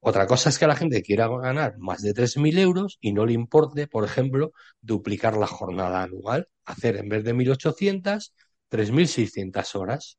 Otra 0.00 0.26
cosa 0.26 0.48
es 0.50 0.58
que 0.58 0.66
la 0.66 0.76
gente 0.76 1.02
quiera 1.02 1.28
ganar 1.28 1.78
más 1.78 2.02
de 2.02 2.12
3.000 2.14 2.58
euros 2.58 2.98
y 3.00 3.12
no 3.12 3.24
le 3.26 3.34
importe, 3.34 3.86
por 3.86 4.04
ejemplo, 4.04 4.52
duplicar 4.80 5.36
la 5.36 5.46
jornada 5.46 6.02
anual, 6.02 6.48
hacer 6.64 6.96
en 6.96 7.08
vez 7.08 7.24
de 7.24 7.34
1.800, 7.34 8.34
3.600 8.68 9.74
horas, 9.76 10.18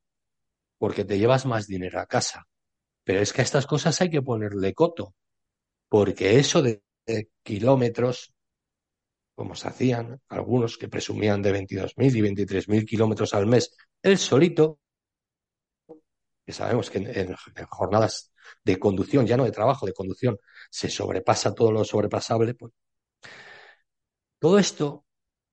porque 0.78 1.06
te 1.06 1.18
llevas 1.20 1.46
más 1.46 1.68
dinero 1.68 2.00
a 2.00 2.08
casa. 2.08 2.48
Pero 3.04 3.22
es 3.22 3.34
que 3.34 3.42
a 3.42 3.46
estas 3.46 3.68
cosas 3.68 4.02
hay 4.02 4.10
que 4.10 4.22
ponerle 4.22 4.74
coto, 4.74 5.16
porque 5.90 6.40
eso 6.40 6.62
de, 6.62 6.84
de 7.06 7.30
kilómetros, 7.44 8.33
como 9.36 9.56
se 9.56 9.68
hacían 9.68 10.22
algunos 10.30 10.78
que 10.78 10.88
presumían 10.88 11.42
de 11.42 11.54
22.000 11.54 12.16
y 12.16 12.22
23.000 12.22 12.86
kilómetros 12.86 13.34
al 13.34 13.48
mes, 13.48 13.76
el 14.02 14.18
solito, 14.18 14.80
que 16.46 16.54
sabemos 16.54 16.90
que 16.90 17.00
en, 17.00 17.08
en, 17.08 17.36
en, 17.56 17.66
jornadas 17.68 18.32
de 18.64 18.78
conducción, 18.78 19.26
ya 19.26 19.38
no 19.38 19.46
de 19.46 19.52
trabajo, 19.52 19.86
de 19.86 19.94
conducción, 19.94 20.38
se 20.70 20.90
sobrepasa 20.90 21.54
todo 21.54 21.72
lo 21.72 21.84
sobrepasable, 21.84 22.54
pues 22.54 22.74
todo 24.40 24.60
esto 24.60 25.06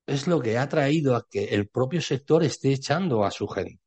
es 0.05 0.27
lo 0.27 0.41
que 0.41 0.57
ha 0.57 0.67
traído 0.67 1.15
a 1.15 1.25
que 1.29 1.45
el 1.45 1.69
propio 1.69 2.01
sector 2.01 2.43
esté 2.43 2.73
echando 2.73 3.23
a 3.23 3.31
su 3.31 3.47
gente. 3.47 3.79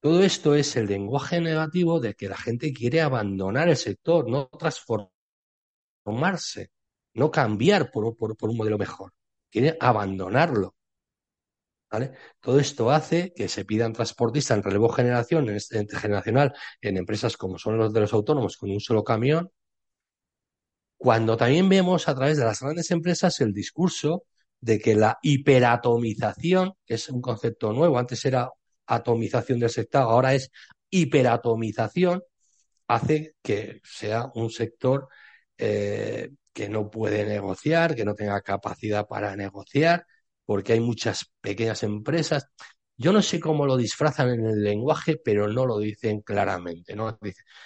Todo 0.00 0.22
esto 0.22 0.54
es 0.54 0.76
el 0.76 0.86
lenguaje 0.86 1.40
negativo 1.40 2.00
de 2.00 2.14
que 2.14 2.28
la 2.28 2.36
gente 2.36 2.72
quiere 2.72 3.00
abandonar 3.00 3.68
el 3.68 3.76
sector, 3.76 4.28
no 4.28 4.48
transformarse, 4.48 6.70
no 7.16 7.30
cambiar 7.30 7.90
por, 7.90 8.04
un 8.04 8.56
modelo 8.56 8.78
mejor, 8.78 9.12
quiere 9.50 9.76
abandonarlo. 9.80 10.74
¿Vale? 11.90 12.12
Todo 12.40 12.58
esto 12.58 12.90
hace 12.90 13.32
que 13.34 13.48
se 13.48 13.64
pidan 13.64 13.92
transportistas 13.92 14.58
en 14.58 14.64
relevo 14.64 14.88
generación, 14.88 15.48
en, 15.48 15.58
en, 15.70 15.88
generacional 15.88 16.52
en 16.80 16.96
empresas 16.96 17.36
como 17.36 17.58
son 17.58 17.78
los 17.78 17.92
de 17.92 18.00
los 18.00 18.12
autónomos 18.12 18.56
con 18.56 18.70
un 18.70 18.80
solo 18.80 19.04
camión, 19.04 19.50
cuando 20.98 21.36
también 21.36 21.68
vemos 21.68 22.08
a 22.08 22.14
través 22.14 22.36
de 22.38 22.44
las 22.44 22.60
grandes 22.60 22.90
empresas 22.90 23.40
el 23.40 23.52
discurso 23.52 24.24
de 24.60 24.78
que 24.78 24.94
la 24.94 25.18
hiperatomización, 25.22 26.74
que 26.84 26.94
es 26.94 27.08
un 27.08 27.20
concepto 27.20 27.72
nuevo, 27.72 27.98
antes 27.98 28.24
era 28.24 28.50
atomización 28.86 29.60
del 29.60 29.70
sector, 29.70 30.02
ahora 30.02 30.34
es 30.34 30.50
hiperatomización, 30.90 32.22
hace 32.88 33.36
que 33.42 33.80
sea 33.84 34.30
un 34.34 34.50
sector 34.50 35.08
eh, 35.58 36.30
que 36.56 36.70
no 36.70 36.90
puede 36.90 37.26
negociar, 37.26 37.94
que 37.94 38.06
no 38.06 38.14
tenga 38.14 38.40
capacidad 38.40 39.06
para 39.06 39.36
negociar, 39.36 40.06
porque 40.46 40.72
hay 40.72 40.80
muchas 40.80 41.30
pequeñas 41.42 41.82
empresas. 41.82 42.46
Yo 42.96 43.12
no 43.12 43.20
sé 43.20 43.38
cómo 43.40 43.66
lo 43.66 43.76
disfrazan 43.76 44.30
en 44.30 44.46
el 44.46 44.62
lenguaje, 44.64 45.18
pero 45.22 45.48
no 45.48 45.66
lo 45.66 45.76
dicen 45.78 46.22
claramente, 46.22 46.96
¿no? 46.96 47.18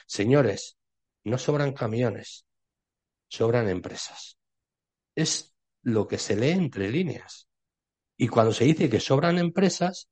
Señores, 0.09 0.77
no 1.23 1.39
sobran 1.39 1.73
camiones, 1.73 2.47
sobran 3.29 3.69
empresas. 3.69 4.37
Es 5.15 5.55
lo 5.83 6.09
que 6.09 6.19
se 6.19 6.35
lee 6.35 6.51
entre 6.51 6.91
líneas. 6.91 7.47
Y 8.17 8.27
cuando 8.27 8.53
se 8.53 8.65
dice 8.65 8.91
que 8.91 8.99
sobran 8.99 9.39
empresas, 9.39 10.11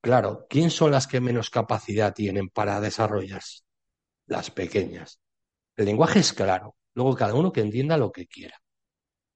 claro, 0.00 0.46
¿quién 0.48 0.70
son 0.70 0.92
las 0.92 1.08
que 1.08 1.20
menos 1.20 1.50
capacidad 1.50 2.14
tienen 2.14 2.50
para 2.50 2.80
desarrollarse? 2.80 3.62
Las 4.26 4.52
pequeñas. 4.52 5.20
El 5.76 5.86
lenguaje 5.86 6.20
es 6.20 6.32
claro. 6.32 6.76
Luego 6.96 7.16
cada 7.16 7.34
uno 7.36 7.52
que 7.52 7.62
entienda 7.62 7.98
lo 7.98 8.12
que 8.12 8.26
quiera, 8.26 8.56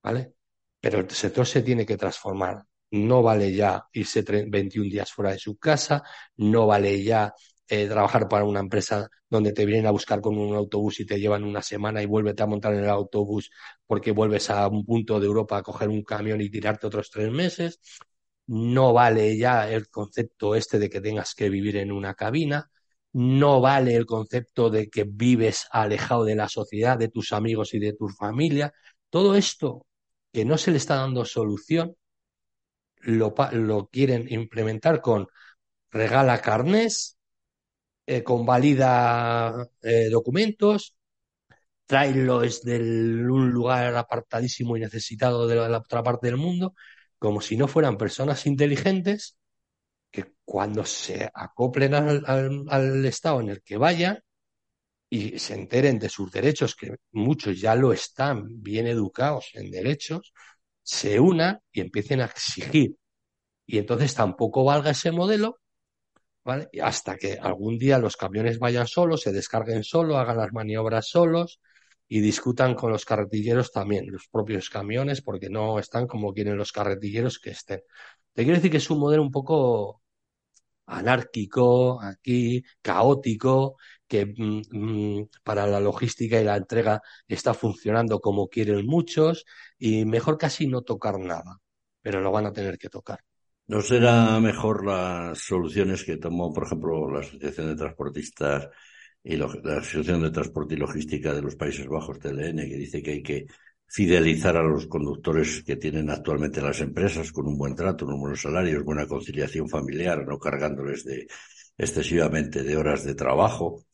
¿vale? 0.03 0.35
Pero 0.81 1.01
el 1.01 1.11
sector 1.11 1.47
se 1.47 1.63
tiene 1.63 1.87
que 1.87 1.97
transformar. 1.97 2.65
No 2.93 3.23
vale 3.23 3.53
ya 3.55 3.87
irse 3.93 4.23
21 4.23 4.91
días 4.91 5.13
fuera 5.13 5.33
de 5.33 5.39
su 5.39 5.57
casa, 5.59 6.03
no 6.37 6.67
vale 6.67 7.03
ya 7.03 7.33
eh, 7.69 7.87
trabajar 7.89 8.29
para 8.29 8.45
una 8.45 8.61
empresa 8.61 9.09
donde 9.29 9.53
te 9.53 9.65
vienen 9.67 9.87
a 9.87 9.93
buscar 9.93 10.21
con 10.21 10.37
un 10.39 10.57
autobús 10.57 10.99
y 11.01 11.07
te 11.07 11.21
llevan 11.21 11.45
una 11.45 11.63
semana 11.63 12.03
y 12.03 12.07
vuelves 12.07 12.41
a 12.41 12.47
montar 12.47 12.75
en 12.75 12.81
el 12.85 12.91
autobús 12.91 13.51
porque 13.87 14.11
vuelves 14.13 14.51
a 14.51 14.67
un 14.69 14.85
punto 14.85 15.21
de 15.21 15.27
Europa 15.27 15.59
a 15.59 15.63
coger 15.63 15.89
un 15.89 16.03
camión 16.03 16.41
y 16.41 16.51
tirarte 16.51 16.87
otros 16.89 17.11
tres 17.11 17.31
meses. 17.31 17.81
No 18.47 18.93
vale 18.93 19.37
ya 19.39 19.71
el 19.71 19.89
concepto 19.89 20.55
este 20.57 20.79
de 20.79 20.91
que 20.91 21.01
tengas 21.01 21.35
que 21.35 21.49
vivir 21.49 21.77
en 21.77 21.93
una 21.93 22.15
cabina. 22.15 22.71
No 23.13 23.61
vale 23.61 23.95
el 23.97 24.07
concepto 24.07 24.71
de 24.71 24.89
que 24.89 25.05
vives 25.05 25.67
alejado 25.73 26.25
de 26.25 26.37
la 26.37 26.49
sociedad, 26.49 26.99
de 26.99 27.09
tus 27.09 27.33
amigos 27.33 27.75
y 27.75 27.79
de 27.81 27.93
tu 27.95 28.09
familia. 28.09 28.73
Todo 29.11 29.35
esto 29.35 29.87
que 30.33 30.45
no 30.45 30.59
se 30.59 30.71
le 30.71 30.77
está 30.79 30.97
dando 30.97 31.25
solución, 31.25 31.97
lo, 33.03 33.35
quieren 33.91 34.27
implementar 34.31 35.01
con 35.01 35.27
regala 35.91 36.41
carnes, 36.41 37.19
eh, 38.07 38.23
convalida 38.23 39.69
eh, 39.83 40.09
documentos, 40.11 40.95
tráelo 41.87 42.41
desde 42.41 42.79
un 42.79 43.51
lugar 43.51 43.97
apartadísimo 43.97 44.77
y 44.77 44.81
necesitado 44.81 45.47
de 45.49 45.57
la, 45.57 45.79
otra 45.79 46.03
parte 46.03 46.29
del 46.29 46.37
mundo, 46.37 46.75
como 47.19 47.41
si 47.41 47.57
no 47.57 47.69
fueran 47.69 47.99
personas 47.99 48.47
inteligentes 48.47 49.37
que 50.11 50.35
cuando 50.45 50.85
se 50.85 51.31
acoplen 51.33 51.95
al, 51.95 53.05
estado 53.07 53.41
en 53.41 53.51
el 53.51 53.63
que 53.63 53.77
vayan 53.77 54.19
y 55.09 55.39
se 55.39 55.55
enteren 55.55 55.99
de 55.99 56.09
sus 56.09 56.31
derechos, 56.31 56.75
que 56.75 56.97
muchos 57.13 57.61
ya 57.61 57.75
lo 57.75 57.93
están 57.93 58.63
bien 58.63 58.87
educados 58.87 59.51
en 59.55 59.71
derechos, 59.71 60.33
se 60.83 61.19
unan 61.21 61.61
y 61.73 61.81
empiecen 61.81 62.21
a 62.21 62.27
exigir. 62.27 62.97
Y 63.67 63.79
entonces 63.79 64.15
tampoco 64.15 64.65
valga 64.65 64.91
ese 64.91 65.13
modelo 65.13 65.59
hasta 66.83 67.17
que 67.17 67.35
algún 67.35 67.79
día 67.79 67.99
los 67.99 68.17
camiones 68.17 68.59
vayan 68.59 68.87
solos, 68.87 69.23
se 69.23 69.33
descarguen 69.33 69.85
solos, 69.85 70.17
hagan 70.17 70.39
las 70.39 70.53
maniobras 70.53 71.09
solos 71.09 71.61
y 72.13 72.21
discutan 72.21 72.75
con 72.75 72.91
los 72.91 73.05
carretilleros 73.05 73.71
también, 73.71 74.11
los 74.11 74.27
propios 74.27 74.69
camiones, 74.69 75.23
porque 75.23 75.49
no 75.49 75.79
están 75.79 76.09
como 76.09 76.35
quieren 76.35 76.57
los 76.57 76.73
carretilleros 76.73 77.39
que 77.39 77.51
estén. 77.51 77.83
Te 78.33 78.43
quiero 78.43 78.57
decir 78.57 78.73
que 78.73 78.79
es 78.79 78.91
un 78.91 78.99
modelo 78.99 79.23
un 79.23 79.31
poco 79.31 80.03
anárquico, 80.87 82.03
aquí, 82.03 82.65
caótico, 82.83 83.77
que 84.09 84.27
mm, 84.27 84.63
mm, 84.73 85.29
para 85.45 85.69
la 85.69 85.79
logística 85.79 86.41
y 86.41 86.45
la 86.45 86.57
entrega 86.57 87.01
está 87.29 87.55
funcionando 87.55 88.19
como 88.19 88.49
quieren 88.49 88.85
muchos 88.87 89.45
y 89.79 90.05
mejor 90.05 90.37
casi 90.37 90.67
no 90.67 90.83
tocar 90.83 91.21
nada, 91.21 91.61
pero 92.03 92.21
lo 92.21 92.33
van 92.33 92.47
a 92.47 92.53
tener 92.53 92.77
que 92.77 92.89
tocar. 92.89 93.21
¿No 93.69 93.83
será 93.83 94.41
mejor 94.41 94.85
las 94.85 95.39
soluciones 95.39 96.03
que 96.03 96.17
tomó, 96.17 96.53
por 96.53 96.65
ejemplo, 96.65 97.09
la 97.09 97.21
Asociación 97.21 97.69
de 97.69 97.77
Transportistas 97.77 98.69
y 99.23 99.37
la 99.37 99.47
Asociación 99.47 100.23
de 100.23 100.31
Transporte 100.31 100.75
y 100.75 100.79
Logística 100.79 101.35
de 101.35 101.43
los 101.43 101.57
Países 101.57 101.87
Bajos, 101.87 102.19
TLN, 102.19 102.69
que 102.69 102.77
dice 102.77 103.03
que 103.03 103.11
hay 103.13 103.23
que 103.23 103.47
fidelizar 103.87 104.57
a 104.57 104.63
los 104.63 104.87
conductores 104.87 105.63
que 105.65 105.77
tienen 105.77 106.11
actualmente 106.11 106.63
las 106.63 106.81
empresas 106.81 107.33
con 107.33 107.47
un 107.47 107.59
buen 107.59 107.75
trato, 107.75 108.07
unos 108.07 108.21
buenos 108.21 108.41
salarios, 108.41 108.85
buena 108.85 109.07
conciliación 109.07 109.69
familiar, 109.69 110.25
no 110.27 110.39
cargándoles 110.39 111.05
de 111.05 111.27
excesivamente 111.77 112.63
de 112.63 112.77
horas 112.77 113.05
de 113.05 113.15
trabajo 113.15 113.85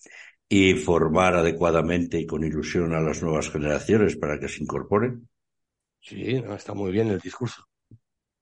y 0.48 0.74
formar 0.74 1.34
adecuadamente 1.34 2.20
y 2.20 2.26
con 2.26 2.44
ilusión 2.44 2.94
a 2.94 3.00
las 3.00 3.22
nuevas 3.22 3.50
generaciones 3.50 4.16
para 4.16 4.38
que 4.38 4.48
se 4.48 4.62
incorporen? 4.62 5.28
Sí, 6.00 6.42
está 6.50 6.74
muy 6.74 6.92
bien 6.92 7.08
el 7.08 7.18
discurso. 7.18 7.64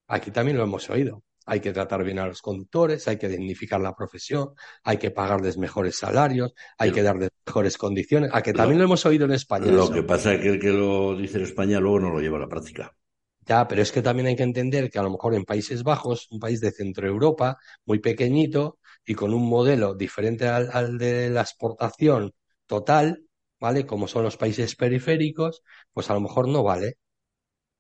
Aquí 0.09 0.31
también 0.31 0.59
lo 0.59 0.65
hemos 0.65 0.91
oído. 0.91 1.23
Hay 1.47 1.61
que 1.61 1.73
tratar 1.73 2.03
bien 2.05 2.19
a 2.19 2.27
los 2.27 2.41
conductores, 2.41 3.07
hay 3.09 3.19
que 3.19 3.29
dignificar 3.29 3.81
la 3.81 3.95
profesión, 3.95 4.55
hay 4.83 4.97
que 4.97 5.11
pagarles 5.11 5.59
mejores 5.59 5.97
salarios, 5.97 6.55
hay 6.79 6.93
que 6.93 7.03
darles 7.03 7.31
mejores 7.47 7.77
condiciones. 7.77 8.31
A 8.33 8.43
que 8.43 8.53
también 8.53 8.79
lo, 8.79 8.85
hemos 8.85 9.05
oído 9.07 9.27
en 9.27 9.33
España. 9.33 9.67
Lo 9.67 9.91
que 9.91 10.03
pasa 10.03 10.35
es 10.35 10.41
que 10.41 10.49
el 10.49 10.61
que 10.61 10.71
lo 10.71 11.17
dice 11.17 11.39
en 11.39 11.45
España 11.45 11.81
luego 11.81 12.01
no 12.01 12.11
lo 12.11 12.21
lleva 12.21 12.39
a 12.39 12.41
la 12.41 12.49
práctica. 12.49 12.97
Ya, 13.47 13.69
pero 13.69 13.83
es 13.83 13.93
que 13.93 14.01
también 14.01 14.27
hay 14.29 14.37
que 14.37 14.43
entender 14.43 14.91
que 14.91 14.99
a 14.99 15.03
lo 15.03 15.11
mejor 15.11 15.35
en 15.35 15.45
Países 15.45 15.83
Bajos, 15.83 16.29
un 16.31 16.41
país 16.41 16.61
de 16.61 16.73
Centro 16.73 17.07
Europa, 17.07 17.59
muy 17.85 17.99
pequeñito 17.99 18.79
y 19.05 19.15
con 19.15 19.35
un 19.35 19.47
modelo 19.47 19.95
diferente 19.95 20.49
al, 20.49 20.71
al 20.73 20.97
de 20.97 21.29
la 21.29 21.43
exportación 21.43 22.33
total, 22.67 23.27
¿vale? 23.61 23.85
Como 23.85 24.09
son 24.09 24.25
los 24.25 24.39
países 24.39 24.77
periféricos, 24.77 25.63
pues 25.93 26.09
a 26.09 26.15
lo 26.15 26.21
mejor 26.21 26.49
no 26.49 26.63
vale, 26.63 26.97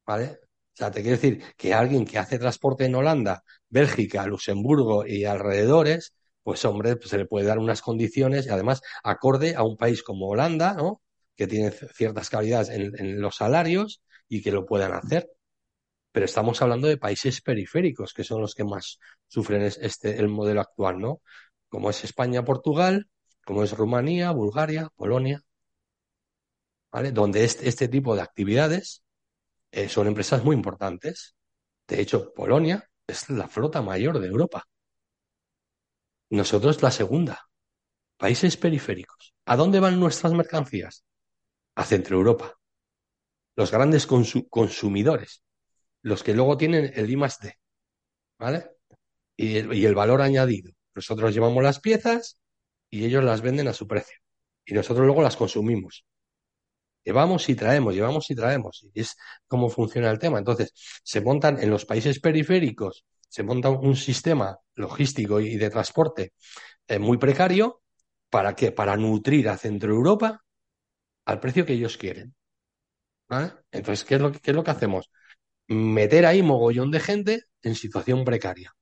¿vale? 0.07 0.39
O 0.75 0.77
sea, 0.77 0.91
te 0.91 1.03
quiero 1.03 1.17
decir 1.17 1.43
que 1.57 1.73
alguien 1.73 2.05
que 2.05 2.19
hace 2.19 2.39
transporte 2.39 2.85
en 2.85 2.97
Holanda, 2.97 3.45
Bélgica, 3.69 4.27
Luxemburgo 4.27 5.07
y 5.07 5.25
alrededores, 5.25 6.15
pues 6.43 6.65
hombre, 6.65 6.97
pues 6.97 7.11
se 7.11 7.19
le 7.19 7.27
puede 7.27 7.47
dar 7.47 7.59
unas 7.61 7.81
condiciones 7.81 8.47
y 8.47 8.51
además 8.51 8.83
acorde 9.05 9.55
a 9.55 9.63
un 9.63 9.77
país 9.77 10.03
como 10.03 10.29
Holanda, 10.29 10.75
¿no? 10.75 11.01
Que 11.37 11.47
tiene 11.47 11.71
ciertas 11.71 12.29
calidades 12.29 12.71
en, 12.71 13.21
los 13.21 13.37
salarios 13.37 14.03
y 14.29 14.43
que 14.43 14.51
lo 14.51 14.67
puedan 14.67 14.93
hacer. 14.93 15.31
Pero 16.13 16.27
estamos 16.27 16.61
hablando 16.63 16.89
de 16.89 16.97
países 16.99 17.41
periféricos, 17.41 18.13
que 18.15 18.25
son 18.25 18.41
los 18.41 18.55
que 18.55 18.65
más 18.65 18.99
sufren 19.29 19.63
este, 19.63 20.19
el 20.19 20.29
modelo 20.29 20.61
actual, 20.61 20.99
¿no? 21.01 21.23
Como 21.69 21.91
es 21.91 22.05
España, 22.05 22.45
Portugal, 22.45 23.09
como 23.45 23.65
es 23.65 23.73
Rumanía, 23.77 24.33
Bulgaria, 24.33 24.91
Polonia, 24.97 25.43
¿vale? 26.91 27.13
Donde 27.13 27.45
este, 27.45 27.69
este 27.69 27.89
tipo 27.89 28.17
de 28.17 28.23
actividades 28.23 29.04
eh, 29.75 29.89
son 29.89 30.07
empresas 30.07 30.45
muy 30.45 30.55
importantes. 30.55 31.37
De 31.89 32.01
hecho, 32.01 32.33
Polonia 32.33 32.89
es 33.07 33.29
la 33.29 33.49
flota 33.49 33.83
mayor 33.83 34.19
de 34.21 34.29
Europa. 34.29 34.65
Nosotros 36.31 36.83
la 36.83 36.91
segunda. 36.91 37.49
Países 38.17 38.57
periféricos. 38.57 39.35
¿A 39.45 39.57
dónde 39.57 39.81
van 39.81 39.99
nuestras 39.99 40.33
mercancías? 40.33 41.05
A 41.75 41.85
Centro 41.85 42.17
Europa. 42.17 42.55
Los 43.57 43.71
grandes 43.71 44.07
consumidores. 44.07 45.43
Los 46.03 46.23
que 46.23 46.35
luego 46.35 46.57
tienen 46.57 46.93
el 46.95 47.11
I 47.11 47.17
D. 47.17 47.59
¿Vale? 48.39 48.71
Y 49.37 49.85
el 49.85 49.95
valor 49.95 50.23
añadido. 50.23 50.73
Nosotros 50.95 51.35
llevamos 51.35 51.63
las 51.63 51.81
piezas 51.81 52.41
y 52.89 53.05
ellos 53.05 53.25
las 53.25 53.41
venden 53.41 53.69
a 53.69 53.73
su 53.73 53.87
precio. 53.89 54.19
Y 54.65 54.75
nosotros 54.75 55.05
luego 55.05 55.23
las 55.23 55.37
consumimos. 55.37 56.07
Llevamos 57.05 57.49
y 57.49 57.55
traemos, 57.55 57.95
llevamos 57.95 58.31
y 58.31 58.35
traemos. 58.35 58.87
Y 58.95 59.01
es 59.01 59.17
cómo 59.47 59.69
funciona 59.69 60.11
el 60.11 60.19
tema. 60.19 60.39
Entonces, 60.39 60.73
se 61.03 61.21
montan 61.21 61.63
en 61.63 61.71
los 61.71 61.85
países 61.85 62.21
periféricos, 62.21 63.05
se 63.29 63.43
monta 63.43 63.69
un 63.69 63.97
sistema 63.97 64.59
logístico 64.75 65.41
y 65.41 65.57
de 65.57 65.71
transporte 65.71 66.33
eh, 66.89 66.99
muy 66.99 67.19
precario. 67.19 67.83
¿Para 68.31 68.55
qué? 68.55 68.73
Para 68.73 68.97
nutrir 68.97 69.49
a 69.49 69.59
Centro 69.59 69.93
Europa 69.93 70.43
al 71.27 71.41
precio 71.41 71.65
que 71.67 71.75
ellos 71.75 71.97
quieren. 71.97 72.35
Entonces, 73.71 74.05
¿qué 74.05 74.17
es, 74.17 74.21
lo 74.21 74.33
que, 74.33 74.39
¿qué 74.39 74.51
es 74.51 74.57
lo 74.57 74.65
que 74.65 74.71
hacemos? 74.71 75.11
Meter 75.67 76.27
ahí 76.27 76.43
mogollón 76.43 76.91
de 76.91 77.01
gente 77.01 77.45
en 77.63 77.75
situación 77.75 78.25
precaria. 78.25 78.75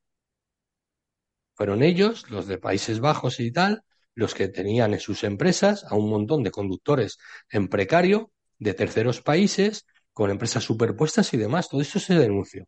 Fueron 1.54 1.82
ellos, 1.82 2.30
los 2.30 2.46
de 2.46 2.58
Países 2.58 3.00
Bajos 3.00 3.40
y 3.40 3.52
tal, 3.52 3.84
los 4.14 4.34
que 4.34 4.48
tenían 4.48 4.94
en 4.94 5.00
sus 5.00 5.24
empresas 5.24 5.84
a 5.84 5.94
un 5.94 6.10
montón 6.10 6.42
de 6.42 6.50
conductores 6.50 7.18
en 7.50 7.68
precario 7.68 8.30
de 8.58 8.74
terceros 8.74 9.20
países 9.20 9.86
con 10.12 10.30
empresas 10.30 10.64
superpuestas 10.64 11.32
y 11.34 11.36
demás. 11.36 11.68
Todo 11.68 11.80
esto 11.80 11.98
se 11.98 12.14
denunció. 12.14 12.66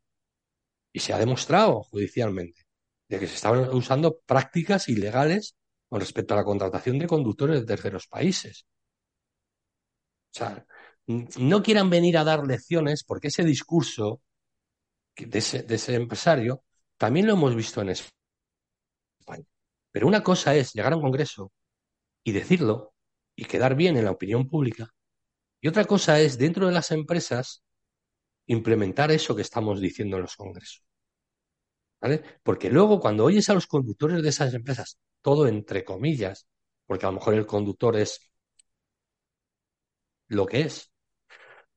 Y 0.92 1.00
se 1.00 1.12
ha 1.12 1.18
demostrado 1.18 1.82
judicialmente 1.82 2.62
de 3.08 3.18
que 3.18 3.26
se 3.26 3.34
estaban 3.34 3.68
usando 3.74 4.18
prácticas 4.26 4.88
ilegales 4.88 5.56
con 5.88 6.00
respecto 6.00 6.34
a 6.34 6.38
la 6.38 6.44
contratación 6.44 6.98
de 6.98 7.06
conductores 7.06 7.60
de 7.60 7.66
terceros 7.66 8.06
países. 8.06 8.64
O 10.32 10.38
sea, 10.38 10.66
no 11.06 11.62
quieran 11.62 11.90
venir 11.90 12.16
a 12.16 12.24
dar 12.24 12.46
lecciones 12.46 13.04
porque 13.04 13.28
ese 13.28 13.44
discurso 13.44 14.20
de 15.16 15.38
ese, 15.38 15.62
de 15.62 15.74
ese 15.74 15.94
empresario 15.94 16.64
también 16.96 17.26
lo 17.26 17.34
hemos 17.34 17.54
visto 17.54 17.82
en 17.82 17.90
España. 17.90 19.44
Pero 19.94 20.08
una 20.08 20.24
cosa 20.24 20.56
es 20.56 20.72
llegar 20.72 20.92
a 20.92 20.96
un 20.96 21.02
congreso 21.02 21.52
y 22.24 22.32
decirlo 22.32 22.94
y 23.36 23.44
quedar 23.44 23.76
bien 23.76 23.96
en 23.96 24.04
la 24.04 24.10
opinión 24.10 24.48
pública. 24.48 24.92
Y 25.60 25.68
otra 25.68 25.84
cosa 25.84 26.20
es, 26.20 26.36
dentro 26.36 26.66
de 26.66 26.72
las 26.72 26.90
empresas, 26.90 27.62
implementar 28.46 29.12
eso 29.12 29.36
que 29.36 29.42
estamos 29.42 29.80
diciendo 29.80 30.16
en 30.16 30.22
los 30.22 30.34
congresos. 30.34 30.82
¿Vale? 32.00 32.24
Porque 32.42 32.70
luego 32.70 32.98
cuando 32.98 33.24
oyes 33.24 33.48
a 33.50 33.54
los 33.54 33.68
conductores 33.68 34.20
de 34.20 34.30
esas 34.30 34.52
empresas, 34.52 34.98
todo 35.22 35.46
entre 35.46 35.84
comillas, 35.84 36.48
porque 36.86 37.06
a 37.06 37.10
lo 37.10 37.18
mejor 37.18 37.34
el 37.34 37.46
conductor 37.46 37.96
es 37.96 38.18
lo 40.26 40.44
que 40.44 40.62
es, 40.62 40.90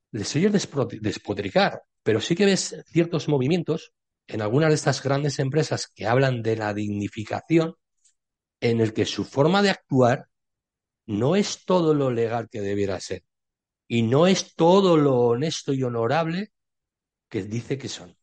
les 0.10 0.36
oyes 0.36 0.52
despotricar, 1.02 1.84
pero 2.02 2.20
sí 2.20 2.36
que 2.36 2.46
ves 2.46 2.84
ciertos 2.88 3.28
movimientos 3.28 3.94
en 4.26 4.42
algunas 4.42 4.70
de 4.70 4.76
estas 4.76 5.04
grandes 5.04 5.38
empresas 5.38 5.88
que 5.94 6.08
hablan 6.08 6.42
de 6.42 6.56
la 6.56 6.74
dignificación 6.74 7.76
en 8.62 8.82
el 8.82 8.94
que 8.94 9.06
su 9.06 9.24
forma 9.26 9.62
de 9.62 9.70
actuar 9.72 10.28
no 11.06 11.36
es 11.36 11.66
todo 11.66 11.94
lo 11.94 12.12
legal 12.12 12.50
que 12.50 12.62
debiera 12.62 13.00
ser. 13.00 13.24
y 13.88 14.04
no 14.04 14.28
es 14.28 14.56
todo 14.56 14.98
lo 14.98 15.18
honesto 15.18 15.74
y 15.74 15.84
honorable 15.84 16.52
que 17.30 17.44
dice 17.44 17.78
que 17.78 17.90
son. 17.90 18.18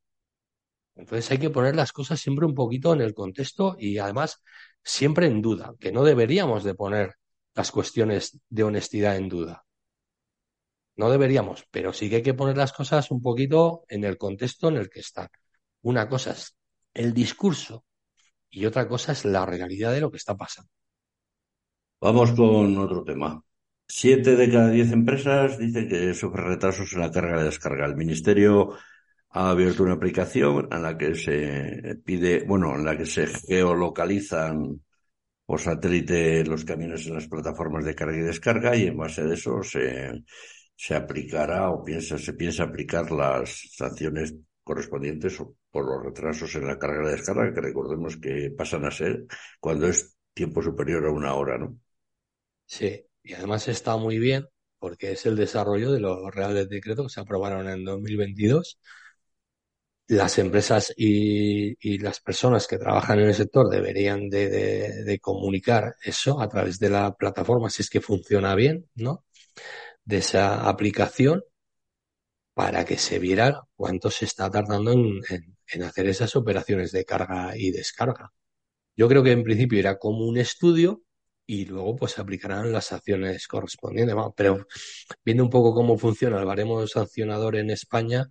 Entonces 0.96 1.30
hay 1.30 1.38
que 1.38 1.50
poner 1.50 1.76
las 1.76 1.92
cosas 1.92 2.20
siempre 2.20 2.46
un 2.46 2.54
poquito 2.54 2.92
en 2.92 3.00
el 3.00 3.14
contexto 3.14 3.76
y 3.78 3.98
además 3.98 4.42
siempre 4.82 5.26
en 5.26 5.42
duda, 5.42 5.74
que 5.80 5.92
no 5.92 6.04
deberíamos 6.04 6.64
de 6.64 6.74
poner 6.74 7.14
las 7.54 7.70
cuestiones 7.70 8.38
de 8.48 8.64
honestidad 8.64 9.16
en 9.16 9.28
duda. 9.28 9.64
No 10.96 11.10
deberíamos, 11.10 11.64
pero 11.70 11.92
sí 11.92 12.08
que 12.08 12.16
hay 12.16 12.22
que 12.22 12.34
poner 12.34 12.56
las 12.56 12.72
cosas 12.72 13.10
un 13.10 13.20
poquito 13.20 13.84
en 13.88 14.04
el 14.04 14.16
contexto 14.16 14.68
en 14.68 14.76
el 14.76 14.88
que 14.90 15.00
están. 15.00 15.28
Una 15.82 16.08
cosa 16.08 16.32
es 16.32 16.56
el 16.94 17.12
discurso 17.12 17.84
y 18.54 18.66
otra 18.66 18.86
cosa 18.86 19.12
es 19.12 19.24
la 19.24 19.44
realidad 19.44 19.92
de 19.92 20.00
lo 20.00 20.10
que 20.10 20.16
está 20.16 20.36
pasando. 20.36 20.70
Vamos 22.00 22.32
con 22.32 22.78
otro 22.78 23.02
tema. 23.02 23.42
Siete 23.86 24.36
de 24.36 24.50
cada 24.50 24.70
diez 24.70 24.92
empresas 24.92 25.58
dicen 25.58 25.88
que 25.88 26.14
sufren 26.14 26.46
retrasos 26.46 26.92
en 26.92 27.00
la 27.00 27.10
carga 27.10 27.38
de 27.38 27.44
descarga. 27.44 27.86
El 27.86 27.96
Ministerio 27.96 28.76
ha 29.30 29.50
abierto 29.50 29.82
una 29.82 29.94
aplicación 29.94 30.68
en 30.70 30.82
la 30.82 30.96
que 30.96 31.14
se 31.14 31.96
pide, 32.04 32.44
bueno, 32.44 32.74
en 32.76 32.84
la 32.84 32.96
que 32.96 33.06
se 33.06 33.26
geolocalizan 33.26 34.80
por 35.44 35.60
satélite 35.60 36.44
los 36.44 36.64
camiones 36.64 37.06
en 37.06 37.14
las 37.14 37.28
plataformas 37.28 37.84
de 37.84 37.94
carga 37.94 38.16
y 38.16 38.20
descarga 38.20 38.76
y 38.76 38.86
en 38.86 38.96
base 38.96 39.22
a 39.22 39.32
eso 39.32 39.62
se, 39.62 40.22
se 40.76 40.94
aplicará 40.94 41.70
o 41.70 41.84
piensa, 41.84 42.18
se 42.18 42.34
piensa 42.34 42.64
aplicar 42.64 43.10
las 43.10 43.70
sanciones 43.72 44.34
correspondientes 44.62 45.38
por 45.74 45.86
los 45.86 46.04
retrasos 46.04 46.54
en 46.54 46.68
la 46.68 46.78
carga 46.78 47.08
y 47.08 47.10
descarga, 47.10 47.52
que 47.52 47.60
recordemos 47.60 48.16
que 48.18 48.52
pasan 48.56 48.84
a 48.84 48.92
ser 48.92 49.26
cuando 49.58 49.88
es 49.88 50.16
tiempo 50.32 50.62
superior 50.62 51.04
a 51.04 51.10
una 51.10 51.34
hora, 51.34 51.58
¿no? 51.58 51.76
Sí, 52.64 53.04
y 53.24 53.34
además 53.34 53.66
está 53.66 53.96
muy 53.96 54.20
bien 54.20 54.46
porque 54.78 55.10
es 55.10 55.26
el 55.26 55.34
desarrollo 55.34 55.90
de 55.90 55.98
los 55.98 56.32
reales 56.32 56.68
decretos 56.68 57.06
que 57.06 57.14
se 57.14 57.20
aprobaron 57.20 57.68
en 57.68 57.84
2022 57.84 58.78
las 60.06 60.38
empresas 60.38 60.94
y, 60.96 61.98
las 61.98 62.20
personas 62.20 62.68
que 62.68 62.78
trabajan 62.78 63.18
en 63.18 63.28
el 63.28 63.34
sector 63.34 63.68
deberían 63.68 64.28
de, 64.28 64.48
de, 64.48 65.02
de, 65.02 65.18
comunicar 65.18 65.96
eso 66.04 66.40
a 66.40 66.48
través 66.48 66.78
de 66.78 66.90
la 66.90 67.12
plataforma, 67.14 67.68
si 67.68 67.82
es 67.82 67.90
que 67.90 68.00
funciona 68.00 68.54
bien, 68.54 68.88
¿no? 68.94 69.24
De 70.04 70.18
esa 70.18 70.68
aplicación 70.68 71.42
para 72.54 72.84
que 72.84 72.96
se 72.98 73.18
viera 73.18 73.62
cuánto 73.74 74.10
se 74.10 74.26
está 74.26 74.50
tardando 74.50 74.92
en, 74.92 75.20
en, 75.28 75.53
en 75.72 75.82
hacer 75.84 76.06
esas 76.08 76.36
operaciones 76.36 76.92
de 76.92 77.04
carga 77.04 77.56
y 77.56 77.70
descarga. 77.70 78.32
Yo 78.96 79.08
creo 79.08 79.22
que 79.22 79.32
en 79.32 79.44
principio 79.44 79.78
era 79.80 79.98
como 79.98 80.26
un 80.26 80.38
estudio 80.38 81.02
y 81.46 81.66
luego 81.66 81.96
pues 81.96 82.18
aplicarán 82.18 82.72
las 82.72 82.92
acciones 82.92 83.48
correspondientes. 83.48 84.16
Pero 84.36 84.66
viendo 85.24 85.44
un 85.44 85.50
poco 85.50 85.74
cómo 85.74 85.98
funciona 85.98 86.38
el 86.40 86.46
baremo 86.46 86.86
sancionador 86.86 87.56
en 87.56 87.70
España, 87.70 88.28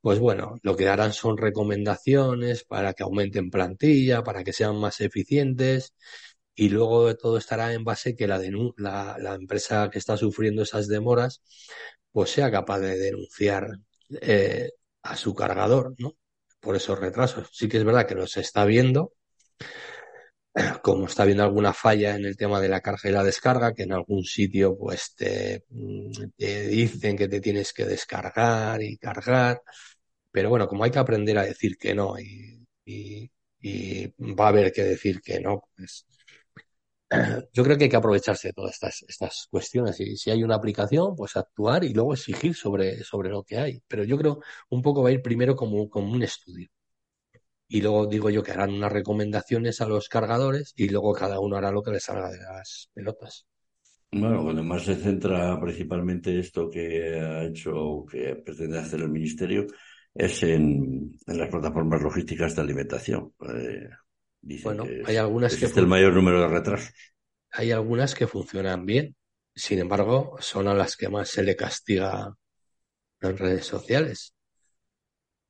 pues 0.00 0.18
bueno, 0.20 0.56
lo 0.62 0.76
que 0.76 0.88
harán 0.88 1.12
son 1.12 1.36
recomendaciones 1.36 2.64
para 2.64 2.94
que 2.94 3.02
aumenten 3.02 3.50
plantilla, 3.50 4.22
para 4.24 4.44
que 4.44 4.52
sean 4.52 4.76
más 4.78 5.00
eficientes 5.00 5.94
y 6.54 6.70
luego 6.70 7.16
todo 7.16 7.38
estará 7.38 7.72
en 7.74 7.84
base 7.84 8.16
que 8.16 8.26
la 8.28 9.34
empresa 9.34 9.90
que 9.90 9.98
está 9.98 10.16
sufriendo 10.16 10.62
esas 10.62 10.88
demoras 10.88 11.42
pues 12.12 12.30
sea 12.30 12.50
capaz 12.50 12.80
de 12.80 12.98
denunciar 12.98 13.78
eh, 14.20 14.70
a 15.02 15.16
su 15.16 15.34
cargador, 15.34 15.94
¿no? 15.98 16.14
Por 16.68 16.76
esos 16.76 16.98
retrasos. 17.00 17.48
Sí 17.50 17.66
que 17.66 17.78
es 17.78 17.84
verdad 17.84 18.06
que 18.06 18.14
los 18.14 18.36
está 18.36 18.66
viendo, 18.66 19.14
como 20.82 21.06
está 21.06 21.24
viendo 21.24 21.44
alguna 21.44 21.72
falla 21.72 22.14
en 22.16 22.24
el 22.24 22.36
tema 22.36 22.60
de 22.60 22.68
la 22.68 22.80
carga 22.80 23.08
y 23.08 23.12
la 23.12 23.24
descarga, 23.24 23.72
que 23.72 23.84
en 23.84 23.92
algún 23.92 24.24
sitio 24.24 24.76
pues 24.76 25.14
te, 25.14 25.64
te, 26.36 26.68
dicen 26.68 27.16
que 27.16 27.28
te 27.28 27.40
tienes 27.40 27.72
que 27.72 27.84
descargar 27.84 28.82
y 28.82 28.98
cargar, 28.98 29.62
pero 30.30 30.50
bueno, 30.50 30.68
como 30.68 30.84
hay 30.84 30.90
que 30.90 30.98
aprender 30.98 31.38
a 31.38 31.44
decir 31.44 31.78
que 31.78 31.94
no 31.94 32.18
y, 32.18 32.66
y, 32.84 33.30
y 33.60 34.08
va 34.34 34.46
a 34.46 34.48
haber 34.48 34.72
que 34.72 34.84
decir 34.84 35.20
que 35.22 35.40
no, 35.40 35.62
pues 35.76 36.06
yo 37.52 37.64
creo 37.64 37.76
que 37.78 37.84
hay 37.84 37.90
que 37.90 37.96
aprovecharse 37.96 38.48
de 38.48 38.54
todas 38.54 38.74
estas, 38.74 39.04
estas 39.08 39.48
cuestiones 39.50 39.98
y 40.00 40.16
si 40.16 40.30
hay 40.30 40.42
una 40.42 40.56
aplicación, 40.56 41.14
pues 41.16 41.36
actuar 41.36 41.84
y 41.84 41.94
luego 41.94 42.14
exigir 42.14 42.54
sobre, 42.54 43.02
sobre 43.04 43.30
lo 43.30 43.42
que 43.42 43.58
hay. 43.58 43.82
Pero 43.88 44.04
yo 44.04 44.18
creo 44.18 44.40
un 44.70 44.82
poco 44.82 45.02
va 45.02 45.10
a 45.10 45.12
ir 45.12 45.22
primero 45.22 45.56
como, 45.56 45.88
como 45.88 46.12
un 46.12 46.22
estudio 46.22 46.68
y 47.68 47.82
luego 47.82 48.06
digo 48.06 48.30
yo 48.30 48.42
que 48.42 48.52
harán 48.52 48.72
unas 48.72 48.92
recomendaciones 48.92 49.80
a 49.80 49.86
los 49.86 50.08
cargadores 50.08 50.72
y 50.76 50.88
luego 50.88 51.12
cada 51.12 51.38
uno 51.38 51.56
hará 51.56 51.70
lo 51.70 51.82
que 51.82 51.92
le 51.92 52.00
salga 52.00 52.30
de 52.30 52.38
las 52.38 52.90
pelotas. 52.94 53.46
Bueno, 54.10 54.42
cuando 54.42 54.64
más 54.64 54.84
se 54.84 54.96
centra 54.96 55.60
principalmente 55.60 56.38
esto 56.38 56.70
que 56.70 57.20
ha 57.20 57.44
hecho, 57.44 58.06
que 58.10 58.36
pretende 58.36 58.78
hacer 58.78 59.00
el 59.00 59.10
Ministerio, 59.10 59.66
es 60.14 60.42
en, 60.42 61.12
en 61.26 61.38
las 61.38 61.50
plataformas 61.50 62.00
logísticas 62.00 62.56
de 62.56 62.62
alimentación. 62.62 63.34
Eh, 63.54 63.90
bueno, 64.40 64.84
que 64.84 65.02
hay 65.06 65.16
algunas 65.16 65.56
que... 65.56 65.66
el 65.66 65.86
mayor 65.86 66.14
número 66.14 66.40
de 66.40 66.48
retrasos. 66.48 66.92
Hay 67.50 67.72
algunas 67.72 68.14
que 68.14 68.26
funcionan 68.26 68.86
bien, 68.86 69.16
sin 69.54 69.78
embargo, 69.78 70.36
son 70.40 70.68
a 70.68 70.74
las 70.74 70.96
que 70.96 71.08
más 71.08 71.28
se 71.28 71.42
le 71.42 71.56
castiga 71.56 72.34
en 73.20 73.36
redes 73.36 73.66
sociales. 73.66 74.34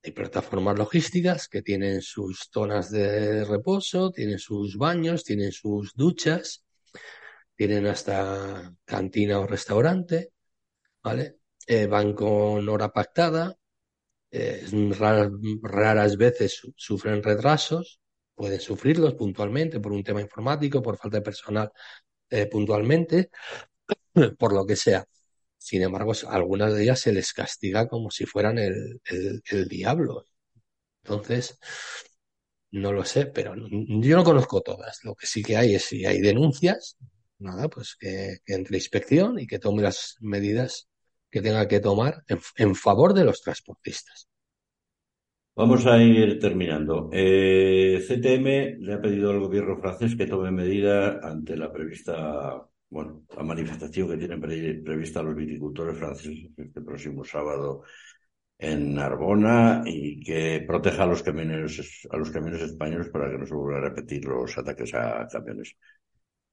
Hay 0.03 0.13
plataformas 0.13 0.79
logísticas 0.79 1.49
que 1.49 1.61
tienen 1.61 2.03
sus 2.03 2.49
zonas 2.53 2.91
de 2.91 3.45
reposo, 3.45 4.11
tienen 4.11 4.39
sus 4.39 4.77
baños, 4.77 5.25
tienen 5.25 5.53
sus 5.53 5.95
duchas, 5.95 6.65
tienen 7.57 7.87
hasta 7.87 8.73
cantina 8.85 9.41
o 9.41 9.47
restaurante, 9.47 10.31
¿vale? 11.03 11.39
Eh, 11.67 11.87
van 11.87 12.15
con 12.15 12.69
hora 12.69 12.91
pactada, 12.91 13.57
eh, 14.31 14.65
raras, 14.99 15.31
raras 15.63 16.17
veces 16.17 16.63
sufren 16.77 17.23
retrasos, 17.23 18.01
pueden 18.39 18.61
sufrirlos 18.61 19.15
puntualmente 19.15 19.81
por 19.81 19.93
un 19.93 20.05
tema 20.05 20.21
informático, 20.21 20.81
por 20.81 20.97
falta 20.97 21.19
de 21.19 21.23
personal 21.23 21.73
eh, 22.31 22.47
puntualmente, 22.47 23.31
por 24.39 24.53
lo 24.53 24.65
que 24.65 24.77
sea. 24.77 25.05
Sin 25.59 25.83
embargo, 25.83 26.13
algunas 26.29 26.73
de 26.73 26.85
ellas 26.85 27.01
se 27.01 27.13
les 27.13 27.33
castiga 27.33 27.89
como 27.89 28.11
si 28.13 28.27
fueran 28.27 28.59
el, 28.59 29.01
el, 29.51 29.69
diablo. 29.69 30.27
Entonces, 31.03 31.59
no 32.71 32.93
lo 32.93 33.05
sé, 33.05 33.27
pero 33.27 33.55
yo 33.57 34.17
no 34.17 34.25
conozco 34.25 34.61
todas. 34.63 35.05
Lo 35.05 35.15
que 35.17 35.27
sí 35.27 35.43
que 35.43 35.57
hay 35.57 35.75
es 35.75 35.87
si 35.87 36.07
hay 36.07 36.21
denuncias, 36.21 36.97
nada, 37.39 37.69
pues 37.69 37.97
que, 37.99 38.39
entre 38.47 38.77
inspección 38.77 39.41
y 39.41 39.47
que 39.49 39.59
tome 39.59 39.83
las 39.83 40.17
medidas 40.21 40.89
que 41.31 41.43
tenga 41.43 41.67
que 41.67 41.81
tomar 41.81 42.25
en 42.57 42.75
favor 42.77 43.15
de 43.15 43.25
los 43.25 43.43
transportistas. 43.43 44.29
Vamos 45.59 45.85
a 45.87 46.01
ir 46.01 46.39
terminando. 46.39 47.11
Eh, 47.13 47.99
CTM 48.07 48.77
le 48.79 48.95
ha 48.95 49.01
pedido 49.01 49.33
al 49.33 49.41
gobierno 49.41 49.77
francés 49.77 50.15
que 50.15 50.29
tome 50.29 50.53
medidas 50.53 51.19
ante 51.25 51.57
la 51.57 51.73
prevista 51.73 52.65
bueno, 52.89 53.25
la 53.37 53.43
manifestación 53.43 54.09
que 54.09 54.17
tienen 54.17 54.41
pre 54.41 54.75
prevista 54.75 55.21
los 55.21 55.35
viticultores 55.35 55.99
franceses 55.99 56.51
este 56.57 56.81
próximo 56.81 57.25
sábado 57.25 57.83
en 58.57 58.95
Narbona 58.95 59.83
y 59.85 60.21
que 60.21 60.65
proteja 60.65 61.03
a 61.03 61.07
los 61.07 61.25
camiones 61.25 62.07
a 62.09 62.17
los 62.17 62.31
camiones 62.31 62.63
españoles 62.63 63.09
para 63.09 63.29
que 63.29 63.39
no 63.39 63.45
se 63.45 63.55
vuelvan 63.55 63.83
a 63.83 63.89
repetir 63.89 64.27
los 64.27 64.57
ataques 64.57 64.95
a 64.95 65.27
camiones. 65.27 65.75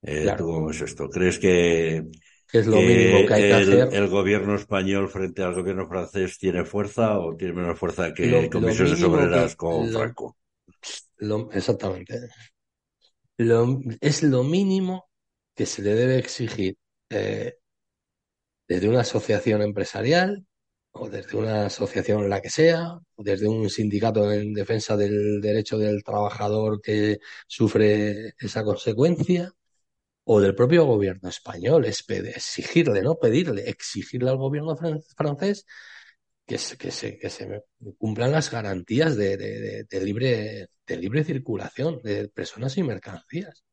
Eh, 0.01 0.23
claro. 0.23 0.37
¿Tú 0.39 0.51
cómo 0.51 0.71
es 0.71 0.81
esto? 0.81 1.07
¿Crees 1.09 1.37
que, 1.37 2.05
es 2.59 2.67
lo 2.67 2.77
que 2.77 2.87
mínimo 2.87 3.25
que 3.27 3.33
hay 3.33 3.43
el, 3.43 3.49
que 3.65 3.81
hacer? 3.81 3.93
el 3.93 4.07
gobierno 4.09 4.55
español 4.55 5.09
frente 5.09 5.43
al 5.43 5.53
gobierno 5.55 5.87
francés 5.87 6.37
tiene 6.37 6.65
fuerza 6.65 7.19
o 7.19 7.35
tiene 7.35 7.53
menos 7.53 7.77
fuerza 7.79 8.13
que 8.13 8.27
Lo- 8.27 8.41
lo 8.41 8.49
comisiones 8.49 8.99
mínimo 8.99 9.15
obreras 9.15 9.51
que- 9.51 9.57
con 9.57 9.91
lo- 9.91 9.99
Franco? 9.99 10.37
Lo- 11.17 11.51
exactamente. 11.51 12.19
Lo- 13.37 13.79
es 14.01 14.23
lo 14.23 14.43
mínimo 14.43 15.09
que 15.55 15.65
se 15.65 15.81
le 15.81 15.93
debe 15.95 16.17
exigir 16.17 16.77
eh, 17.09 17.55
desde 18.67 18.89
una 18.89 19.01
asociación 19.01 19.61
empresarial 19.61 20.45
o 20.91 21.09
desde 21.09 21.37
una 21.37 21.65
asociación 21.65 22.29
la 22.29 22.41
que 22.41 22.49
sea, 22.49 22.93
o 23.15 23.23
desde 23.23 23.47
un 23.47 23.69
sindicato 23.69 24.31
en 24.31 24.53
defensa 24.53 24.95
del 24.95 25.41
derecho 25.41 25.77
del 25.77 26.03
trabajador 26.03 26.81
que 26.81 27.19
sufre 27.47 28.33
esa 28.39 28.63
consecuencia, 28.63 29.51
o 30.25 30.39
del 30.41 30.55
propio 30.55 30.85
gobierno 30.85 31.29
español, 31.29 31.85
es 31.85 32.03
exigirle, 32.09 33.01
no 33.01 33.15
pedirle, 33.15 33.69
exigirle 33.69 34.29
al 34.31 34.37
gobierno 34.37 34.75
fran- 34.75 35.01
francés 35.15 35.65
que 36.45 36.57
se, 36.57 37.19
cumplan 37.97 38.31
las 38.31 38.51
garantías 38.51 39.15
de 39.17 40.01
libre, 40.03 40.67
de 40.87 40.97
libre 40.97 41.23
circulación 41.23 42.01
de 42.03 42.27
personas 42.29 42.77
y 42.77 42.83
mercancías. 42.83 43.63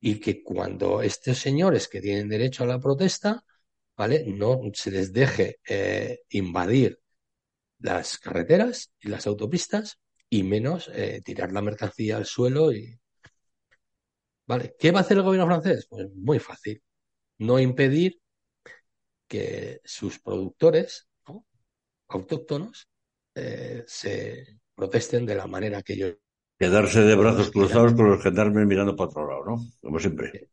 Y 0.00 0.20
que 0.20 0.42
cuando 0.42 1.02
estos 1.02 1.38
señores 1.38 1.88
que 1.88 2.00
tienen 2.00 2.28
derecho 2.28 2.64
a 2.64 2.66
la 2.66 2.80
protesta, 2.80 3.44
¿vale? 3.96 4.24
No 4.26 4.60
se 4.74 4.90
les 4.90 5.12
deje 5.12 5.60
eh, 5.68 6.20
invadir 6.30 7.00
las 7.80 8.18
carreteras 8.18 8.92
y 9.00 9.08
las 9.08 9.26
autopistas 9.26 9.98
y 10.30 10.42
menos 10.44 10.90
eh, 10.94 11.22
tirar 11.24 11.52
la 11.52 11.62
mercancía 11.62 12.16
al 12.16 12.26
suelo 12.26 12.72
y, 12.72 12.98
¿vale? 14.46 14.74
¿Qué 14.78 14.90
va 14.90 15.00
a 15.00 15.02
hacer 15.02 15.16
el 15.16 15.22
gobierno 15.22 15.46
francés? 15.46 15.86
Pues 15.88 16.08
muy 16.14 16.38
fácil. 16.38 16.82
No 17.38 17.58
impedir 17.58 18.20
que 19.26 19.80
sus 19.84 20.18
productores 20.18 21.08
¿no? 21.26 21.46
autóctonos 22.08 22.88
eh, 23.34 23.84
se 23.86 24.58
protesten 24.74 25.26
de 25.26 25.34
la 25.34 25.46
manera 25.46 25.82
que 25.82 25.94
ellos. 25.94 26.16
Quedarse 26.58 27.00
de 27.00 27.16
brazos 27.16 27.50
cruzados 27.50 27.94
con 27.94 28.10
los 28.10 28.22
gendarmes 28.22 28.66
mirando 28.66 28.94
para 28.94 29.08
otro 29.10 29.26
lado, 29.28 29.44
¿no? 29.44 29.66
Como 29.80 29.98
siempre. 29.98 30.50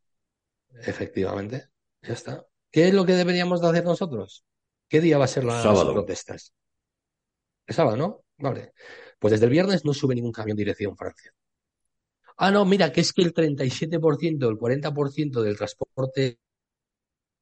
Efectivamente, 0.82 1.68
ya 2.02 2.14
está. 2.14 2.46
¿Qué 2.70 2.88
es 2.88 2.94
lo 2.94 3.04
que 3.04 3.12
deberíamos 3.12 3.60
de 3.60 3.68
hacer 3.68 3.84
nosotros? 3.84 4.44
¿Qué 4.88 5.00
día 5.00 5.18
va 5.18 5.24
a 5.26 5.28
ser 5.28 5.44
las 5.44 5.62
Sábado. 5.62 5.92
protestas? 5.92 6.52
El 7.66 7.74
sábado, 7.74 7.96
¿no? 7.96 8.24
Vale. 8.38 8.72
Pues 9.18 9.32
desde 9.32 9.44
el 9.44 9.50
viernes 9.52 9.84
no 9.84 9.92
sube 9.94 10.14
ningún 10.14 10.32
camión 10.32 10.56
dirección 10.56 10.96
Francia. 10.96 11.32
Ah, 12.44 12.50
no, 12.54 12.62
mira, 12.72 12.90
que 12.92 13.02
es 13.02 13.12
que 13.12 13.22
el 13.22 13.32
37%, 13.32 14.48
el 14.48 14.56
40% 14.58 15.42
del 15.42 15.56
transporte 15.56 16.38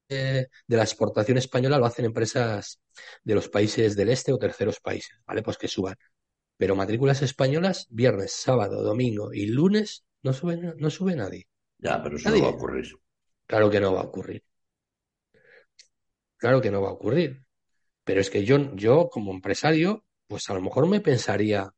eh, 0.08 0.46
de 0.66 0.76
la 0.76 0.82
exportación 0.84 1.38
española 1.38 1.78
lo 1.78 1.86
hacen 1.86 2.04
empresas 2.06 2.80
de 3.24 3.34
los 3.34 3.48
países 3.48 3.96
del 3.96 4.08
este 4.10 4.32
o 4.32 4.38
terceros 4.38 4.80
países, 4.80 5.18
¿vale? 5.26 5.42
Pues 5.42 5.58
que 5.58 5.68
suban. 5.68 5.96
Pero 6.56 6.76
matrículas 6.76 7.22
españolas, 7.22 7.86
viernes, 7.90 8.32
sábado, 8.32 8.82
domingo 8.82 9.32
y 9.32 9.46
lunes, 9.46 10.04
no 10.22 10.32
sube, 10.32 10.56
no 10.58 10.90
sube 10.90 11.16
nadie. 11.16 11.48
Ya, 11.78 12.02
pero 12.02 12.16
eso 12.16 12.28
Nadie. 12.28 12.40
no 12.40 12.46
va 12.46 12.52
a 12.52 12.54
ocurrir. 12.56 12.86
Claro 13.46 13.70
que 13.70 13.80
no 13.80 13.94
va 13.94 14.00
a 14.02 14.04
ocurrir. 14.04 14.42
Claro 16.36 16.60
que 16.60 16.70
no 16.70 16.82
va 16.82 16.88
a 16.90 16.92
ocurrir. 16.92 17.42
Pero 18.04 18.20
es 18.22 18.30
que 18.30 18.44
yo, 18.44 18.74
yo 18.76 19.08
como 19.10 19.32
empresario, 19.32 20.04
pues 20.28 20.50
a 20.50 20.54
lo 20.54 20.62
mejor 20.62 20.88
me 20.88 21.00
pensaría 21.00 21.72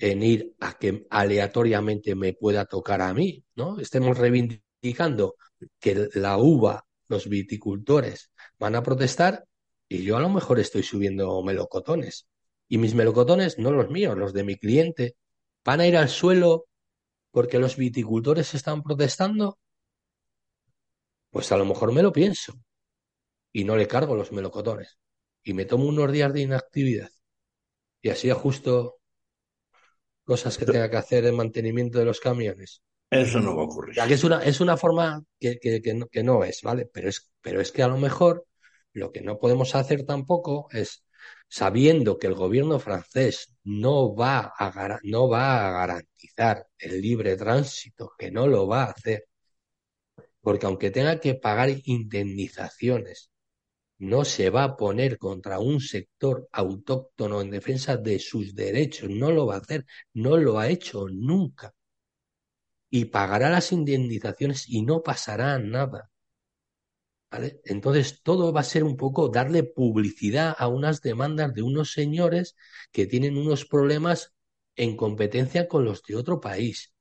en 0.00 0.22
ir 0.22 0.56
a 0.60 0.78
que 0.78 1.06
aleatoriamente 1.10 2.14
me 2.14 2.32
pueda 2.32 2.64
tocar 2.64 3.02
a 3.02 3.12
mí, 3.12 3.44
¿no? 3.54 3.78
Estemos 3.78 4.16
reivindicando 4.16 5.36
que 5.78 6.08
la 6.14 6.38
uva, 6.38 6.86
los 7.08 7.28
viticultores 7.28 8.32
van 8.58 8.76
a 8.76 8.82
protestar 8.82 9.44
y 9.88 10.02
yo 10.02 10.16
a 10.16 10.20
lo 10.20 10.30
mejor 10.30 10.58
estoy 10.58 10.82
subiendo 10.82 11.42
melocotones. 11.42 12.28
Y 12.68 12.78
mis 12.78 12.94
melocotones, 12.94 13.58
no 13.58 13.72
los 13.72 13.90
míos, 13.90 14.16
los 14.16 14.32
de 14.32 14.44
mi 14.44 14.56
cliente, 14.56 15.16
van 15.64 15.80
a 15.80 15.86
ir 15.86 15.96
al 15.96 16.08
suelo 16.08 16.66
porque 17.30 17.58
los 17.58 17.76
viticultores 17.76 18.54
están 18.54 18.82
protestando. 18.82 19.58
Pues 21.30 21.52
a 21.52 21.58
lo 21.58 21.66
mejor 21.66 21.92
me 21.92 22.02
lo 22.02 22.12
pienso 22.12 22.54
y 23.52 23.64
no 23.64 23.76
le 23.76 23.86
cargo 23.86 24.14
los 24.14 24.32
melocotones 24.32 24.98
y 25.42 25.52
me 25.52 25.66
tomo 25.66 25.84
unos 25.86 26.10
días 26.10 26.32
de 26.32 26.40
inactividad 26.40 27.10
y 28.00 28.08
así 28.10 28.30
ajusto 28.30 28.99
cosas 30.30 30.56
que 30.56 30.64
tenga 30.64 30.88
que 30.88 30.96
hacer 30.96 31.26
en 31.26 31.34
mantenimiento 31.34 31.98
de 31.98 32.04
los 32.04 32.20
camiones. 32.20 32.82
Eso 33.10 33.40
no 33.40 33.56
va 33.56 33.62
a 33.62 33.64
ocurrir. 33.64 33.96
Ya 33.96 34.06
que 34.06 34.14
es 34.14 34.22
una, 34.22 34.40
es 34.44 34.60
una 34.60 34.76
forma 34.76 35.24
que, 35.40 35.58
que, 35.58 35.82
que, 35.82 35.92
no, 35.92 36.06
que 36.06 36.22
no 36.22 36.44
es, 36.44 36.62
¿vale? 36.62 36.86
Pero 36.86 37.08
es, 37.08 37.32
pero 37.40 37.60
es 37.60 37.72
que 37.72 37.82
a 37.82 37.88
lo 37.88 37.98
mejor 37.98 38.46
lo 38.92 39.10
que 39.10 39.22
no 39.22 39.40
podemos 39.40 39.74
hacer 39.74 40.06
tampoco 40.06 40.68
es, 40.70 41.02
sabiendo 41.48 42.16
que 42.16 42.28
el 42.28 42.34
gobierno 42.34 42.78
francés 42.78 43.56
no 43.64 44.14
va 44.14 44.52
a, 44.56 45.00
no 45.02 45.28
va 45.28 45.66
a 45.66 45.72
garantizar 45.72 46.64
el 46.78 47.00
libre 47.00 47.36
tránsito, 47.36 48.12
que 48.16 48.30
no 48.30 48.46
lo 48.46 48.68
va 48.68 48.84
a 48.84 48.92
hacer, 48.92 49.26
porque 50.40 50.66
aunque 50.66 50.92
tenga 50.92 51.18
que 51.18 51.34
pagar 51.34 51.70
indemnizaciones, 51.86 53.29
no 54.00 54.24
se 54.24 54.50
va 54.50 54.64
a 54.64 54.76
poner 54.76 55.18
contra 55.18 55.58
un 55.60 55.80
sector 55.80 56.48
autóctono 56.52 57.40
en 57.42 57.50
defensa 57.50 57.96
de 57.96 58.18
sus 58.18 58.54
derechos, 58.54 59.10
no 59.10 59.30
lo 59.30 59.46
va 59.46 59.56
a 59.56 59.58
hacer, 59.58 59.86
no 60.14 60.36
lo 60.38 60.58
ha 60.58 60.68
hecho 60.68 61.06
nunca. 61.10 61.74
Y 62.88 63.06
pagará 63.06 63.50
las 63.50 63.72
indemnizaciones 63.72 64.68
y 64.68 64.82
no 64.82 65.02
pasará 65.02 65.58
nada. 65.58 66.10
¿Vale? 67.30 67.60
Entonces 67.64 68.22
todo 68.22 68.52
va 68.52 68.60
a 68.60 68.64
ser 68.64 68.84
un 68.84 68.96
poco 68.96 69.28
darle 69.28 69.62
publicidad 69.64 70.54
a 70.58 70.68
unas 70.68 71.00
demandas 71.02 71.54
de 71.54 71.62
unos 71.62 71.92
señores 71.92 72.56
que 72.92 73.06
tienen 73.06 73.36
unos 73.36 73.66
problemas 73.66 74.32
en 74.76 74.96
competencia 74.96 75.68
con 75.68 75.84
los 75.84 76.02
de 76.02 76.16
otro 76.16 76.40
país. 76.40 76.92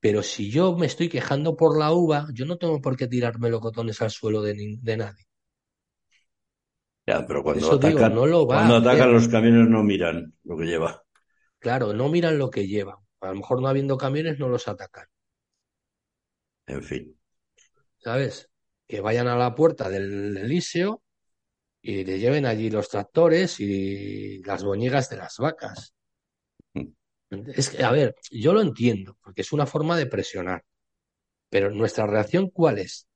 Pero 0.00 0.22
si 0.22 0.50
yo 0.50 0.76
me 0.76 0.86
estoy 0.86 1.08
quejando 1.08 1.56
por 1.56 1.78
la 1.78 1.92
uva, 1.92 2.28
yo 2.34 2.46
no 2.46 2.58
tengo 2.58 2.80
por 2.80 2.96
qué 2.96 3.06
tirar 3.08 3.38
melocotones 3.38 4.02
al 4.02 4.10
suelo 4.10 4.42
de, 4.42 4.78
de 4.80 4.96
nadie. 4.96 5.29
Ya, 7.10 7.26
pero 7.26 7.42
cuando 7.42 7.66
eso 7.66 7.76
digo, 7.76 7.98
atacan, 7.98 8.14
no 8.14 8.26
lo 8.26 8.46
va 8.46 8.56
cuando 8.56 8.76
atacan 8.76 9.12
los 9.12 9.26
camiones 9.26 9.68
no 9.68 9.82
miran 9.82 10.32
lo 10.44 10.56
que 10.56 10.64
lleva. 10.64 11.02
Claro, 11.58 11.92
no 11.92 12.08
miran 12.08 12.38
lo 12.38 12.50
que 12.50 12.68
llevan. 12.68 12.96
A 13.20 13.28
lo 13.28 13.34
mejor 13.34 13.60
no 13.60 13.68
habiendo 13.68 13.98
camiones 13.98 14.38
no 14.38 14.48
los 14.48 14.68
atacan, 14.68 15.06
En 16.66 16.82
fin. 16.82 17.16
¿sabes? 17.98 18.48
Que 18.86 19.00
vayan 19.00 19.26
a 19.26 19.36
la 19.36 19.54
puerta 19.54 19.90
del 19.90 20.36
Elíseo 20.36 21.02
y 21.82 22.04
le 22.04 22.18
lleven 22.18 22.46
allí 22.46 22.70
los 22.70 22.88
tractores 22.88 23.58
y 23.58 24.42
las 24.44 24.62
boñigas 24.62 25.10
de 25.10 25.16
las 25.16 25.36
vacas. 25.38 25.94
Es 27.30 27.70
que, 27.70 27.84
a 27.84 27.90
ver, 27.90 28.14
yo 28.30 28.52
lo 28.52 28.60
entiendo, 28.60 29.16
porque 29.22 29.42
es 29.42 29.52
una 29.52 29.66
forma 29.66 29.96
de 29.96 30.06
presionar. 30.06 30.64
Pero 31.48 31.70
nuestra 31.70 32.06
reacción, 32.06 32.50
¿cuál 32.50 32.78
es? 32.78 33.08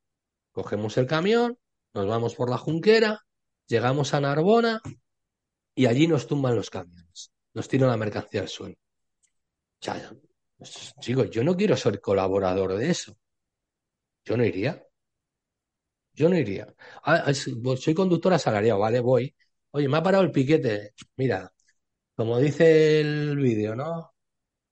Cogemos 0.53 0.97
el 0.99 1.07
camión, 1.07 1.59
nos 1.95 2.07
vamos 2.07 2.35
por 2.35 2.51
la 2.51 2.59
Junquera, 2.59 3.24
llegamos 3.69 4.15
a 4.15 4.21
Narbona 4.21 4.81
y 5.75 5.87
allí 5.87 6.07
nos 6.09 6.27
tumban 6.27 6.57
los 6.57 6.71
camiones, 6.71 7.33
nos 7.55 7.69
tiran 7.69 7.91
la 7.91 7.97
mercancía 7.99 8.43
al 8.43 8.49
suelo. 8.49 8.77
O 9.81 9.85
sea, 9.85 9.97
yo 11.31 11.45
no 11.45 11.57
quiero 11.57 11.77
ser 11.77 12.01
colaborador 12.01 12.75
de 12.77 12.91
eso. 12.91 13.17
Yo 14.25 14.37
no 14.37 14.45
iría. 14.45 14.85
Yo 16.13 16.29
no 16.29 16.37
iría. 16.39 16.67
Es- 17.27 17.51
pues 17.63 17.81
soy 17.83 17.95
conductor 17.95 18.33
asalariado, 18.33 18.81
¿vale? 18.81 19.01
Voy. 19.01 19.35
Oye, 19.73 19.89
me 19.89 19.97
ha 19.99 20.03
parado 20.03 20.23
el 20.25 20.31
piquete. 20.33 20.95
Mira, 21.17 21.53
como 22.17 22.39
dice 22.41 23.01
el 23.01 23.37
vídeo, 23.39 23.77
¿no? 23.77 24.15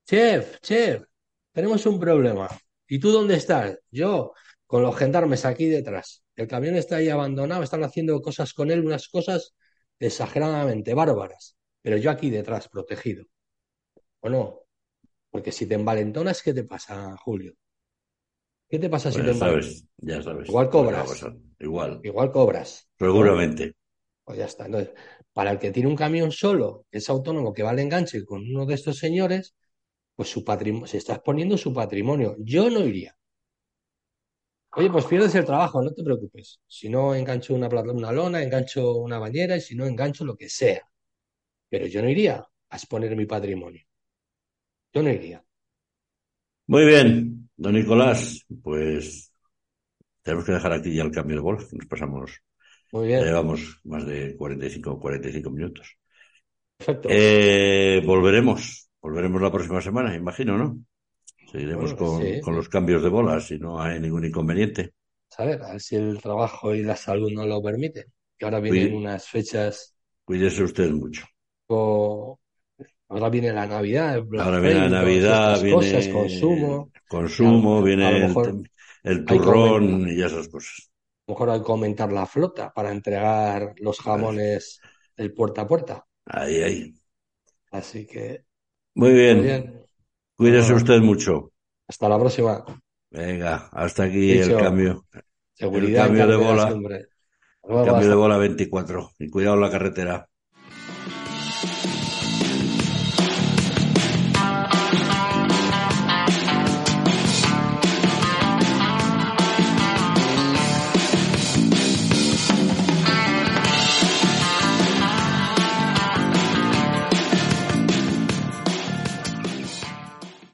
Chef, 0.06 0.60
chef, 0.60 1.04
tenemos 1.52 1.86
un 1.86 2.00
problema. 2.00 2.48
¿Y 2.88 2.98
tú 3.00 3.12
dónde 3.12 3.36
estás? 3.36 3.78
Yo, 3.90 4.34
con 4.72 4.82
los 4.82 4.96
gendarmes 4.96 5.44
aquí 5.44 5.66
detrás. 5.66 6.24
El 6.36 6.48
camión 6.48 6.76
está 6.76 6.96
ahí 6.96 7.08
abandonado, 7.10 7.62
están 7.62 7.84
haciendo 7.84 8.20
cosas 8.22 8.54
con 8.54 8.70
él, 8.70 8.84
unas 8.86 9.08
cosas 9.08 9.54
exageradamente 10.00 10.94
bárbaras. 10.94 11.56
Pero 11.82 11.96
yo 11.98 12.10
aquí 12.10 12.30
detrás, 12.30 12.68
protegido. 12.68 13.24
¿O 14.20 14.28
no? 14.34 14.60
Porque 15.30 15.52
si 15.52 15.66
te 15.66 15.74
envalentonas, 15.76 16.42
¿qué 16.42 16.54
te 16.54 16.64
pasa, 16.64 17.16
Julio? 17.24 17.54
¿Qué 18.68 18.78
te 18.80 18.88
pasa 18.90 19.12
si 19.12 19.18
Pues 19.18 19.24
te 19.24 19.30
ya 19.30 19.32
envalentonas? 19.32 19.78
sabes, 19.78 19.86
ya 19.98 20.22
sabes. 20.22 20.48
Igual 20.48 20.68
a 20.90 21.04
cobras. 21.04 21.30
Igual, 21.60 22.02
Igual 22.02 22.32
cobras. 22.32 22.88
seguramente. 22.98 23.74
Pues 24.24 24.38
ya 24.38 24.44
está. 24.46 24.66
Entonces, 24.66 24.92
para 25.32 25.50
el 25.52 25.58
que 25.58 25.70
tiene 25.70 25.88
un 25.88 25.96
camión 25.96 26.32
solo, 26.32 26.86
es 26.90 27.08
autónomo, 27.08 27.52
que 27.52 27.62
va 27.62 27.70
al 27.70 27.78
enganche 27.78 28.24
con 28.24 28.42
uno 28.42 28.66
de 28.66 28.74
estos 28.74 28.98
señores, 28.98 29.54
pues 30.16 30.30
su 30.30 30.44
patrimonio, 30.44 30.86
se 30.88 30.98
está 30.98 31.14
exponiendo 31.14 31.58
su 31.58 31.74
patrimonio. 31.74 32.36
Yo 32.40 32.70
no 32.70 32.80
iría. 32.86 33.16
Oye, 34.74 34.90
pues 34.90 35.04
pierdes 35.04 35.34
el 35.34 35.44
trabajo, 35.44 35.82
no 35.82 35.92
te 35.92 36.02
preocupes. 36.02 36.60
Si 36.66 36.88
no 36.88 37.14
engancho 37.14 37.54
una, 37.54 37.68
lona, 37.68 38.42
engancho 38.42 38.96
una 38.96 39.18
bañera 39.18 39.56
y 39.56 39.60
si 39.60 39.74
no 39.74 39.86
engancho 39.86 40.24
lo 40.24 40.36
que 40.36 40.48
sea. 40.48 40.82
Pero 41.68 41.86
yo 41.86 42.02
no 42.02 42.08
iría 42.08 42.44
a 42.70 42.76
exponer 42.76 43.14
mi 43.16 43.26
patrimonio. 43.26 43.82
Yo 44.94 45.02
no 45.02 45.10
iría. 45.10 45.44
Muy 46.66 46.86
bien, 46.86 47.50
don 47.56 47.74
Nicolás, 47.74 48.46
pues 48.62 49.32
tenemos 50.22 50.44
que 50.46 50.52
dejar 50.52 50.72
aquí 50.72 50.94
ya 50.94 51.02
el 51.04 51.10
cambio 51.12 51.36
de 51.36 51.42
bola. 51.42 51.58
Nos 51.72 51.86
pasamos, 51.86 52.42
Muy 52.92 53.08
ya 53.10 53.18
bien. 53.18 53.24
llevamos 53.26 53.80
más 53.84 54.06
de 54.06 54.36
45 54.36 54.92
o 54.92 55.00
45 55.00 55.50
minutos. 55.50 55.98
Perfecto. 56.78 57.08
Eh, 57.10 58.02
volveremos, 58.06 58.90
volveremos 59.00 59.42
la 59.42 59.50
próxima 59.52 59.80
semana, 59.80 60.14
imagino, 60.14 60.56
¿no? 60.58 60.78
Seguiremos 61.52 61.94
Bueno, 61.94 61.96
con, 62.00 62.20
sí. 62.20 62.40
con 62.40 62.56
los 62.56 62.68
cambios 62.68 63.00
de 63.04 63.08
bola, 63.08 63.38
si 63.40 63.56
no 63.60 63.80
hay 63.80 64.00
ningún 64.00 64.24
inconveniente. 64.24 64.94
A 65.36 65.44
ver, 65.44 65.62
a 65.62 65.72
ver 65.72 65.80
si 65.80 65.96
el 65.96 66.20
trabajo 66.22 66.74
y 66.74 66.82
la 66.84 66.94
salud 66.96 67.30
nos 67.32 67.46
lo 67.48 67.60
permiten. 67.62 68.04
Que 68.38 68.44
ahora 68.44 68.60
vienen 68.60 68.92
Cuí- 68.92 68.94
unas 68.94 69.26
fechas, 69.28 69.94
Cuídese 70.24 70.64
usted 70.64 70.90
mucho. 70.90 71.24
o- 71.68 72.38
ahora 73.08 73.30
viene 73.30 73.52
la 73.52 73.66
Navidad, 73.66 74.22
Black 74.24 74.44
Ahora 74.44 74.60
viene 74.60 74.80
la 74.80 74.88
Navidad, 74.90 75.58
estas 75.58 75.64
cosas, 75.64 76.08
viene 76.08 76.08
consumo. 76.08 76.92
consumo, 77.08 77.82
A 78.00 78.08
a 78.08 78.10
viene 78.10 78.18
lo 78.18 78.28
el, 78.42 78.70
el 79.04 79.26
turrón 79.26 80.06
y 80.08 80.22
esas 80.22 80.48
cosas. 80.48 80.90
A 81.26 81.32
lo 81.32 81.34
mejor 81.34 81.50
hay 81.50 81.62
que 81.64 81.72
aumentar 81.72 82.12
la 82.12 82.26
flota 82.26 82.72
para 82.72 82.92
entregar 82.92 83.74
los 83.78 83.98
jamones 83.98 84.84
del 85.16 85.34
puerta 85.34 85.62
a 85.62 85.66
puerta. 85.66 86.06
Ahí, 86.26 86.62
ahí. 86.62 86.94
Así 87.72 88.06
que, 88.06 88.44
Muy 88.94 89.12
muy 89.26 89.40
bien, 89.40 89.40
bien. 89.40 89.81
Cuídese 90.42 90.74
usted 90.74 91.00
mucho. 91.00 91.52
hasta 91.88 92.08
la 92.08 92.18
próxima. 92.18 92.64
Venga, 93.10 93.68
hasta 93.72 94.04
aquí 94.04 94.32
el 94.38 94.56
cambio, 94.56 95.06
el 95.12 95.22
seguridad 95.54 96.08
en 96.08 96.16
cambio 96.16 96.26
de 96.26 96.36
bola, 96.36 96.68
el 96.68 97.84
cambio 97.84 98.08
de 98.08 98.14
bola 98.14 98.38
24. 98.38 99.10
Y 99.18 99.28
cuidado 99.30 99.54
en 99.54 99.60
la 99.60 99.70
carretera. 99.70 100.28